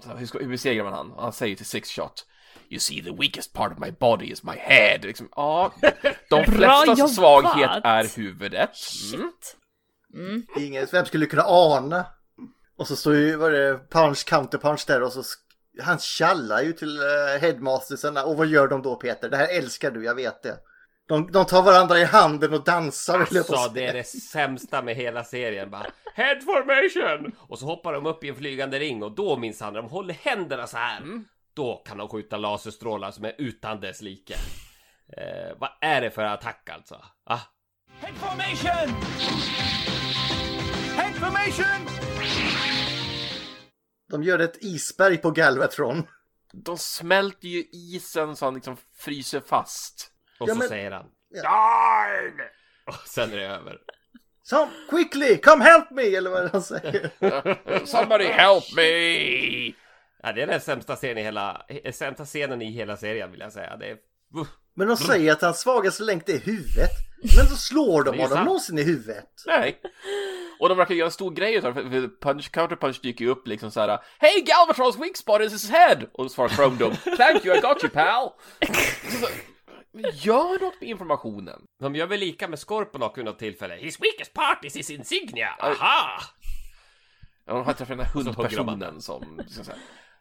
så 0.00 0.08
hur, 0.16 0.26
ska, 0.26 0.38
hur 0.38 0.48
besegrar 0.48 0.84
man 0.84 0.92
han? 0.92 1.12
Han 1.18 1.32
säger 1.32 1.56
till 1.56 1.66
Six 1.66 1.90
Shot 1.90 2.26
You 2.68 2.80
see 2.80 3.02
the 3.02 3.12
weakest 3.12 3.52
part 3.52 3.72
of 3.72 3.78
my 3.78 3.90
body 3.90 4.32
is 4.32 4.42
my 4.42 4.56
head. 4.56 4.98
Liksom, 5.02 5.28
ja, 5.36 5.72
de 6.30 6.44
flestas 6.52 7.14
svaghet 7.14 7.70
är 7.84 8.16
huvudet. 8.16 8.70
Mm. 9.14 9.32
Shit. 9.32 9.56
Ingen, 10.56 10.86
vem 10.92 11.06
skulle 11.06 11.26
kunna 11.26 11.44
ana? 11.46 12.06
Och 12.76 12.88
så 12.88 12.96
står 12.96 13.14
ju, 13.14 13.36
vad 13.36 13.54
är 13.54 13.58
det, 13.58 13.80
punch, 13.90 14.24
counterpunch 14.24 14.84
där 14.86 15.02
och 15.02 15.12
så... 15.12 15.22
Han 15.80 15.98
tjallar 15.98 16.62
ju 16.62 16.72
till 16.72 16.98
uh, 16.98 17.40
headmastersen 17.40 18.16
och 18.16 18.36
vad 18.36 18.46
gör 18.46 18.68
de 18.68 18.82
då 18.82 18.96
Peter? 18.96 19.28
Det 19.28 19.36
här 19.36 19.58
älskar 19.58 19.90
du, 19.90 20.04
jag 20.04 20.14
vet 20.14 20.42
det. 20.42 20.58
De, 21.08 21.32
de 21.32 21.44
tar 21.44 21.62
varandra 21.62 21.98
i 21.98 22.04
handen 22.04 22.54
och 22.54 22.64
dansar. 22.64 23.20
Alltså, 23.20 23.70
det 23.74 23.86
är 23.86 23.92
det 23.92 24.04
sämsta 24.04 24.82
med 24.82 24.96
hela 24.96 25.24
serien. 25.24 25.70
Bara, 25.70 25.86
Head 26.14 26.40
formation! 26.40 27.32
Och 27.38 27.58
så 27.58 27.66
hoppar 27.66 27.92
de 27.92 28.06
upp 28.06 28.24
i 28.24 28.28
en 28.28 28.34
flygande 28.36 28.78
ring 28.78 29.02
och 29.02 29.14
då 29.14 29.36
minns 29.36 29.60
han, 29.60 29.72
de 29.74 29.88
håller 29.88 30.14
händerna 30.14 30.66
så 30.66 30.76
här. 30.76 31.02
Då 31.54 31.82
kan 31.86 31.98
de 31.98 32.08
skjuta 32.08 32.36
laserstrålar 32.36 33.10
som 33.10 33.24
är 33.24 33.34
utan 33.38 33.80
dess 33.80 34.02
like. 34.02 34.34
Eh, 35.16 35.56
vad 35.58 35.70
är 35.80 36.00
det 36.00 36.10
för 36.10 36.22
attack 36.22 36.70
alltså? 36.74 37.04
Ah, 37.24 37.40
Head 38.00 38.14
formation! 38.14 38.94
Head 40.96 41.12
formation! 41.12 41.88
De 44.12 44.22
gör 44.22 44.38
ett 44.38 44.56
isberg 44.64 45.16
på 45.18 45.30
Galvatron. 45.30 46.06
De 46.52 46.78
smälter 46.78 47.48
ju 47.48 47.64
isen 47.72 48.36
så 48.36 48.44
han 48.44 48.54
liksom 48.54 48.76
fryser 48.96 49.40
fast. 49.46 50.10
och 50.40 50.48
Ja, 50.48 50.52
så 50.54 50.58
men- 50.58 50.68
säger 50.68 50.90
han 50.90 51.04
Darn! 51.42 52.40
och 52.86 53.08
sen 53.08 53.32
är 53.32 53.36
det 53.36 53.46
över. 53.46 53.78
Some, 54.42 54.70
quickly, 54.90 55.36
come 55.36 55.64
help 55.64 55.90
me! 55.90 56.02
Eller 56.16 56.30
vad 56.30 56.50
han 56.52 56.62
säger. 56.62 57.10
Somebody 57.86 58.24
help 58.24 58.64
me! 58.76 59.66
Ja, 60.22 60.32
det 60.32 60.42
är 60.42 60.46
den 60.46 60.60
sämsta 60.60 60.96
scenen 60.96 61.18
i 61.18 61.22
hela, 61.22 61.66
sämsta 61.92 62.24
scenen 62.24 62.62
i 62.62 62.70
hela 62.70 62.96
serien 62.96 63.30
vill 63.30 63.40
jag 63.40 63.52
säga. 63.52 63.76
Det 63.76 63.90
är, 63.90 63.96
Men 64.74 64.88
de 64.88 64.96
säger 64.96 65.32
att 65.32 65.42
hans 65.42 65.60
svagaste 65.60 66.02
länk 66.02 66.28
är 66.28 66.38
huvudet. 66.38 66.90
Men 67.36 67.46
så 67.46 67.56
slår 67.56 68.02
de 68.04 68.18
honom 68.18 68.44
någonsin 68.44 68.78
i 68.78 68.82
huvudet. 68.82 69.28
Nej. 69.46 69.80
Och 70.62 70.68
de 70.68 70.78
verkar 70.78 70.94
göra 70.94 71.06
en 71.06 71.12
stor 71.12 71.30
grej 71.30 71.54
utav 71.54 71.74
det, 71.74 71.90
för- 71.90 72.20
punch, 72.20 72.50
counter 72.50 72.76
punch 72.76 73.00
dyker 73.02 73.24
ju 73.24 73.30
upp 73.30 73.46
liksom 73.46 73.70
såhär 73.70 73.98
Hey 74.18 74.40
Galvatrons 74.40 74.98
weak 74.98 75.16
spot 75.16 75.40
is 75.40 75.52
his 75.52 75.70
head! 75.70 76.06
Och 76.12 76.24
då 76.24 76.28
svarar 76.28 76.48
Chrome 76.48 76.76
Dome 76.76 76.96
Thank 76.96 77.44
you, 77.44 77.56
I 77.56 77.60
got 77.60 77.84
you 77.84 77.92
pal! 77.92 78.32
Så, 79.20 79.28
gör 80.12 80.60
något 80.60 80.80
med 80.80 80.88
informationen! 80.90 81.62
de 81.80 81.94
gör 81.94 82.06
väl 82.06 82.20
lika 82.20 82.48
med 82.48 82.58
Scorponok 82.58 83.18
vid 83.18 83.24
något 83.24 83.38
tillfälle. 83.38 83.76
His 83.76 84.00
weakest 84.00 84.32
part 84.32 84.64
is 84.64 84.76
his 84.76 84.90
insignia! 84.90 85.48
Aha! 85.58 86.20
Ja, 87.46 87.52
de 87.54 87.64
har 87.64 87.72
träffat 87.72 87.88
den 87.98 88.06
här 88.06 88.14
de 88.14 88.24
hundpersonen 88.24 89.00
som 89.00 89.36
liksom 89.38 89.64
såhär 89.64 89.80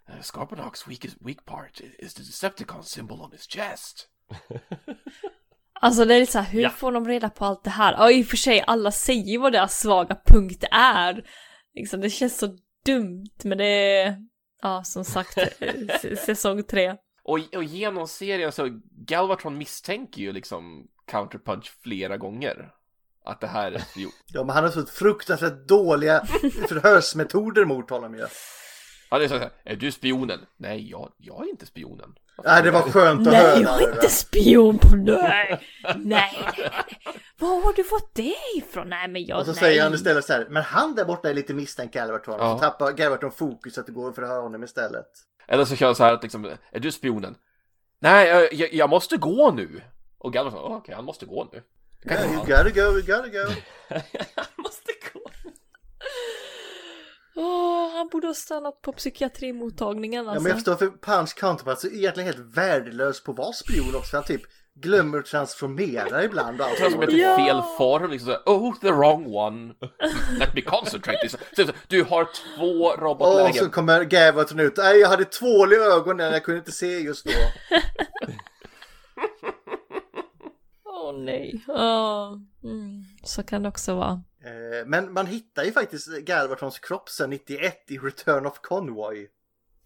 "Uh, 0.09 0.21
Scarpanox 0.21 0.87
weak, 0.87 1.05
weak 1.19 1.45
part 1.45 1.81
is 1.99 2.13
the 2.13 2.23
Decepticon 2.23 2.83
symbol 2.83 3.21
on 3.21 3.31
his 3.31 3.47
chest. 3.47 4.07
Alltså 5.81 6.05
det 6.05 6.15
är 6.15 6.19
lite 6.19 6.31
så 6.31 6.39
här, 6.39 6.51
hur 6.51 6.61
Ja. 6.61 6.69
får 6.69 6.91
de 6.91 7.07
reda 7.07 7.29
på 7.29 7.45
allt 7.45 7.63
det 7.63 7.69
här? 7.69 7.93
Ja 7.93 8.11
i 8.11 8.23
och 8.23 8.27
för 8.27 8.37
sig, 8.37 8.63
alla 8.67 8.91
säger 8.91 9.23
ju 9.31 9.37
vad 9.37 9.51
deras 9.53 9.79
svaga 9.79 10.17
punkt 10.25 10.63
är. 10.71 11.23
Liksom, 11.75 12.01
det 12.01 12.09
känns 12.09 12.37
så 12.37 12.57
dumt, 12.85 13.29
men 13.43 13.57
det 13.57 13.65
är... 14.01 14.15
Ja, 14.61 14.83
som 14.83 15.03
sagt, 15.05 15.37
säsong 16.25 16.63
tre. 16.63 16.95
Och, 17.23 17.39
och 17.55 17.63
genom 17.63 18.07
serien 18.07 18.51
så, 18.51 18.79
Galvatron 19.07 19.57
misstänker 19.57 20.21
ju 20.21 20.31
liksom 20.31 20.87
Counterpunch 21.07 21.71
flera 21.83 22.17
gånger. 22.17 22.69
Att 23.25 23.41
det 23.41 23.47
här 23.47 23.71
är 23.71 23.79
spion. 23.79 24.11
Ja, 24.33 24.43
men 24.43 24.55
han 24.55 24.63
har 24.63 24.71
så 24.71 24.85
fruktansvärt 24.85 25.67
dåliga 25.67 26.25
förhörsmetoder 26.67 27.65
mot 27.65 27.89
honom 27.89 28.15
ju. 28.15 28.25
Ja, 29.09 29.17
det 29.19 29.25
är 29.25 29.29
så 29.29 29.37
här, 29.37 29.49
är 29.63 29.75
du 29.75 29.91
spionen? 29.91 30.39
Nej, 30.57 30.89
jag, 30.89 31.11
jag 31.17 31.45
är 31.45 31.49
inte 31.49 31.65
spionen. 31.65 32.15
Nej, 32.45 32.63
det 32.63 32.71
var 32.71 32.81
skönt 32.81 33.27
att 33.27 33.33
Nej, 33.33 33.45
höra. 33.45 33.59
jag 33.61 33.81
är 33.81 33.93
inte 33.93 34.09
spion 34.09 34.77
på 34.77 34.95
nej. 34.95 35.15
Nej, 35.21 35.59
nej, 35.83 36.43
nej. 36.57 37.01
Var 37.39 37.61
har 37.63 37.73
du 37.73 37.83
fått 37.83 38.15
det 38.15 38.35
ifrån? 38.57 38.89
Nej, 38.89 39.07
men 39.07 39.25
jag, 39.25 39.39
Och 39.39 39.45
så 39.45 39.51
nej. 39.51 39.59
säger 39.59 39.83
han 39.83 39.93
istället 39.93 40.25
så 40.25 40.33
här, 40.33 40.47
men 40.49 40.63
han 40.63 40.95
där 40.95 41.05
borta 41.05 41.29
är 41.29 41.33
lite 41.33 41.53
misstänkt 41.53 41.93
Galvatron. 41.93 42.35
Ja. 42.39 42.57
Så 42.57 42.59
tappar 42.63 42.91
Galvatron 42.91 43.31
fokus 43.31 43.77
att 43.77 43.85
det 43.85 43.91
går 43.91 44.09
att 44.09 44.15
förhöra 44.15 44.41
honom 44.41 44.63
istället. 44.63 45.07
Eller 45.47 45.65
så 45.65 45.75
kör 45.75 45.85
jag 45.85 45.97
så 45.97 46.03
här 46.03 46.13
att 46.13 46.23
liksom, 46.23 46.45
är 46.71 46.79
du 46.79 46.91
spionen? 46.91 47.35
Nej, 47.99 48.27
jag, 48.27 48.53
jag, 48.53 48.73
jag 48.73 48.89
måste 48.89 49.17
gå 49.17 49.51
nu. 49.51 49.81
Och 50.17 50.33
Galvatron, 50.33 50.61
oh, 50.71 50.77
okej, 50.77 50.95
han 50.95 51.05
måste 51.05 51.25
gå 51.25 51.47
nu. 51.51 51.61
Yeah, 52.05 52.23
jag 52.23 52.31
you 52.31 52.39
gotta 52.39 52.69
go, 52.69 52.81
you 52.81 53.01
gotta 53.01 53.27
go. 53.27 53.53
måste 54.63 54.91
gå. 55.13 55.19
Åh, 57.43 57.89
han 57.97 58.07
borde 58.11 58.27
ha 58.27 58.33
stannat 58.33 58.81
på 58.81 58.91
psykiatrimottagningen 58.93 60.25
Ja, 60.25 60.31
alltså. 60.31 60.43
men 60.43 60.49
jag 60.49 60.57
förstår 60.57 60.75
för 60.75 60.87
Punch 60.87 61.35
Counterpart 61.35 61.83
är 61.83 61.93
egentligen 61.95 62.33
helt 62.33 62.57
värdelös 62.57 63.23
på 63.23 63.31
att 63.31 63.37
vara 63.37 63.53
spion 63.53 63.95
också. 63.95 64.17
Han 64.17 64.23
typ 64.23 64.41
glömmer 64.75 65.17
att 65.19 65.25
transformera 65.25 66.23
ibland. 66.23 66.61
och 66.61 66.67
allt. 66.67 66.79
Jag 66.79 66.91
tror 66.91 67.01
som 67.01 67.01
heter 67.01 67.17
Ja. 67.17 67.35
fel 67.37 67.61
form, 67.77 68.11
liksom 68.11 68.25
såhär, 68.25 68.41
oh, 68.45 68.79
the 68.79 68.91
wrong 68.91 69.35
one. 69.35 69.73
Let 70.39 70.55
me 70.55 70.61
concentrate. 70.61 71.29
Så, 71.29 71.37
du 71.87 72.03
har 72.03 72.23
två 72.57 72.85
Och 72.85 72.93
så 72.95 73.01
robotlägen. 73.01 73.69
kommer 73.69 74.03
Galvatron 74.03 74.59
ut. 74.59 74.77
Nej, 74.77 74.99
jag 74.99 75.07
hade 75.09 75.25
tvål 75.25 75.73
i 75.73 75.75
ögonen, 75.75 76.33
jag 76.33 76.43
kunde 76.43 76.57
inte 76.59 76.71
se 76.71 76.99
just 76.99 77.25
då. 77.25 77.31
Åh 80.85 81.13
nej. 81.19 81.63
Åh, 81.67 82.33
mm. 82.63 83.03
Så 83.23 83.43
kan 83.43 83.63
det 83.63 83.69
också 83.69 83.95
vara. 83.95 84.23
Eh, 84.45 84.85
Men 84.85 85.13
man 85.13 85.25
hittar 85.27 85.63
ju 85.63 85.71
faktiskt 85.71 86.07
Galvatrons 86.17 86.79
kropp 86.79 87.09
sen 87.09 87.29
91 87.29 87.75
i 87.87 87.97
Return 87.97 88.45
of 88.45 88.59
Convoy. 88.61 89.27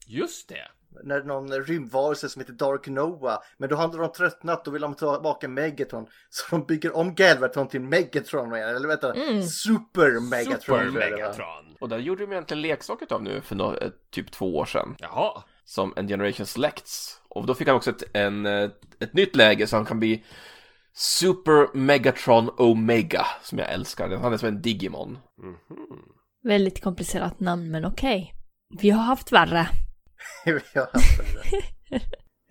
Just 0.07 0.49
det. 0.49 0.67
När 1.03 1.23
någon 1.23 1.51
rymdvarelse 1.51 2.29
som 2.29 2.39
heter 2.39 2.53
Dark 2.53 2.87
Nova. 2.87 3.39
Men 3.57 3.69
då 3.69 3.75
hade 3.75 3.97
de 3.97 4.11
tröttnat 4.11 4.67
och 4.67 4.75
vill 4.75 4.81
de 4.81 4.95
ta 4.95 5.15
tillbaka 5.15 5.47
Megatron. 5.47 6.07
Så 6.29 6.45
de 6.49 6.65
bygger 6.65 6.95
om 6.95 7.15
Galvatron 7.15 7.67
till 7.67 7.81
Megatron 7.81 8.55
igen. 8.55 8.75
Eller 8.75 8.87
vänta, 8.87 9.13
Super 9.47 10.19
Megatron. 10.29 10.79
Super 10.79 10.85
det. 10.85 10.91
Megatron. 10.91 11.77
Och 11.79 11.89
där 11.89 11.97
gjorde 11.97 12.25
de 12.25 12.31
egentligen 12.31 12.61
leksaker 12.61 13.13
av 13.13 13.23
nu 13.23 13.41
för 13.41 13.83
eh, 13.83 13.89
typ 14.11 14.31
två 14.31 14.57
år 14.57 14.65
sedan. 14.65 14.95
Jaha. 14.99 15.43
Som 15.65 15.93
en 15.95 16.07
Generation 16.07 16.45
Selects. 16.45 17.21
Och 17.27 17.45
då 17.45 17.53
fick 17.55 17.67
han 17.67 17.77
också 17.77 17.89
ett, 17.89 18.03
en, 18.13 18.45
eh, 18.45 18.69
ett 18.99 19.13
nytt 19.13 19.35
läge 19.35 19.67
så 19.67 19.75
han 19.75 19.85
kan 19.85 19.99
bli 19.99 20.23
Super 20.97 21.77
Megatron 21.77 22.49
Omega. 22.57 23.25
Som 23.41 23.59
jag 23.59 23.71
älskar. 23.71 24.17
Han 24.17 24.33
är 24.33 24.37
som 24.37 24.47
en 24.47 24.61
Digimon. 24.61 25.17
Väldigt 26.43 26.81
komplicerat 26.81 27.39
namn, 27.39 27.71
men 27.71 27.85
okej. 27.85 28.33
Vi 28.81 28.89
har 28.89 29.03
haft 29.03 29.31
värre. 29.31 29.67
Vi 30.45 30.79
har 30.79 30.89
haft 30.93 31.17
det. 31.89 32.01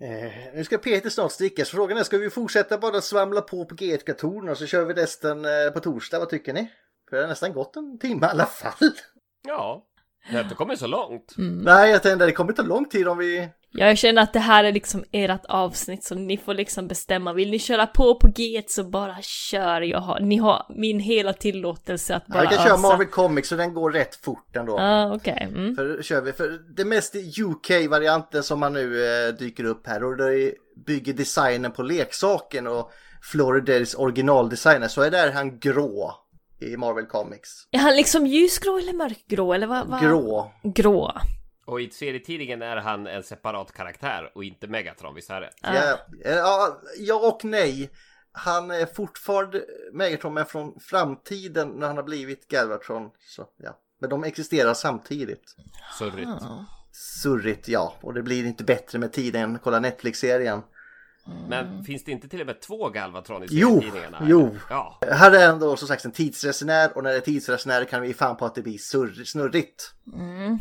Eh, 0.01 0.53
nu 0.55 0.63
ska 0.63 0.77
Peter 0.77 1.09
snart 1.09 1.31
sticka, 1.31 1.65
så 1.65 1.75
frågan 1.75 1.97
är 1.97 2.03
ska 2.03 2.17
vi 2.17 2.29
fortsätta 2.29 2.77
bara 2.77 3.01
svamla 3.01 3.41
på 3.41 3.65
på 3.65 3.75
G1-kartorna 3.75 4.51
och 4.51 4.57
så 4.57 4.65
kör 4.65 4.85
vi 4.85 4.93
resten 4.93 5.45
eh, 5.45 5.71
på 5.73 5.79
torsdag, 5.79 6.19
vad 6.19 6.29
tycker 6.29 6.53
ni? 6.53 6.71
För 7.09 7.15
det 7.15 7.23
har 7.23 7.29
nästan 7.29 7.53
gått 7.53 7.75
en 7.75 7.99
timme 7.99 8.25
i 8.25 8.29
alla 8.29 8.45
fall. 8.45 8.91
Ja. 9.47 9.85
Det 10.29 10.35
har 10.35 10.43
inte 10.43 10.55
kommit 10.55 10.79
så 10.79 10.87
långt. 10.87 11.33
Nej, 11.37 11.91
jag 11.91 12.03
tänkte 12.03 12.25
det 12.25 12.31
kommer 12.31 12.53
ta 12.53 12.61
lång 12.61 12.85
tid 12.85 13.07
om 13.07 13.17
vi... 13.17 13.49
Jag 13.77 13.97
känner 13.97 14.21
att 14.21 14.33
det 14.33 14.39
här 14.39 14.63
är 14.63 14.71
liksom 14.71 15.03
ert 15.11 15.45
avsnitt 15.45 16.03
så 16.03 16.15
ni 16.15 16.37
får 16.37 16.53
liksom 16.53 16.87
bestämma. 16.87 17.33
Vill 17.33 17.51
ni 17.51 17.59
köra 17.59 17.87
på 17.87 18.15
på 18.15 18.27
G1 18.27 18.63
så 18.67 18.83
bara 18.83 19.15
kör. 19.21 19.81
Jag 19.81 19.99
har, 19.99 20.19
ni 20.19 20.37
har 20.37 20.65
min 20.69 20.99
hela 20.99 21.33
tillåtelse 21.33 22.15
att 22.15 22.27
bara 22.27 22.43
Jag 22.43 22.51
kan 22.51 22.63
köra 22.63 22.73
ösa. 22.73 22.81
Marvel 22.81 23.07
Comics 23.07 23.49
så 23.49 23.55
den 23.55 23.73
går 23.73 23.91
rätt 23.91 24.15
fort 24.15 24.55
ändå. 24.55 24.79
Ja, 24.79 25.15
okej. 25.15 25.47
Mm. 25.51 25.75
För 25.75 26.03
kör 26.03 26.21
vi, 26.21 26.33
för 26.33 26.59
det 26.75 26.85
mest 26.85 27.15
UK-varianten 27.15 28.43
som 28.43 28.59
man 28.59 28.73
nu 28.73 29.05
eh, 29.05 29.33
dyker 29.33 29.63
upp 29.63 29.87
här 29.87 30.03
och 30.03 30.17
det 30.17 30.53
bygger 30.85 31.13
designen 31.13 31.71
på 31.71 31.83
leksaken 31.83 32.67
och 32.67 32.91
Floridays 33.31 33.95
originaldesigner 33.95 34.87
så 34.87 35.01
är 35.01 35.11
där 35.11 35.31
han 35.31 35.59
grå 35.59 36.15
i 36.59 36.77
Marvel 36.77 37.05
Comics. 37.05 37.49
Är 37.71 37.79
han 37.79 37.95
liksom 37.95 38.27
ljusgrå 38.27 38.77
eller 38.77 38.93
mörkgrå 38.93 39.53
eller 39.53 39.67
vad? 39.67 39.87
vad? 39.87 40.01
Grå. 40.01 40.51
Grå. 40.63 41.11
Och 41.65 41.81
i 41.81 41.89
serietidningen 41.89 42.61
är 42.61 42.77
han 42.77 43.07
en 43.07 43.23
separat 43.23 43.71
karaktär 43.71 44.31
och 44.35 44.43
inte 44.43 44.67
Megatron, 44.67 45.15
visst 45.15 45.29
är 45.29 45.41
det? 45.41 45.49
Ja, 45.61 45.99
ja, 46.23 46.81
ja 46.97 47.15
och 47.29 47.45
nej. 47.45 47.89
Han 48.31 48.71
är 48.71 48.85
fortfarande 48.85 49.65
Megatron 49.93 50.33
men 50.33 50.45
från 50.45 50.79
framtiden 50.79 51.69
när 51.69 51.87
han 51.87 51.95
har 51.95 52.03
blivit 52.03 52.47
Galvatron. 52.47 53.09
Så, 53.19 53.45
ja. 53.57 53.79
Men 53.99 54.09
de 54.09 54.23
existerar 54.23 54.73
samtidigt. 54.73 55.55
Surrigt. 55.99 56.29
Surrigt 56.91 57.67
ja, 57.67 57.93
och 58.01 58.13
det 58.13 58.23
blir 58.23 58.45
inte 58.45 58.63
bättre 58.63 58.99
med 58.99 59.13
tiden. 59.13 59.59
Kolla 59.63 59.79
Netflix-serien. 59.79 60.61
Men 61.49 61.83
finns 61.83 62.03
det 62.03 62.11
inte 62.11 62.27
till 62.27 62.41
och 62.41 62.47
med 62.47 62.61
två 62.61 62.89
Galvatron 62.89 63.43
i 63.43 63.47
Jo, 63.49 63.69
serietidningarna? 63.69 64.17
jo. 64.27 64.55
Ja. 64.69 64.99
Här 65.11 65.31
är 65.31 65.49
ändå 65.49 65.75
som 65.75 65.87
sagt 65.87 66.05
en 66.05 66.11
tidsresenär 66.11 66.97
och 66.97 67.03
när 67.03 67.11
det 67.11 67.17
är 67.17 67.21
tidsresenär 67.21 67.85
kan 67.85 68.01
vi 68.01 68.13
fan 68.13 68.37
på 68.37 68.45
att 68.45 68.55
det 68.55 68.61
blir 68.61 68.77
surr, 68.77 69.23
snurrigt. 69.23 69.93
Eh, 70.13 70.55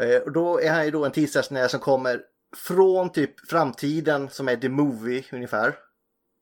Eh, 0.00 0.22
och 0.22 0.32
då 0.32 0.60
är 0.60 0.70
han 0.70 0.84
ju 0.84 0.90
då 0.90 1.04
en 1.04 1.12
tidsresenär 1.12 1.68
som 1.68 1.80
kommer 1.80 2.20
från 2.56 3.12
typ 3.12 3.48
framtiden 3.48 4.28
som 4.30 4.48
är 4.48 4.56
The 4.56 4.68
Movie 4.68 5.24
ungefär. 5.32 5.74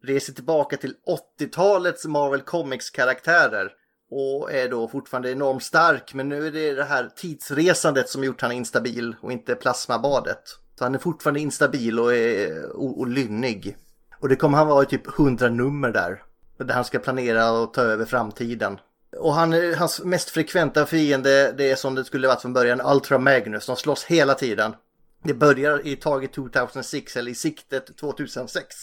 Reser 0.05 0.33
tillbaka 0.33 0.77
till 0.77 0.95
80-talets 1.41 2.05
Marvel 2.05 2.41
Comics 2.41 2.91
karaktärer. 2.91 3.73
Och 4.11 4.53
är 4.53 4.69
då 4.69 4.89
fortfarande 4.89 5.31
enormt 5.31 5.63
stark 5.63 6.15
men 6.15 6.29
nu 6.29 6.47
är 6.47 6.51
det 6.51 6.75
det 6.75 6.85
här 6.85 7.11
tidsresandet 7.17 8.09
som 8.09 8.25
gjort 8.25 8.41
han 8.41 8.53
instabil 8.53 9.17
och 9.21 9.33
inte 9.33 9.55
plasmabadet. 9.55 10.43
Så 10.79 10.85
han 10.85 10.95
är 10.95 10.99
fortfarande 10.99 11.41
instabil 11.41 12.01
och 12.01 12.15
är 12.15 12.67
och, 12.77 12.99
och 12.99 13.07
lynnig. 13.07 13.77
Och 14.21 14.29
det 14.29 14.37
kommer 14.37 14.59
han 14.59 14.67
vara 14.67 14.83
i 14.83 14.87
typ 14.87 15.19
100 15.19 15.49
nummer 15.49 15.91
där. 15.91 16.23
Där 16.59 16.75
han 16.75 16.85
ska 16.85 16.99
planera 16.99 17.51
och 17.51 17.75
ta 17.75 17.83
över 17.83 18.05
framtiden. 18.05 18.79
Och 19.19 19.35
han, 19.35 19.75
hans 19.75 20.05
mest 20.05 20.31
frekventa 20.31 20.87
fiende, 20.87 21.53
det 21.53 21.71
är 21.71 21.77
som 21.77 21.95
det 21.95 22.05
skulle 22.05 22.29
varit 22.29 22.43
från 22.43 22.53
början, 22.53 22.81
Ultra 22.81 23.19
Magnus. 23.19 23.67
De 23.67 23.77
slåss 23.77 24.05
hela 24.05 24.35
tiden. 24.35 24.75
Det 25.23 25.35
börjar 25.35 25.87
i 25.87 25.97
taget 25.97 26.33
2006, 26.33 27.17
eller 27.17 27.31
i 27.31 27.35
siktet 27.35 27.97
2006. 27.97 28.77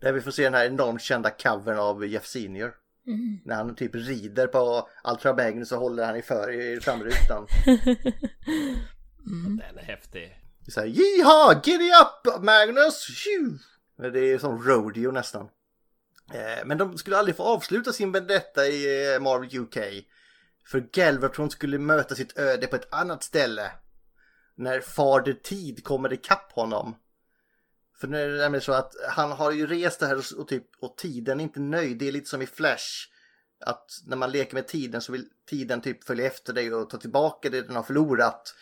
Där 0.00 0.12
vi 0.12 0.20
får 0.20 0.30
se 0.30 0.44
den 0.44 0.54
här 0.54 0.66
enormt 0.66 1.02
kända 1.02 1.30
covern 1.30 1.78
av 1.78 2.06
Jeff 2.06 2.26
Senior. 2.26 2.72
När 3.44 3.54
han 3.54 3.74
typ 3.74 3.94
rider 3.94 4.46
på 4.46 4.88
Ultra 5.04 5.34
Magnus 5.34 5.72
och 5.72 5.78
håller 5.78 6.04
han 6.04 6.16
i, 6.16 6.22
för, 6.22 6.50
i 6.50 6.80
framrutan. 6.80 7.46
Den 9.58 9.78
är 9.78 9.82
häftig. 9.82 10.38
Det 10.64 10.70
är 10.70 10.72
så 10.72 10.80
här, 10.80 10.86
Jiha! 10.86 11.60
Giddy 11.64 11.90
up 11.90 12.42
Magnus! 12.42 13.02
Tju! 13.02 13.58
Det 14.12 14.32
är 14.32 14.38
som 14.38 14.62
rodeo 14.62 15.10
nästan. 15.10 15.48
Eh, 16.32 16.64
men 16.64 16.78
de 16.78 16.98
skulle 16.98 17.16
aldrig 17.16 17.36
få 17.36 17.42
avsluta 17.42 17.92
sin 17.92 18.12
vendetta 18.12 18.66
i 18.66 19.14
eh, 19.14 19.20
Marvel 19.20 19.58
UK. 19.58 19.78
För 20.66 20.80
Galvatron 20.92 21.50
skulle 21.50 21.78
möta 21.78 22.14
sitt 22.14 22.38
öde 22.38 22.66
på 22.66 22.76
ett 22.76 22.94
annat 22.94 23.22
ställe. 23.22 23.70
När 24.54 24.80
Fader 24.80 25.32
Tid 25.32 25.84
kommer 25.84 26.12
ikapp 26.12 26.52
honom. 26.52 26.96
För 28.00 28.08
nu 28.08 28.22
är 28.22 28.28
det 28.28 28.38
nämligen 28.38 28.62
så 28.62 28.72
att 28.72 28.92
han 29.08 29.32
har 29.32 29.52
ju 29.52 29.66
rest 29.66 30.00
det 30.00 30.06
här 30.06 30.22
och, 30.38 30.48
typ, 30.48 30.64
och 30.80 30.96
tiden 30.96 31.40
är 31.40 31.44
inte 31.44 31.60
nöjd. 31.60 31.98
Det 31.98 32.08
är 32.08 32.12
lite 32.12 32.30
som 32.30 32.42
i 32.42 32.46
Flash. 32.46 33.08
Att 33.60 33.90
när 34.06 34.16
man 34.16 34.30
leker 34.30 34.54
med 34.54 34.68
tiden 34.68 35.00
så 35.00 35.12
vill 35.12 35.24
tiden 35.48 35.80
typ 35.80 36.04
följa 36.04 36.26
efter 36.26 36.52
dig 36.52 36.74
och 36.74 36.90
ta 36.90 36.96
tillbaka 36.96 37.50
det 37.50 37.62
den 37.62 37.76
har 37.76 37.82
förlorat. 37.82 38.54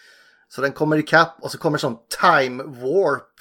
Så 0.49 0.61
den 0.61 0.73
kommer 0.73 0.97
ikapp 0.97 1.37
och 1.41 1.53
så 1.53 1.59
kommer 1.59 1.79
sån 1.79 1.99
time 2.21 2.63
warp. 2.63 3.33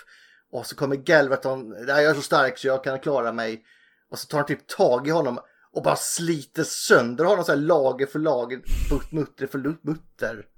Och 0.51 0.65
så 0.65 0.75
kommer 0.75 0.95
Galvatron, 0.95 1.75
jag 1.87 2.03
är 2.03 2.13
så 2.13 2.21
stark 2.21 2.57
så 2.57 2.67
jag 2.67 2.83
kan 2.83 2.99
klara 2.99 3.31
mig. 3.31 3.65
Och 4.11 4.19
så 4.19 4.27
tar 4.27 4.37
han 4.37 4.47
typ 4.47 4.67
tag 4.67 5.07
i 5.07 5.11
honom 5.11 5.39
och 5.73 5.83
bara 5.83 5.95
sliter 5.95 6.63
sönder 6.63 7.25
honom 7.25 7.45
så 7.45 7.51
här 7.51 7.59
lager 7.59 8.05
för 8.05 8.19
lager, 8.19 8.61
mutter 9.09 9.47
för 9.47 9.57
mutter. 9.57 10.45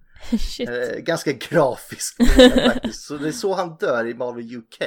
Eh, 0.60 1.00
ganska 1.00 1.32
grafiskt 1.32 2.18
faktiskt. 2.66 3.02
Så 3.02 3.18
det 3.18 3.28
är 3.28 3.32
så 3.32 3.54
han 3.54 3.78
dör 3.78 4.08
i 4.08 4.14
Marvel 4.14 4.56
UK. 4.56 4.82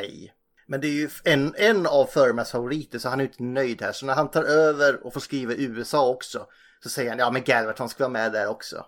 Men 0.66 0.80
det 0.80 0.86
är 0.86 0.92
ju 0.92 1.08
en, 1.24 1.54
en 1.56 1.86
av 1.86 2.06
Furmans 2.06 2.50
favoriter 2.50 2.98
så 2.98 3.08
han 3.08 3.20
är 3.20 3.24
inte 3.24 3.42
nöjd 3.42 3.82
här. 3.82 3.92
Så 3.92 4.06
när 4.06 4.14
han 4.14 4.30
tar 4.30 4.42
över 4.42 5.06
och 5.06 5.12
får 5.12 5.20
skriva 5.20 5.52
i 5.52 5.64
USA 5.64 6.08
också 6.08 6.46
så 6.82 6.88
säger 6.88 7.10
han 7.10 7.18
ja 7.18 7.30
men 7.30 7.42
Galvatron 7.44 7.88
ska 7.88 8.04
vara 8.04 8.12
med 8.12 8.32
där 8.32 8.46
också. 8.46 8.86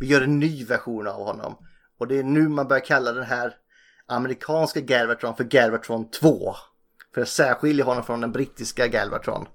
Vi 0.00 0.06
gör 0.06 0.22
en 0.22 0.38
ny 0.38 0.64
version 0.64 1.06
av 1.06 1.24
honom. 1.24 1.56
Och 1.98 2.08
det 2.08 2.18
är 2.18 2.22
nu 2.22 2.48
man 2.48 2.68
börjar 2.68 2.84
kalla 2.84 3.12
den 3.12 3.24
här 3.24 3.54
amerikanska 4.06 4.80
Galvatron 4.80 5.36
för 5.36 5.44
Galvatron 5.44 6.10
2. 6.10 6.54
För 7.14 7.22
att 7.22 7.28
särskilja 7.28 7.84
honom 7.84 8.04
från 8.04 8.20
den 8.20 8.32
brittiska 8.32 8.86
Galvatron. 8.86 9.46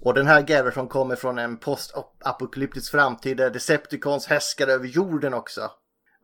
Och 0.00 0.14
den 0.14 0.26
här 0.26 0.42
Galvatron 0.42 0.88
kommer 0.88 1.16
från 1.16 1.38
en 1.38 1.56
postapokalyptisk 1.56 2.90
framtid 2.90 3.36
där 3.36 3.50
Decepticons 3.50 4.26
härskar 4.26 4.68
över 4.68 4.86
jorden 4.86 5.34
också. 5.34 5.70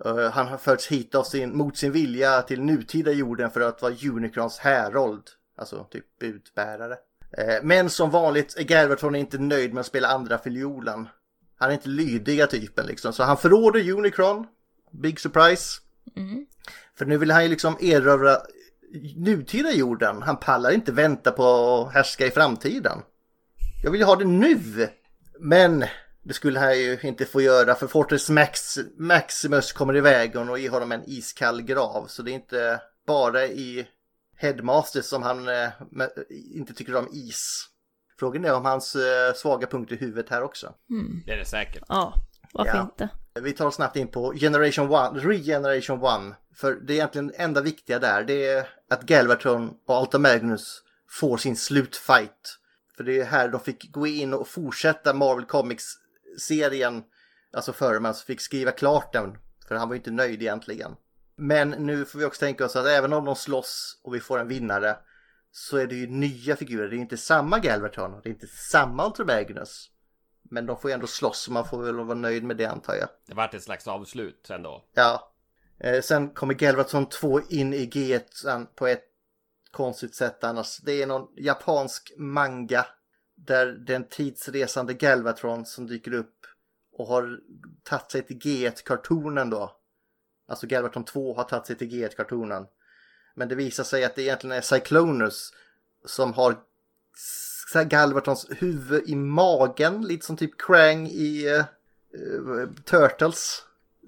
Eh, 0.05 0.31
han 0.31 0.49
har 0.49 0.59
förts 0.59 0.87
hit 0.87 1.15
av 1.15 1.23
sin, 1.23 1.57
mot 1.57 1.77
sin 1.77 1.93
vilja 1.93 2.43
till 2.43 2.63
nutida 2.63 3.13
jorden 3.13 3.51
för 3.51 3.61
att 3.61 3.83
vara 3.83 3.95
Unicrons 4.13 4.59
härold. 4.59 5.23
Alltså 5.59 5.87
typ 5.91 6.19
budbärare. 6.19 6.97
Eh, 7.39 7.63
men 7.63 7.91
som 7.91 8.11
vanligt 8.11 8.57
är 8.59 8.65
Galvatron 8.65 9.15
inte 9.15 9.39
nöjd 9.39 9.75
med 9.75 9.81
att 9.81 9.87
spela 9.87 10.09
andra 10.09 10.39
fiolen. 10.39 11.09
Han 11.59 11.71
är 11.71 11.75
inte 11.75 11.89
lydiga 11.89 12.47
typen 12.47 12.87
liksom. 12.87 13.13
Så 13.13 13.23
han 13.23 13.37
förråder 13.37 13.91
Unicron. 13.91 14.47
Big 14.93 15.21
surprise. 15.21 15.81
För 16.99 17.07
nu 17.07 17.19
vill 17.19 17.31
han 17.31 17.43
ju 17.43 17.49
liksom 17.49 17.77
erövra 17.81 18.37
nutida 19.17 19.73
jorden. 19.73 20.23
Han 20.23 20.37
pallar 20.37 20.71
inte 20.71 20.93
vänta 20.93 21.33
på 21.33 21.45
att 21.45 21.95
härska 21.95 22.27
i 22.27 22.31
framtiden. 22.31 22.99
Jag 23.83 23.91
vill 23.91 24.01
ju 24.01 24.07
ha 24.07 24.17
det 24.17 24.25
nu. 24.25 24.89
Men 25.41 25.85
det 26.23 26.35
skulle 26.35 26.61
han 26.61 26.79
ju 26.79 26.99
inte 27.03 27.25
få 27.25 27.41
göra 27.41 27.75
för 27.75 27.87
Fortress 27.87 28.31
Max, 28.31 28.79
Maximus 28.99 29.73
kommer 29.73 29.97
i 29.97 30.01
vägen 30.01 30.49
och 30.49 30.59
ger 30.59 30.71
honom 30.71 30.93
en 30.93 31.03
iskall 31.07 31.63
grav. 31.63 32.07
Så 32.07 32.23
det 32.23 32.31
är 32.31 32.35
inte 32.35 32.81
bara 33.07 33.47
i 33.47 33.87
Headmasters 34.37 35.05
som 35.05 35.23
han 35.23 35.49
eh, 35.49 35.69
inte 36.55 36.75
tycker 36.75 36.97
om 36.97 37.09
is. 37.13 37.69
Frågan 38.19 38.45
är 38.45 38.55
om 38.55 38.65
hans 38.65 38.97
eh, 38.97 39.35
svaga 39.35 39.67
punkt 39.67 39.93
i 39.93 39.97
huvudet 39.97 40.31
här 40.31 40.43
också. 40.43 40.75
Det 41.27 41.33
är 41.33 41.37
det 41.37 41.45
säkert. 41.45 41.83
Ja, 41.89 42.15
varför 42.53 42.77
Ja. 42.77 42.83
inte? 42.83 43.09
Vi 43.41 43.53
tar 43.53 43.71
snabbt 43.71 43.97
in 43.97 44.09
på 44.09 44.33
Generation 44.33 45.17
1, 45.17 45.25
Regeneration 45.25 46.31
1. 46.31 46.37
För 46.55 46.73
det 46.73 46.93
är 46.93 46.95
egentligen 46.95 47.33
enda 47.37 47.61
viktiga 47.61 47.99
där. 47.99 48.25
Det 48.25 48.47
är 48.47 48.69
att 48.91 49.03
Galvatron 49.03 49.71
och 49.87 49.97
Alta 49.97 50.19
Magnus 50.19 50.83
får 51.11 51.37
sin 51.37 51.57
slutfight. 51.57 52.59
För 52.97 53.05
det 53.05 53.21
är 53.21 53.25
här 53.25 53.49
de 53.49 53.61
fick 53.61 53.93
gå 53.93 54.07
in 54.07 54.35
och 54.35 54.49
fortsätta 54.49 55.15
Marvel 55.15 55.45
Comics-serien. 55.45 57.03
Alltså 57.53 57.73
före 57.73 58.01
man 58.01 58.15
fick 58.15 58.41
skriva 58.41 58.71
klart 58.71 59.13
den. 59.13 59.39
För 59.69 59.75
han 59.75 59.89
var 59.89 59.95
ju 59.95 59.99
inte 59.99 60.11
nöjd 60.11 60.43
egentligen. 60.43 60.97
Men 61.37 61.71
nu 61.71 62.05
får 62.05 62.19
vi 62.19 62.25
också 62.25 62.41
tänka 62.41 62.65
oss 62.65 62.77
att 62.77 62.87
även 62.87 63.13
om 63.13 63.25
de 63.25 63.37
slåss 63.37 64.01
och 64.05 64.15
vi 64.15 64.21
får 64.21 64.39
en 64.39 64.49
vinnare. 64.49 64.97
Så 65.53 65.77
är 65.77 65.87
det 65.87 65.95
ju 65.95 66.07
nya 66.07 66.57
figurer. 66.57 66.89
Det 66.89 66.97
är 66.97 66.99
inte 66.99 67.17
samma 67.17 67.59
Galvatron 67.59 68.21
det 68.23 68.29
är 68.29 68.33
inte 68.33 68.47
samma 68.47 69.07
Ultra 69.07 69.25
Magnus. 69.25 69.91
Men 70.51 70.67
de 70.67 70.81
får 70.81 70.91
ju 70.91 70.95
ändå 70.95 71.07
slåss 71.07 71.39
så 71.39 71.53
man 71.53 71.69
får 71.69 71.83
väl 71.83 71.95
vara 71.95 72.19
nöjd 72.19 72.45
med 72.45 72.57
det 72.57 72.67
antar 72.67 72.95
jag. 72.95 73.09
Det 73.27 73.35
vart 73.35 73.55
ett 73.55 73.63
slags 73.63 73.89
avslut 73.89 74.51
ändå. 74.51 74.85
Ja. 74.95 75.33
Eh, 75.81 76.03
sen 76.03 76.31
kommer 76.31 76.55
Galvatron 76.55 77.09
2 77.09 77.41
in 77.41 77.75
i 77.75 77.87
G1 77.87 78.23
sen 78.31 78.67
på 78.75 78.87
ett 78.87 79.05
konstigt 79.71 80.15
sätt 80.15 80.45
annars. 80.45 80.79
Det 80.79 81.03
är 81.03 81.07
någon 81.07 81.29
japansk 81.37 82.13
manga 82.17 82.87
där 83.35 83.67
den 83.67 84.09
tidsresande 84.09 84.95
Galvatron 84.95 85.67
som 85.67 85.87
dyker 85.87 86.15
upp 86.15 86.35
och 86.93 87.07
har 87.07 87.41
tagit 87.83 88.11
sig 88.11 88.23
till 88.23 88.39
G1-kartonen 88.39 89.51
då. 89.51 89.77
Alltså 90.49 90.67
Galvatron 90.67 91.05
2 91.05 91.35
har 91.35 91.45
tagit 91.45 91.67
sig 91.67 91.77
till 91.77 91.89
G1-kartonen. 91.89 92.67
Men 93.35 93.49
det 93.49 93.55
visar 93.55 93.85
sig 93.85 94.05
att 94.05 94.15
det 94.15 94.23
egentligen 94.23 94.57
är 94.57 94.61
Cyclonus 94.61 95.53
som 96.07 96.33
har 96.33 96.57
s- 97.75 97.87
Galvatrons 97.89 98.47
huvud 98.51 99.03
i 99.09 99.15
magen, 99.15 100.03
lite 100.07 100.27
som 100.27 100.37
typ 100.37 100.61
Krang 100.61 101.07
i 101.07 101.47
eh, 101.49 101.65
Turtles. 102.85 103.63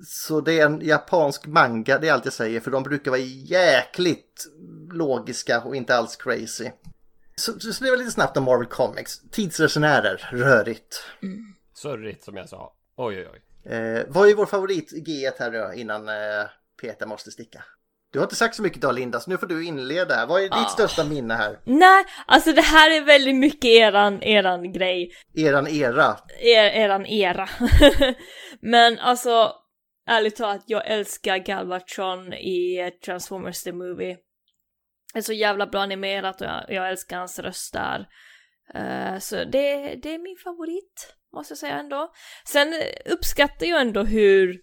Så 0.07 0.41
det 0.41 0.61
är 0.61 0.67
en 0.67 0.81
japansk 0.81 1.47
manga, 1.47 1.99
det 1.99 2.09
är 2.09 2.13
allt 2.13 2.25
jag 2.25 2.35
säger, 2.35 2.61
för 2.61 2.71
de 2.71 2.83
brukar 2.83 3.11
vara 3.11 3.21
jäkligt 3.21 4.47
logiska 4.93 5.61
och 5.61 5.77
inte 5.77 5.97
alls 5.97 6.17
crazy. 6.17 6.71
Så, 7.37 7.61
så 7.61 7.85
det 7.85 7.91
var 7.91 7.97
lite 7.97 8.11
snabbt 8.11 8.37
om 8.37 8.45
Marvel 8.45 8.67
Comics. 8.67 9.21
Tidsresenärer, 9.31 10.29
rörigt. 10.33 11.03
Surrigt 11.75 12.25
som 12.25 12.37
jag 12.37 12.49
sa. 12.49 12.73
Oj, 12.97 13.19
oj, 13.19 13.29
oj. 13.33 13.73
Eh, 13.73 14.05
vad 14.09 14.29
är 14.29 14.35
vår 14.35 14.47
favorit 14.47 14.93
i 14.93 15.01
G1 15.01 15.33
här 15.39 15.51
då 15.51 15.75
innan 15.75 16.09
eh, 16.09 16.15
Peter 16.81 17.07
måste 17.07 17.31
sticka? 17.31 17.65
Du 18.13 18.19
har 18.19 18.25
inte 18.27 18.37
sagt 18.37 18.55
så 18.55 18.63
mycket 18.63 18.79
idag 18.79 18.95
Linda, 18.95 19.21
så 19.21 19.31
nu 19.31 19.39
får 19.39 19.47
du 19.47 19.65
inleda. 19.67 20.15
här. 20.15 20.27
Vad 20.27 20.39
är 20.41 20.45
ditt 20.45 20.53
Ah. 20.53 20.65
största 20.69 21.05
minne 21.05 21.35
här? 21.35 21.59
Nej, 21.65 22.05
alltså 22.27 22.53
det 22.53 22.61
här 22.63 22.91
är 22.91 23.01
väldigt 23.05 23.37
mycket 23.37 23.65
eran, 23.65 24.23
eran 24.23 24.73
grej. 24.73 25.11
Eran 25.37 25.67
era. 25.69 26.17
Er, 26.41 26.65
eran 26.65 27.07
era. 27.07 27.49
Men 28.61 28.99
alltså, 28.99 29.53
ärligt 30.09 30.37
talat, 30.37 30.65
jag 30.67 30.87
älskar 30.87 31.39
Galvatron 31.39 32.33
i 32.33 32.91
Transformers 33.05 33.63
The 33.63 33.73
Movie. 33.73 34.17
Det 35.13 35.19
är 35.19 35.23
så 35.23 35.33
jävla 35.33 35.67
bra 35.67 35.81
animerat 35.81 36.41
och 36.41 36.47
jag, 36.47 36.65
jag 36.69 36.91
älskar 36.91 37.19
hans 37.19 37.39
röst 37.39 37.73
där. 37.73 38.07
Eh, 38.75 39.19
så 39.19 39.37
det, 39.37 39.95
det 40.03 40.15
är 40.15 40.19
min 40.19 40.37
favorit, 40.45 41.15
måste 41.35 41.53
jag 41.53 41.59
säga 41.59 41.75
ändå. 41.79 42.13
Sen 42.47 42.75
uppskattar 43.07 43.67
jag 43.67 43.81
ändå 43.81 44.03
hur 44.03 44.61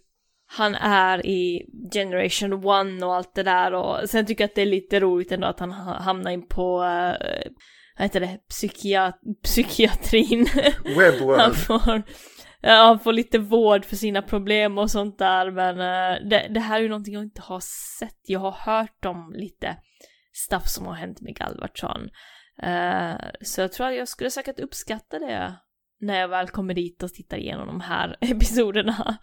han 0.47 0.75
är 0.75 1.25
i 1.25 1.65
Generation 1.93 2.53
1 2.53 3.03
och 3.03 3.15
allt 3.15 3.35
det 3.35 3.43
där 3.43 3.73
och 3.73 4.09
sen 4.09 4.25
tycker 4.25 4.43
jag 4.43 4.49
att 4.49 4.55
det 4.55 4.61
är 4.61 4.65
lite 4.65 4.99
roligt 4.99 5.31
ändå 5.31 5.47
att 5.47 5.59
han 5.59 5.71
ha- 5.71 5.99
hamnar 6.01 6.31
in 6.31 6.47
på, 6.47 6.77
uh, 6.77 7.51
vad 7.97 8.03
heter 8.05 8.19
det, 8.19 8.39
Psykia 8.49 9.13
psykiatrin. 9.43 10.47
Webworld. 10.97 11.41
Han 11.41 11.53
får, 11.53 12.01
ja, 12.61 12.73
han 12.73 12.99
får 12.99 13.13
lite 13.13 13.39
vård 13.39 13.85
för 13.85 13.95
sina 13.95 14.21
problem 14.21 14.77
och 14.77 14.91
sånt 14.91 15.17
där 15.19 15.51
men 15.51 15.79
eh, 15.79 16.29
det, 16.29 16.47
det 16.49 16.59
här 16.59 16.77
är 16.77 16.81
ju 16.81 16.89
någonting 16.89 17.13
jag 17.13 17.23
inte 17.23 17.41
har 17.41 17.61
sett. 17.99 18.19
Jag 18.23 18.39
har 18.39 18.51
hört 18.51 19.05
om 19.05 19.33
lite 19.35 19.77
stuff 20.33 20.67
som 20.67 20.85
har 20.85 20.93
hänt 20.93 21.21
med 21.21 21.35
Galvatron. 21.35 22.09
Eh, 22.63 23.15
så 23.41 23.61
jag 23.61 23.71
tror 23.71 23.87
att 23.87 23.95
jag 23.95 24.07
skulle 24.07 24.31
säkert 24.31 24.59
uppskatta 24.59 25.19
det 25.19 25.55
när 25.99 26.19
jag 26.19 26.27
väl 26.27 26.49
kommer 26.49 26.73
dit 26.73 27.03
och 27.03 27.13
tittar 27.13 27.37
igenom 27.37 27.67
de 27.67 27.81
här 27.81 28.17
episoderna. 28.21 29.17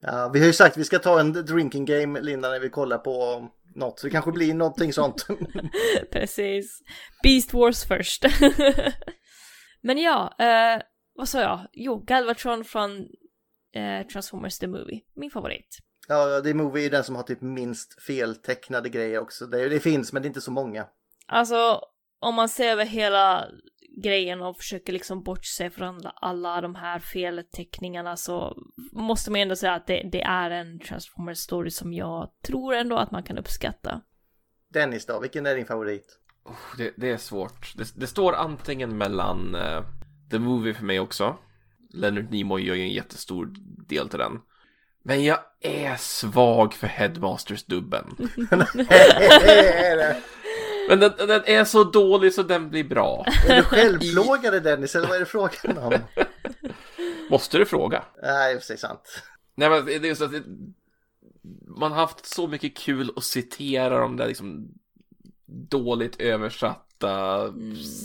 Ja, 0.00 0.30
vi 0.32 0.38
har 0.38 0.46
ju 0.46 0.52
sagt 0.52 0.72
att 0.72 0.80
vi 0.80 0.84
ska 0.84 0.98
ta 0.98 1.20
en 1.20 1.32
drinking 1.32 1.84
game 1.84 2.20
Linda 2.20 2.48
när 2.48 2.60
vi 2.60 2.70
kollar 2.70 2.98
på 2.98 3.48
något. 3.74 3.98
Så 3.98 4.06
det 4.06 4.10
kanske 4.10 4.32
blir 4.32 4.54
någonting 4.54 4.92
sånt. 4.92 5.26
Precis. 6.12 6.82
Beast 7.22 7.54
Wars 7.54 7.84
först. 7.84 8.24
Men 9.80 9.98
ja, 9.98 10.34
eh, 10.38 10.82
vad 11.14 11.28
sa 11.28 11.40
jag? 11.40 11.60
Jo, 11.72 12.04
Galvatron 12.06 12.64
från 12.64 13.06
eh, 13.74 14.06
Transformers 14.06 14.58
The 14.58 14.66
Movie. 14.66 15.00
Min 15.16 15.30
favorit. 15.30 15.78
ja, 16.08 16.40
det 16.40 16.50
är 16.50 16.54
Movie 16.54 16.86
är 16.86 16.90
den 16.90 17.04
som 17.04 17.16
har 17.16 17.22
typ 17.22 17.40
minst 17.40 18.02
feltecknade 18.02 18.88
grejer 18.88 19.18
också. 19.18 19.46
Det, 19.46 19.68
det 19.68 19.80
finns 19.80 20.12
men 20.12 20.22
det 20.22 20.26
är 20.26 20.28
inte 20.30 20.40
så 20.40 20.50
många. 20.50 20.86
Alltså, 21.26 21.80
om 22.20 22.34
man 22.34 22.48
ser 22.48 22.70
över 22.70 22.84
hela 22.84 23.46
grejen 24.02 24.42
och 24.42 24.56
försöker 24.56 24.92
liksom 24.92 25.22
bortse 25.22 25.70
från 25.70 26.00
alla- 26.14 26.60
de 26.60 26.74
här 26.74 26.98
felteckningarna 26.98 28.16
så 28.16 28.56
måste 28.92 29.30
man 29.30 29.40
ändå 29.40 29.56
säga 29.56 29.74
att 29.74 29.86
det, 29.86 30.08
det 30.12 30.22
är 30.22 30.50
en 30.50 30.80
Transformers 30.80 31.38
story 31.38 31.70
som 31.70 31.92
jag 31.92 32.30
tror 32.46 32.74
ändå 32.74 32.96
att 32.96 33.10
man 33.10 33.22
kan 33.22 33.38
uppskatta. 33.38 34.00
Dennis 34.72 35.06
då, 35.06 35.20
vilken 35.20 35.46
är 35.46 35.54
din 35.54 35.66
favorit? 35.66 36.18
Det, 36.78 36.92
det 36.96 37.10
är 37.10 37.16
svårt. 37.16 37.72
Det, 37.76 37.92
det 37.96 38.06
står 38.06 38.32
antingen 38.32 38.98
mellan 38.98 39.54
eh, 39.54 39.82
The 40.30 40.38
Movie 40.38 40.74
för 40.74 40.84
mig 40.84 41.00
också. 41.00 41.36
Leonard 41.92 42.30
Nimoy 42.30 42.62
gör 42.62 42.74
ju 42.74 42.82
en 42.82 42.92
jättestor 42.92 43.48
del 43.88 44.08
till 44.08 44.18
den. 44.18 44.40
Men 45.02 45.24
jag 45.24 45.38
är 45.60 45.96
svag 45.96 46.74
för 46.74 46.86
Headmasters-dubben. 46.86 48.16
Men 50.90 51.00
den, 51.00 51.12
den 51.16 51.42
är 51.46 51.64
så 51.64 51.84
dålig 51.84 52.34
så 52.34 52.42
den 52.42 52.70
blir 52.70 52.84
bra. 52.84 53.24
Är 53.48 53.56
du 53.56 53.62
självplågade 53.62 54.60
Dennis 54.60 54.94
eller 54.94 55.08
vad 55.08 55.16
är 55.16 55.20
det 55.20 55.26
frågan 55.26 55.78
om? 55.78 55.98
Måste 57.30 57.58
du 57.58 57.66
fråga? 57.66 58.04
Nej, 58.22 58.54
det 58.54 58.72
är 58.72 58.76
sant. 58.76 59.22
Nej 59.54 59.70
men 59.70 59.86
det 59.86 60.08
är 60.08 60.14
så 60.14 60.24
att 60.24 60.32
det, 60.32 60.42
man 61.66 61.92
har 61.92 61.98
haft 61.98 62.26
så 62.26 62.48
mycket 62.48 62.76
kul 62.76 63.12
att 63.16 63.24
citera 63.24 63.98
de 63.98 64.16
där 64.16 64.26
liksom 64.26 64.68
dåligt 65.46 66.20
översatta 66.20 67.44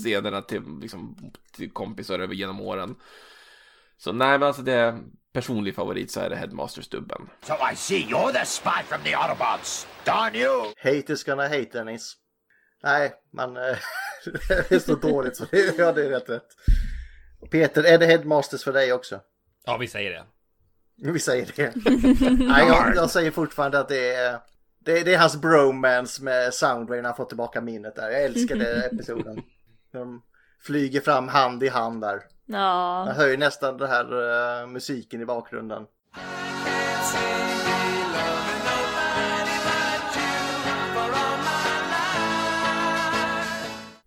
scenerna 0.01 0.41
till, 0.41 0.63
liksom, 0.81 1.31
till 1.51 1.71
kompisar 1.71 2.19
över 2.19 2.33
genom 2.33 2.61
åren. 2.61 2.95
Så 3.97 4.11
nej 4.11 4.39
men 4.39 4.47
alltså 4.47 4.61
det 4.61 4.73
är 4.73 4.99
personlig 5.33 5.75
favorit 5.75 6.11
så 6.11 6.19
är 6.19 6.29
det 6.29 6.35
Headmasters-dubben. 6.35 7.29
So 7.41 7.53
I 7.71 7.75
see 7.75 7.99
you're 7.99 8.31
the 8.31 8.45
spy 8.45 8.83
from 8.87 9.03
the 9.03 9.13
Autobots. 9.13 9.87
Darn 10.03 10.35
you! 10.35 10.73
Haters 10.77 11.23
gonna 11.23 11.43
hate 11.43 11.69
Dennis. 11.73 12.17
Nej, 12.83 13.13
man... 13.33 13.57
eh, 13.57 13.77
det 14.69 14.71
är 14.71 14.79
så 14.79 14.95
dåligt 14.95 15.35
så 15.37 15.45
det, 15.51 15.77
ja, 15.77 15.91
det 15.91 16.05
är 16.05 16.09
rätt 16.09 16.29
rätt. 16.29 16.47
Peter, 17.51 17.83
är 17.83 17.97
det 17.97 18.05
Headmasters 18.05 18.63
för 18.63 18.73
dig 18.73 18.93
också? 18.93 19.19
Ja, 19.65 19.77
vi 19.77 19.87
säger 19.87 20.11
det. 20.11 20.23
Vi 21.11 21.19
säger 21.19 21.47
det. 21.55 21.73
Nej, 22.45 22.67
jag, 22.67 22.95
jag 22.95 23.09
säger 23.09 23.31
fortfarande 23.31 23.79
att 23.79 23.87
det 23.89 24.13
är, 24.15 24.39
det, 24.79 24.99
är- 24.99 25.05
det 25.05 25.13
är 25.13 25.17
hans 25.19 25.35
bromance 25.41 26.23
med 26.23 26.53
Soundwave 26.53 27.01
när 27.01 27.09
han 27.09 27.15
får 27.17 27.25
tillbaka 27.25 27.61
minnet 27.61 27.95
där. 27.95 28.09
Jag 28.11 28.23
älskar 28.23 28.55
den 28.55 28.81
episoden. 28.83 29.41
När 29.91 29.99
de 29.99 30.21
flyger 30.61 31.01
fram 31.01 31.27
hand 31.27 31.63
i 31.63 31.67
hand 31.67 32.01
där. 32.01 32.21
Ja. 32.45 33.07
Jag 33.07 33.13
hör 33.13 33.27
ju 33.27 33.37
nästan 33.37 33.77
den 33.77 33.89
här 33.89 34.05
eh, 34.61 34.67
musiken 34.67 35.21
i 35.21 35.25
bakgrunden. 35.25 35.85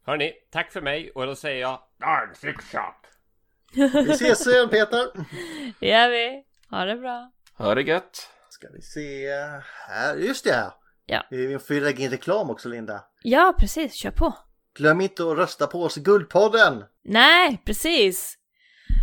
Hörni, 0.09 0.33
tack 0.51 0.73
för 0.73 0.81
mig 0.81 1.11
och 1.15 1.27
då 1.27 1.35
säger 1.35 1.61
jag 1.61 1.81
Darn 2.01 2.35
six 2.35 2.65
shot! 2.65 2.95
Vi 4.07 4.11
ses 4.13 4.45
sen 4.45 4.69
Peter! 4.69 5.07
Det 5.81 5.89
gör 5.89 6.09
vi. 6.11 6.45
Ha 6.71 6.85
det 6.85 6.97
bra. 6.97 7.31
Hör 7.57 7.75
det 7.75 7.83
gött? 7.83 8.31
Ska 8.51 8.69
vi 8.75 8.83
se 8.83 9.29
här. 9.89 10.17
Just 10.17 10.45
det! 10.45 10.73
Ja. 11.07 11.27
Vi 11.31 11.59
får 11.59 11.77
ju 11.77 11.83
lägga 11.83 12.05
in 12.05 12.11
reklam 12.11 12.51
också 12.51 12.69
Linda. 12.69 13.05
Ja, 13.23 13.55
precis. 13.59 13.95
Kör 13.95 14.11
på. 14.11 14.35
Glöm 14.79 15.01
inte 15.01 15.23
att 15.23 15.39
rösta 15.39 15.67
på 15.67 15.83
oss 15.83 15.99
i 15.99 16.01
Guldpodden! 16.01 16.85
Nej, 17.05 17.63
precis. 17.65 18.39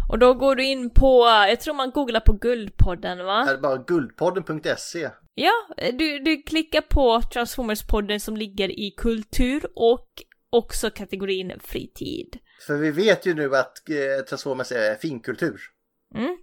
Och 0.10 0.20
då 0.20 0.34
går 0.34 0.56
du 0.56 0.66
in 0.66 0.89
på, 0.89 1.26
jag 1.49 1.60
tror 1.60 1.74
man 1.74 1.91
googlar 1.91 2.20
på 2.20 2.34
Guldpodden 2.34 3.26
va? 3.26 3.45
Är 3.49 3.51
det 3.51 3.62
bara 3.62 3.78
guldpodden.se? 3.78 5.10
Ja, 5.34 5.53
du, 5.78 6.20
du 6.20 6.41
klickar 6.41 6.82
på 6.82 7.20
Transformers-podden 7.20 8.20
som 8.20 8.38
ligger 8.38 8.80
i 8.80 8.93
kultur 8.97 9.68
och 9.76 10.08
också 10.58 10.89
kategorin 10.89 11.53
fritid. 11.64 12.38
För 12.68 12.74
vi 12.78 12.91
vet 12.91 13.26
ju 13.26 13.34
nu 13.34 13.56
att 13.56 13.89
eh, 13.89 14.26
Transformers 14.26 14.72
är 14.72 14.95
finkultur. 14.95 15.60
Mm. 16.16 16.38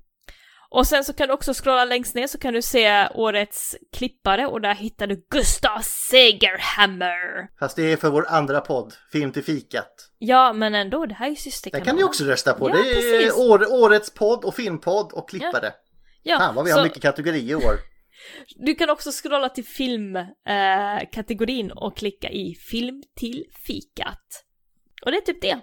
Och 0.74 0.86
sen 0.86 1.04
så 1.04 1.12
kan 1.12 1.28
du 1.28 1.34
också 1.34 1.52
scrolla 1.54 1.84
längst 1.84 2.14
ner 2.14 2.26
så 2.26 2.38
kan 2.38 2.54
du 2.54 2.62
se 2.62 3.08
årets 3.14 3.76
klippare 3.92 4.46
och 4.46 4.60
där 4.60 4.74
hittar 4.74 5.06
du 5.06 5.26
Gustav 5.30 5.80
Segerhammer. 5.82 7.48
Fast 7.58 7.76
det 7.76 7.92
är 7.92 7.96
för 7.96 8.10
vår 8.10 8.26
andra 8.28 8.60
podd, 8.60 8.94
Film 9.12 9.32
till 9.32 9.44
fikat. 9.44 10.10
Ja, 10.18 10.52
men 10.52 10.74
ändå, 10.74 11.06
det 11.06 11.14
här 11.14 11.26
är 11.26 11.30
ju 11.30 11.34
Den 11.34 11.42
systerkanalen. 11.42 11.86
kan 11.86 11.96
ni 11.96 12.04
också 12.04 12.24
rösta 12.24 12.54
på. 12.54 12.68
Ja, 12.68 12.74
det 12.74 12.90
är 12.90 13.20
precis. 13.20 13.38
år, 13.38 13.72
årets 13.72 14.14
podd 14.14 14.44
och 14.44 14.54
filmpodd 14.54 15.12
och 15.12 15.28
klippare. 15.28 15.72
Ja, 16.22 16.38
Fan 16.38 16.54
vad 16.54 16.64
vi 16.64 16.70
så 16.70 16.76
har 16.76 16.84
mycket 16.84 17.02
kategorier 17.02 17.50
i 17.60 17.64
år. 17.64 17.78
Du 18.56 18.74
kan 18.74 18.90
också 18.90 19.10
scrolla 19.12 19.48
till 19.48 19.64
filmkategorin 19.64 21.70
eh, 21.70 21.76
och 21.76 21.96
klicka 21.96 22.30
i 22.30 22.54
film 22.54 23.02
till 23.16 23.44
fikat. 23.66 24.44
Och 25.04 25.10
det 25.10 25.16
är 25.16 25.20
typ 25.20 25.42
det. 25.42 25.60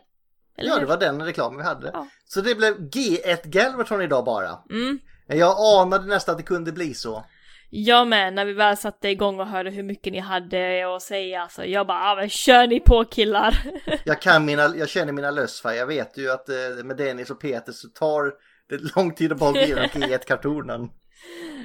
Eller 0.58 0.70
Ja, 0.70 0.74
hur? 0.74 0.82
det 0.82 0.88
var 0.88 0.98
den 0.98 1.26
reklamen 1.26 1.58
vi 1.58 1.64
hade. 1.64 1.90
Ja. 1.94 2.08
Så 2.26 2.42
det 2.42 2.56
blev 2.56 2.78
G1 2.78 3.38
Galvatron 3.44 4.02
idag 4.02 4.26
bara. 4.26 4.50
Mm. 4.72 5.00
Jag 5.28 5.56
anade 5.80 6.06
nästan 6.06 6.34
att 6.34 6.38
det 6.40 6.44
kunde 6.44 6.72
bli 6.72 6.94
så. 6.94 7.26
Jag 7.72 8.08
med, 8.08 8.34
när 8.34 8.46
vi 8.46 8.54
väl 8.54 8.78
satte 8.78 9.10
igång 9.10 9.40
och 9.40 9.48
hörde 9.48 9.70
hur 9.70 9.84
mycket 9.84 10.14
ni 10.14 10.20
hade 10.20 10.96
att 10.96 11.02
säga 11.02 11.48
så 11.50 11.64
jag 11.66 11.88
bara, 11.88 12.12
ah, 12.12 12.16
men 12.16 12.30
kör 12.30 12.68
ni 12.68 12.80
på 12.80 13.06
killar. 13.06 13.58
Jag, 14.04 14.22
kan 14.22 14.46
mina, 14.46 14.76
jag 14.76 14.90
känner 14.90 15.14
mina 15.14 15.32
lössfärg. 15.32 15.78
Jag 15.78 15.88
vet 15.88 16.18
ju 16.18 16.32
att 16.32 16.50
eh, 16.50 16.56
med 16.84 16.98
Dennis 16.98 17.30
och 17.30 17.42
Peter 17.42 17.72
så 17.72 17.88
tar 17.88 18.24
det 18.70 18.96
lång 18.96 19.16
tid 19.16 19.32
att 19.32 19.40
bara 19.40 19.52
gå 19.52 19.60
igenom 19.60 19.86
G1-kartonen. 19.94 20.90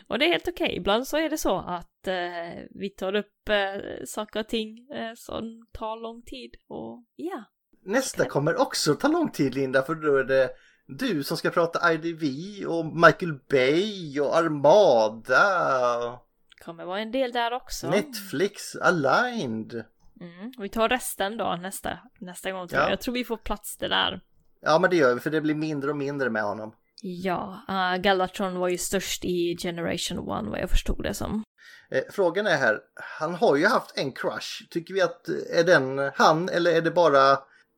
Och 0.08 0.18
det 0.18 0.24
är 0.24 0.28
helt 0.32 0.48
okej, 0.48 0.76
ibland 0.76 1.06
så 1.06 1.16
är 1.16 1.30
det 1.30 1.38
så 1.38 1.58
att 1.58 2.06
eh, 2.06 2.62
vi 2.70 2.90
tar 2.90 3.14
upp 3.14 3.48
eh, 3.48 4.04
saker 4.06 4.40
och 4.40 4.48
ting 4.48 4.88
eh, 4.90 5.12
som 5.16 5.66
tar 5.72 5.96
lång 6.02 6.22
tid 6.22 6.54
och 6.68 7.04
ja. 7.16 7.44
Nästa 7.86 8.24
kommer 8.24 8.60
också 8.60 8.94
ta 8.94 9.08
lång 9.08 9.30
tid 9.30 9.54
Linda 9.54 9.82
för 9.82 9.94
då 9.94 10.16
är 10.16 10.24
det 10.24 10.50
du 10.86 11.22
som 11.24 11.36
ska 11.36 11.50
prata 11.50 11.92
IDV 11.92 12.22
och 12.68 12.86
Michael 12.86 13.38
Bay 13.50 14.20
och 14.20 14.36
Armada. 14.36 16.18
Kommer 16.64 16.84
vara 16.84 17.00
en 17.00 17.10
del 17.12 17.32
där 17.32 17.52
också. 17.52 17.90
Netflix, 17.90 18.76
Aligned. 18.76 19.84
Mm. 20.20 20.52
Vi 20.58 20.68
tar 20.68 20.88
resten 20.88 21.36
då 21.36 21.56
nästa, 21.60 21.98
nästa 22.18 22.52
gång 22.52 22.68
tror 22.68 22.80
Ja. 22.80 22.84
jag. 22.84 22.92
Jag 22.92 23.00
tror 23.00 23.14
vi 23.14 23.24
får 23.24 23.36
plats 23.36 23.76
det 23.76 23.88
där. 23.88 24.20
Ja 24.60 24.78
men 24.78 24.90
det 24.90 24.96
gör 24.96 25.14
vi 25.14 25.20
för 25.20 25.30
det 25.30 25.40
blir 25.40 25.54
mindre 25.54 25.90
och 25.90 25.96
mindre 25.96 26.30
med 26.30 26.42
honom. 26.42 26.74
Ja, 27.06 27.64
uh, 27.68 28.02
Galvatron 28.02 28.58
var 28.58 28.68
ju 28.68 28.78
störst 28.78 29.24
i 29.24 29.56
Generation 29.62 30.18
1 30.18 30.24
vad 30.26 30.60
jag 30.60 30.70
förstod 30.70 31.02
det 31.02 31.14
som. 31.14 31.42
Eh, 31.90 32.02
frågan 32.10 32.46
är 32.46 32.56
här, 32.56 32.78
han 33.18 33.34
har 33.34 33.56
ju 33.56 33.66
haft 33.66 33.98
en 33.98 34.12
crush. 34.12 34.68
Tycker 34.70 34.94
vi 34.94 35.02
att 35.02 35.28
eh, 35.28 35.58
är 35.58 35.64
den 35.64 36.10
han 36.14 36.48
eller 36.48 36.72
är 36.72 36.80
det 36.80 36.90
bara, 36.90 37.30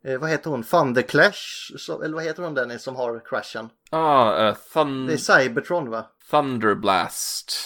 eh, 0.05 0.19
vad 0.21 0.31
heter 0.31 0.51
hon, 0.51 0.63
Thunderclash? 0.63 1.39
Så, 1.79 2.03
eller 2.03 2.15
vad 2.15 2.25
heter 2.25 2.43
hon 2.43 2.55
Dennis 2.55 2.83
som 2.83 2.97
har 2.97 3.23
crushen? 3.25 3.69
Ah, 3.91 4.49
uh, 4.49 4.55
thun 4.73 5.07
Det 5.07 5.13
är 5.13 5.17
Cybertron 5.17 5.91
va? 5.91 6.07
Thunderblast. 6.31 7.59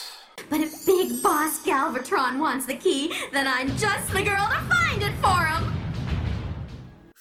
But 0.48 0.60
if 0.60 0.86
Big 0.86 1.22
Boss 1.22 1.64
Galvatron 1.64 2.40
wants 2.40 2.66
the 2.66 2.76
key, 2.76 3.10
then 3.32 3.46
I'm 3.46 3.68
just 3.68 4.12
the 4.12 4.22
girl 4.22 4.46
to 4.46 4.60
find 4.74 5.02
it 5.02 5.20
for 5.22 5.44
him! 5.46 5.72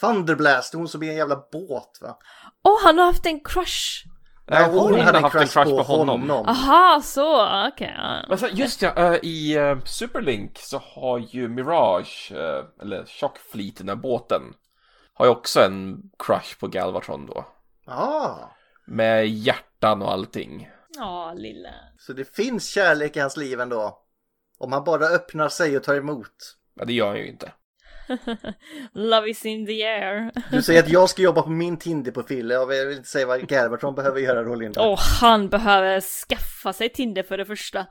Thunderblast, 0.01 0.73
hon 0.73 0.87
som 0.87 1.03
är 1.03 1.09
en 1.09 1.15
jävla 1.15 1.35
båt 1.35 1.99
va? 2.01 2.17
Åh, 2.63 2.79
han 2.83 2.97
har 2.97 3.05
haft 3.05 3.25
en 3.25 3.39
crush! 3.39 4.05
Nej, 4.49 4.69
hon, 4.69 4.77
hon 4.77 4.99
hade 4.99 5.19
haft 5.19 5.35
en 5.35 5.47
crush, 5.47 5.69
på, 5.69 5.77
på 5.77 5.83
honom. 5.83 6.21
honom. 6.21 6.45
Aha, 6.47 7.01
så, 7.03 7.67
okej. 7.67 7.93
ja. 7.97 8.25
Men 8.29 8.37
så, 8.37 8.47
just 8.47 8.81
ja, 8.81 8.93
eh, 8.95 9.19
i 9.23 9.55
eh, 9.55 9.77
Superlink 9.85 10.57
så 10.57 10.77
har 10.77 11.17
ju 11.17 11.47
Mirage, 11.47 12.31
eh, 12.35 12.65
eller 12.81 13.05
Shockfleet, 13.05 13.77
den 13.77 13.87
där 13.87 13.95
båten, 13.95 14.41
har 15.13 15.25
ju 15.25 15.31
också 15.31 15.61
en 15.61 16.01
crush 16.25 16.59
på 16.59 16.67
Galvatron 16.67 17.25
då. 17.25 17.45
Ja, 17.85 18.51
Med 18.87 19.27
hjärtan 19.29 20.01
och 20.01 20.11
allting. 20.11 20.69
Ja, 20.97 21.33
lille. 21.35 21.73
så 21.97 22.13
det 22.13 22.35
finns 22.35 22.69
kärlek 22.69 23.15
i 23.17 23.19
hans 23.19 23.37
liv 23.37 23.59
ändå. 23.59 23.99
Om 24.59 24.71
han 24.71 24.83
bara 24.83 25.05
öppnar 25.05 25.49
sig 25.49 25.77
och 25.77 25.83
tar 25.83 25.95
emot. 25.95 26.57
Ja, 26.73 26.85
det 26.85 26.93
gör 26.93 27.07
han 27.07 27.17
ju 27.17 27.27
inte. 27.27 27.51
Love 28.93 29.29
is 29.29 29.45
in 29.45 29.65
the 29.65 29.83
air. 29.83 30.31
Du 30.51 30.61
säger 30.61 30.83
att 30.83 30.89
jag 30.89 31.09
ska 31.09 31.21
jobba 31.21 31.41
på 31.41 31.49
min 31.49 31.77
Tinder-profil. 31.77 32.49
Jag 32.49 32.65
vill 32.65 32.91
inte 32.91 33.09
säga 33.09 33.25
vad 33.25 33.47
Galvatron 33.47 33.95
behöver 33.95 34.19
göra 34.19 34.43
då 34.43 34.55
Linda. 34.55 34.81
Åh, 34.89 34.99
han 35.21 35.49
behöver 35.49 36.01
skaffa 36.01 36.73
sig 36.73 36.89
Tinder 36.89 37.23
för 37.23 37.37
det 37.37 37.45
första. 37.45 37.87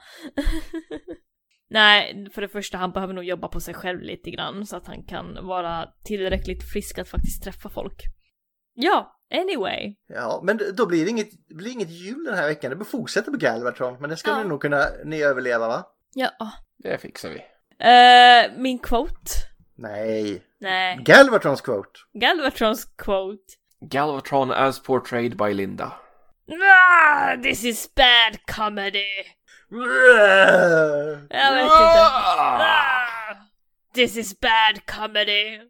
Nej, 1.70 2.26
för 2.34 2.40
det 2.40 2.48
första, 2.48 2.78
han 2.78 2.92
behöver 2.92 3.14
nog 3.14 3.24
jobba 3.24 3.48
på 3.48 3.60
sig 3.60 3.74
själv 3.74 4.00
lite 4.00 4.30
grann 4.30 4.66
så 4.66 4.76
att 4.76 4.86
han 4.86 5.02
kan 5.02 5.46
vara 5.46 5.86
tillräckligt 6.04 6.72
frisk 6.72 6.98
att 6.98 7.08
faktiskt 7.08 7.42
träffa 7.44 7.68
folk. 7.68 8.02
Ja, 8.74 9.16
anyway. 9.34 9.94
Ja, 10.08 10.40
men 10.44 10.60
då 10.76 10.86
blir 10.86 11.04
det 11.04 11.10
inget, 11.10 11.46
blir 11.48 11.70
inget 11.72 11.90
jul 11.90 12.24
den 12.24 12.34
här 12.34 12.48
veckan. 12.48 12.70
Det 12.70 12.76
blir 12.76 12.86
fortsätta 12.86 13.30
på 13.30 13.36
Galvatron. 13.36 13.96
Men 14.00 14.10
det 14.10 14.16
ska 14.16 14.30
Ja. 14.30 14.42
ni 14.42 14.48
nog 14.48 14.60
kunna 14.60 14.84
ni 15.04 15.22
överleva 15.22 15.68
va? 15.68 15.84
Ja. 16.14 16.30
Det 16.78 16.98
fixar 16.98 17.28
vi. 17.28 17.36
Eh, 17.80 18.60
min 18.62 18.78
quote? 18.78 19.30
Nej. 19.78 20.42
Nej. 20.60 20.98
Galvatrons 21.00 21.60
quote. 21.60 21.90
Galvatrons 22.12 22.84
quote. 22.96 23.42
Galvatron 23.80 24.50
as 24.52 24.82
portrayed 24.82 25.36
by 25.36 25.54
Linda. 25.54 25.92
Ah, 26.50 27.36
this 27.42 27.64
is 27.64 27.94
bad 27.94 28.46
comedy. 28.56 29.24
Jag 29.70 31.52
vet 31.54 31.62
inte. 31.62 31.74
Ah, 31.74 33.34
this 33.94 34.16
is 34.16 34.40
bad 34.40 34.86
comedy. 34.86 35.60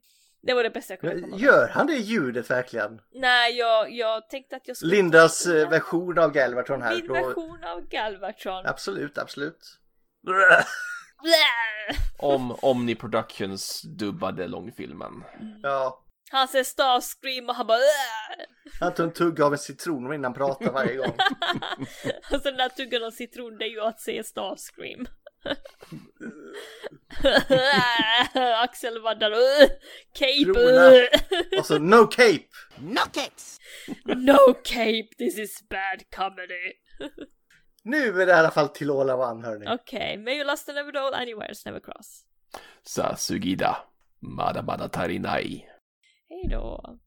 Det 0.43 0.55
var 0.55 0.63
det 0.63 0.71
bästa 0.71 0.93
jag 0.93 1.01
kunde 1.01 1.21
komma 1.21 1.37
på. 1.37 1.43
Gör 1.43 1.69
han 1.69 1.87
det 1.87 1.95
ljudet 1.97 2.51
verkligen? 2.51 3.01
Nej, 3.15 3.59
jag, 3.59 3.93
jag 3.93 4.29
tänkte 4.31 4.57
att 4.57 4.69
jag 4.69 4.77
skulle... 4.77 4.95
Lindas 4.97 5.47
eh, 5.47 5.69
version 5.69 6.19
av 6.19 6.33
Galvatron 6.33 6.83
här. 6.83 6.95
Min 6.95 7.07
Då- 7.07 7.15
version 7.15 7.65
av 7.65 7.89
Galvatron. 7.89 8.67
Absolut, 8.67 9.19
absolut. 9.19 9.79
Om 12.19 12.57
Omni 12.63 12.95
Productions 12.95 13.83
dubbade 13.83 14.47
långfilmen. 14.47 15.25
Ja. 15.63 16.05
Han 16.31 16.49
ser 16.49 16.65
Starscream 16.65 17.49
och 17.49 17.55
han 17.55 17.67
bara 17.67 17.79
"Åh!" 17.79 18.45
Han 18.81 18.95
tog 18.95 19.07
en 19.07 19.13
tugga 19.13 19.45
av 19.45 19.53
en 19.53 19.59
citron 19.59 20.05
innan 20.05 20.25
han 20.25 20.35
pratade 20.35 20.71
varje 20.71 20.97
gång. 20.97 21.17
Alltså 22.33 22.49
den 22.49 22.57
där 22.57 22.69
tuggan 22.69 23.05
av 23.05 23.11
citron 23.11 23.59
det 23.59 23.65
är 23.65 23.69
ju 23.69 23.81
att 23.81 24.01
se 24.01 24.25
Starscream. 24.25 25.07
Axel 28.63 28.99
"Åh, 28.99 29.13
Cape! 30.19 31.09
Och 31.59 31.67
så 31.67 31.79
no 31.79 32.07
cape! 32.07 32.49
No 32.79 33.01
capes! 33.13 33.59
no 34.05 34.55
cape, 34.65 35.09
this 35.19 35.39
is 35.39 35.69
bad 35.69 36.03
comedy. 36.17 36.73
Nu 37.89 38.23
är 38.23 38.27
det 38.27 38.33
i 38.33 38.35
alla 38.35 38.51
fall 38.51 38.69
till 38.69 38.91
All 38.91 39.11
One 39.11 39.47
hörni. 39.47 39.67
Okej, 39.69 40.19
may 40.19 40.37
you 40.37 40.45
last 40.47 40.69
and 40.69 40.77
never 40.77 40.93
dole, 40.93 41.17
anywheres 41.17 41.67
never 41.67 41.81
cross. 41.81 42.25
Sasugida. 42.83 43.77
Mada 44.21 44.63
mada 44.63 44.89
tarinai. 44.89 45.65
Hej 46.29 46.49
då. 46.51 46.99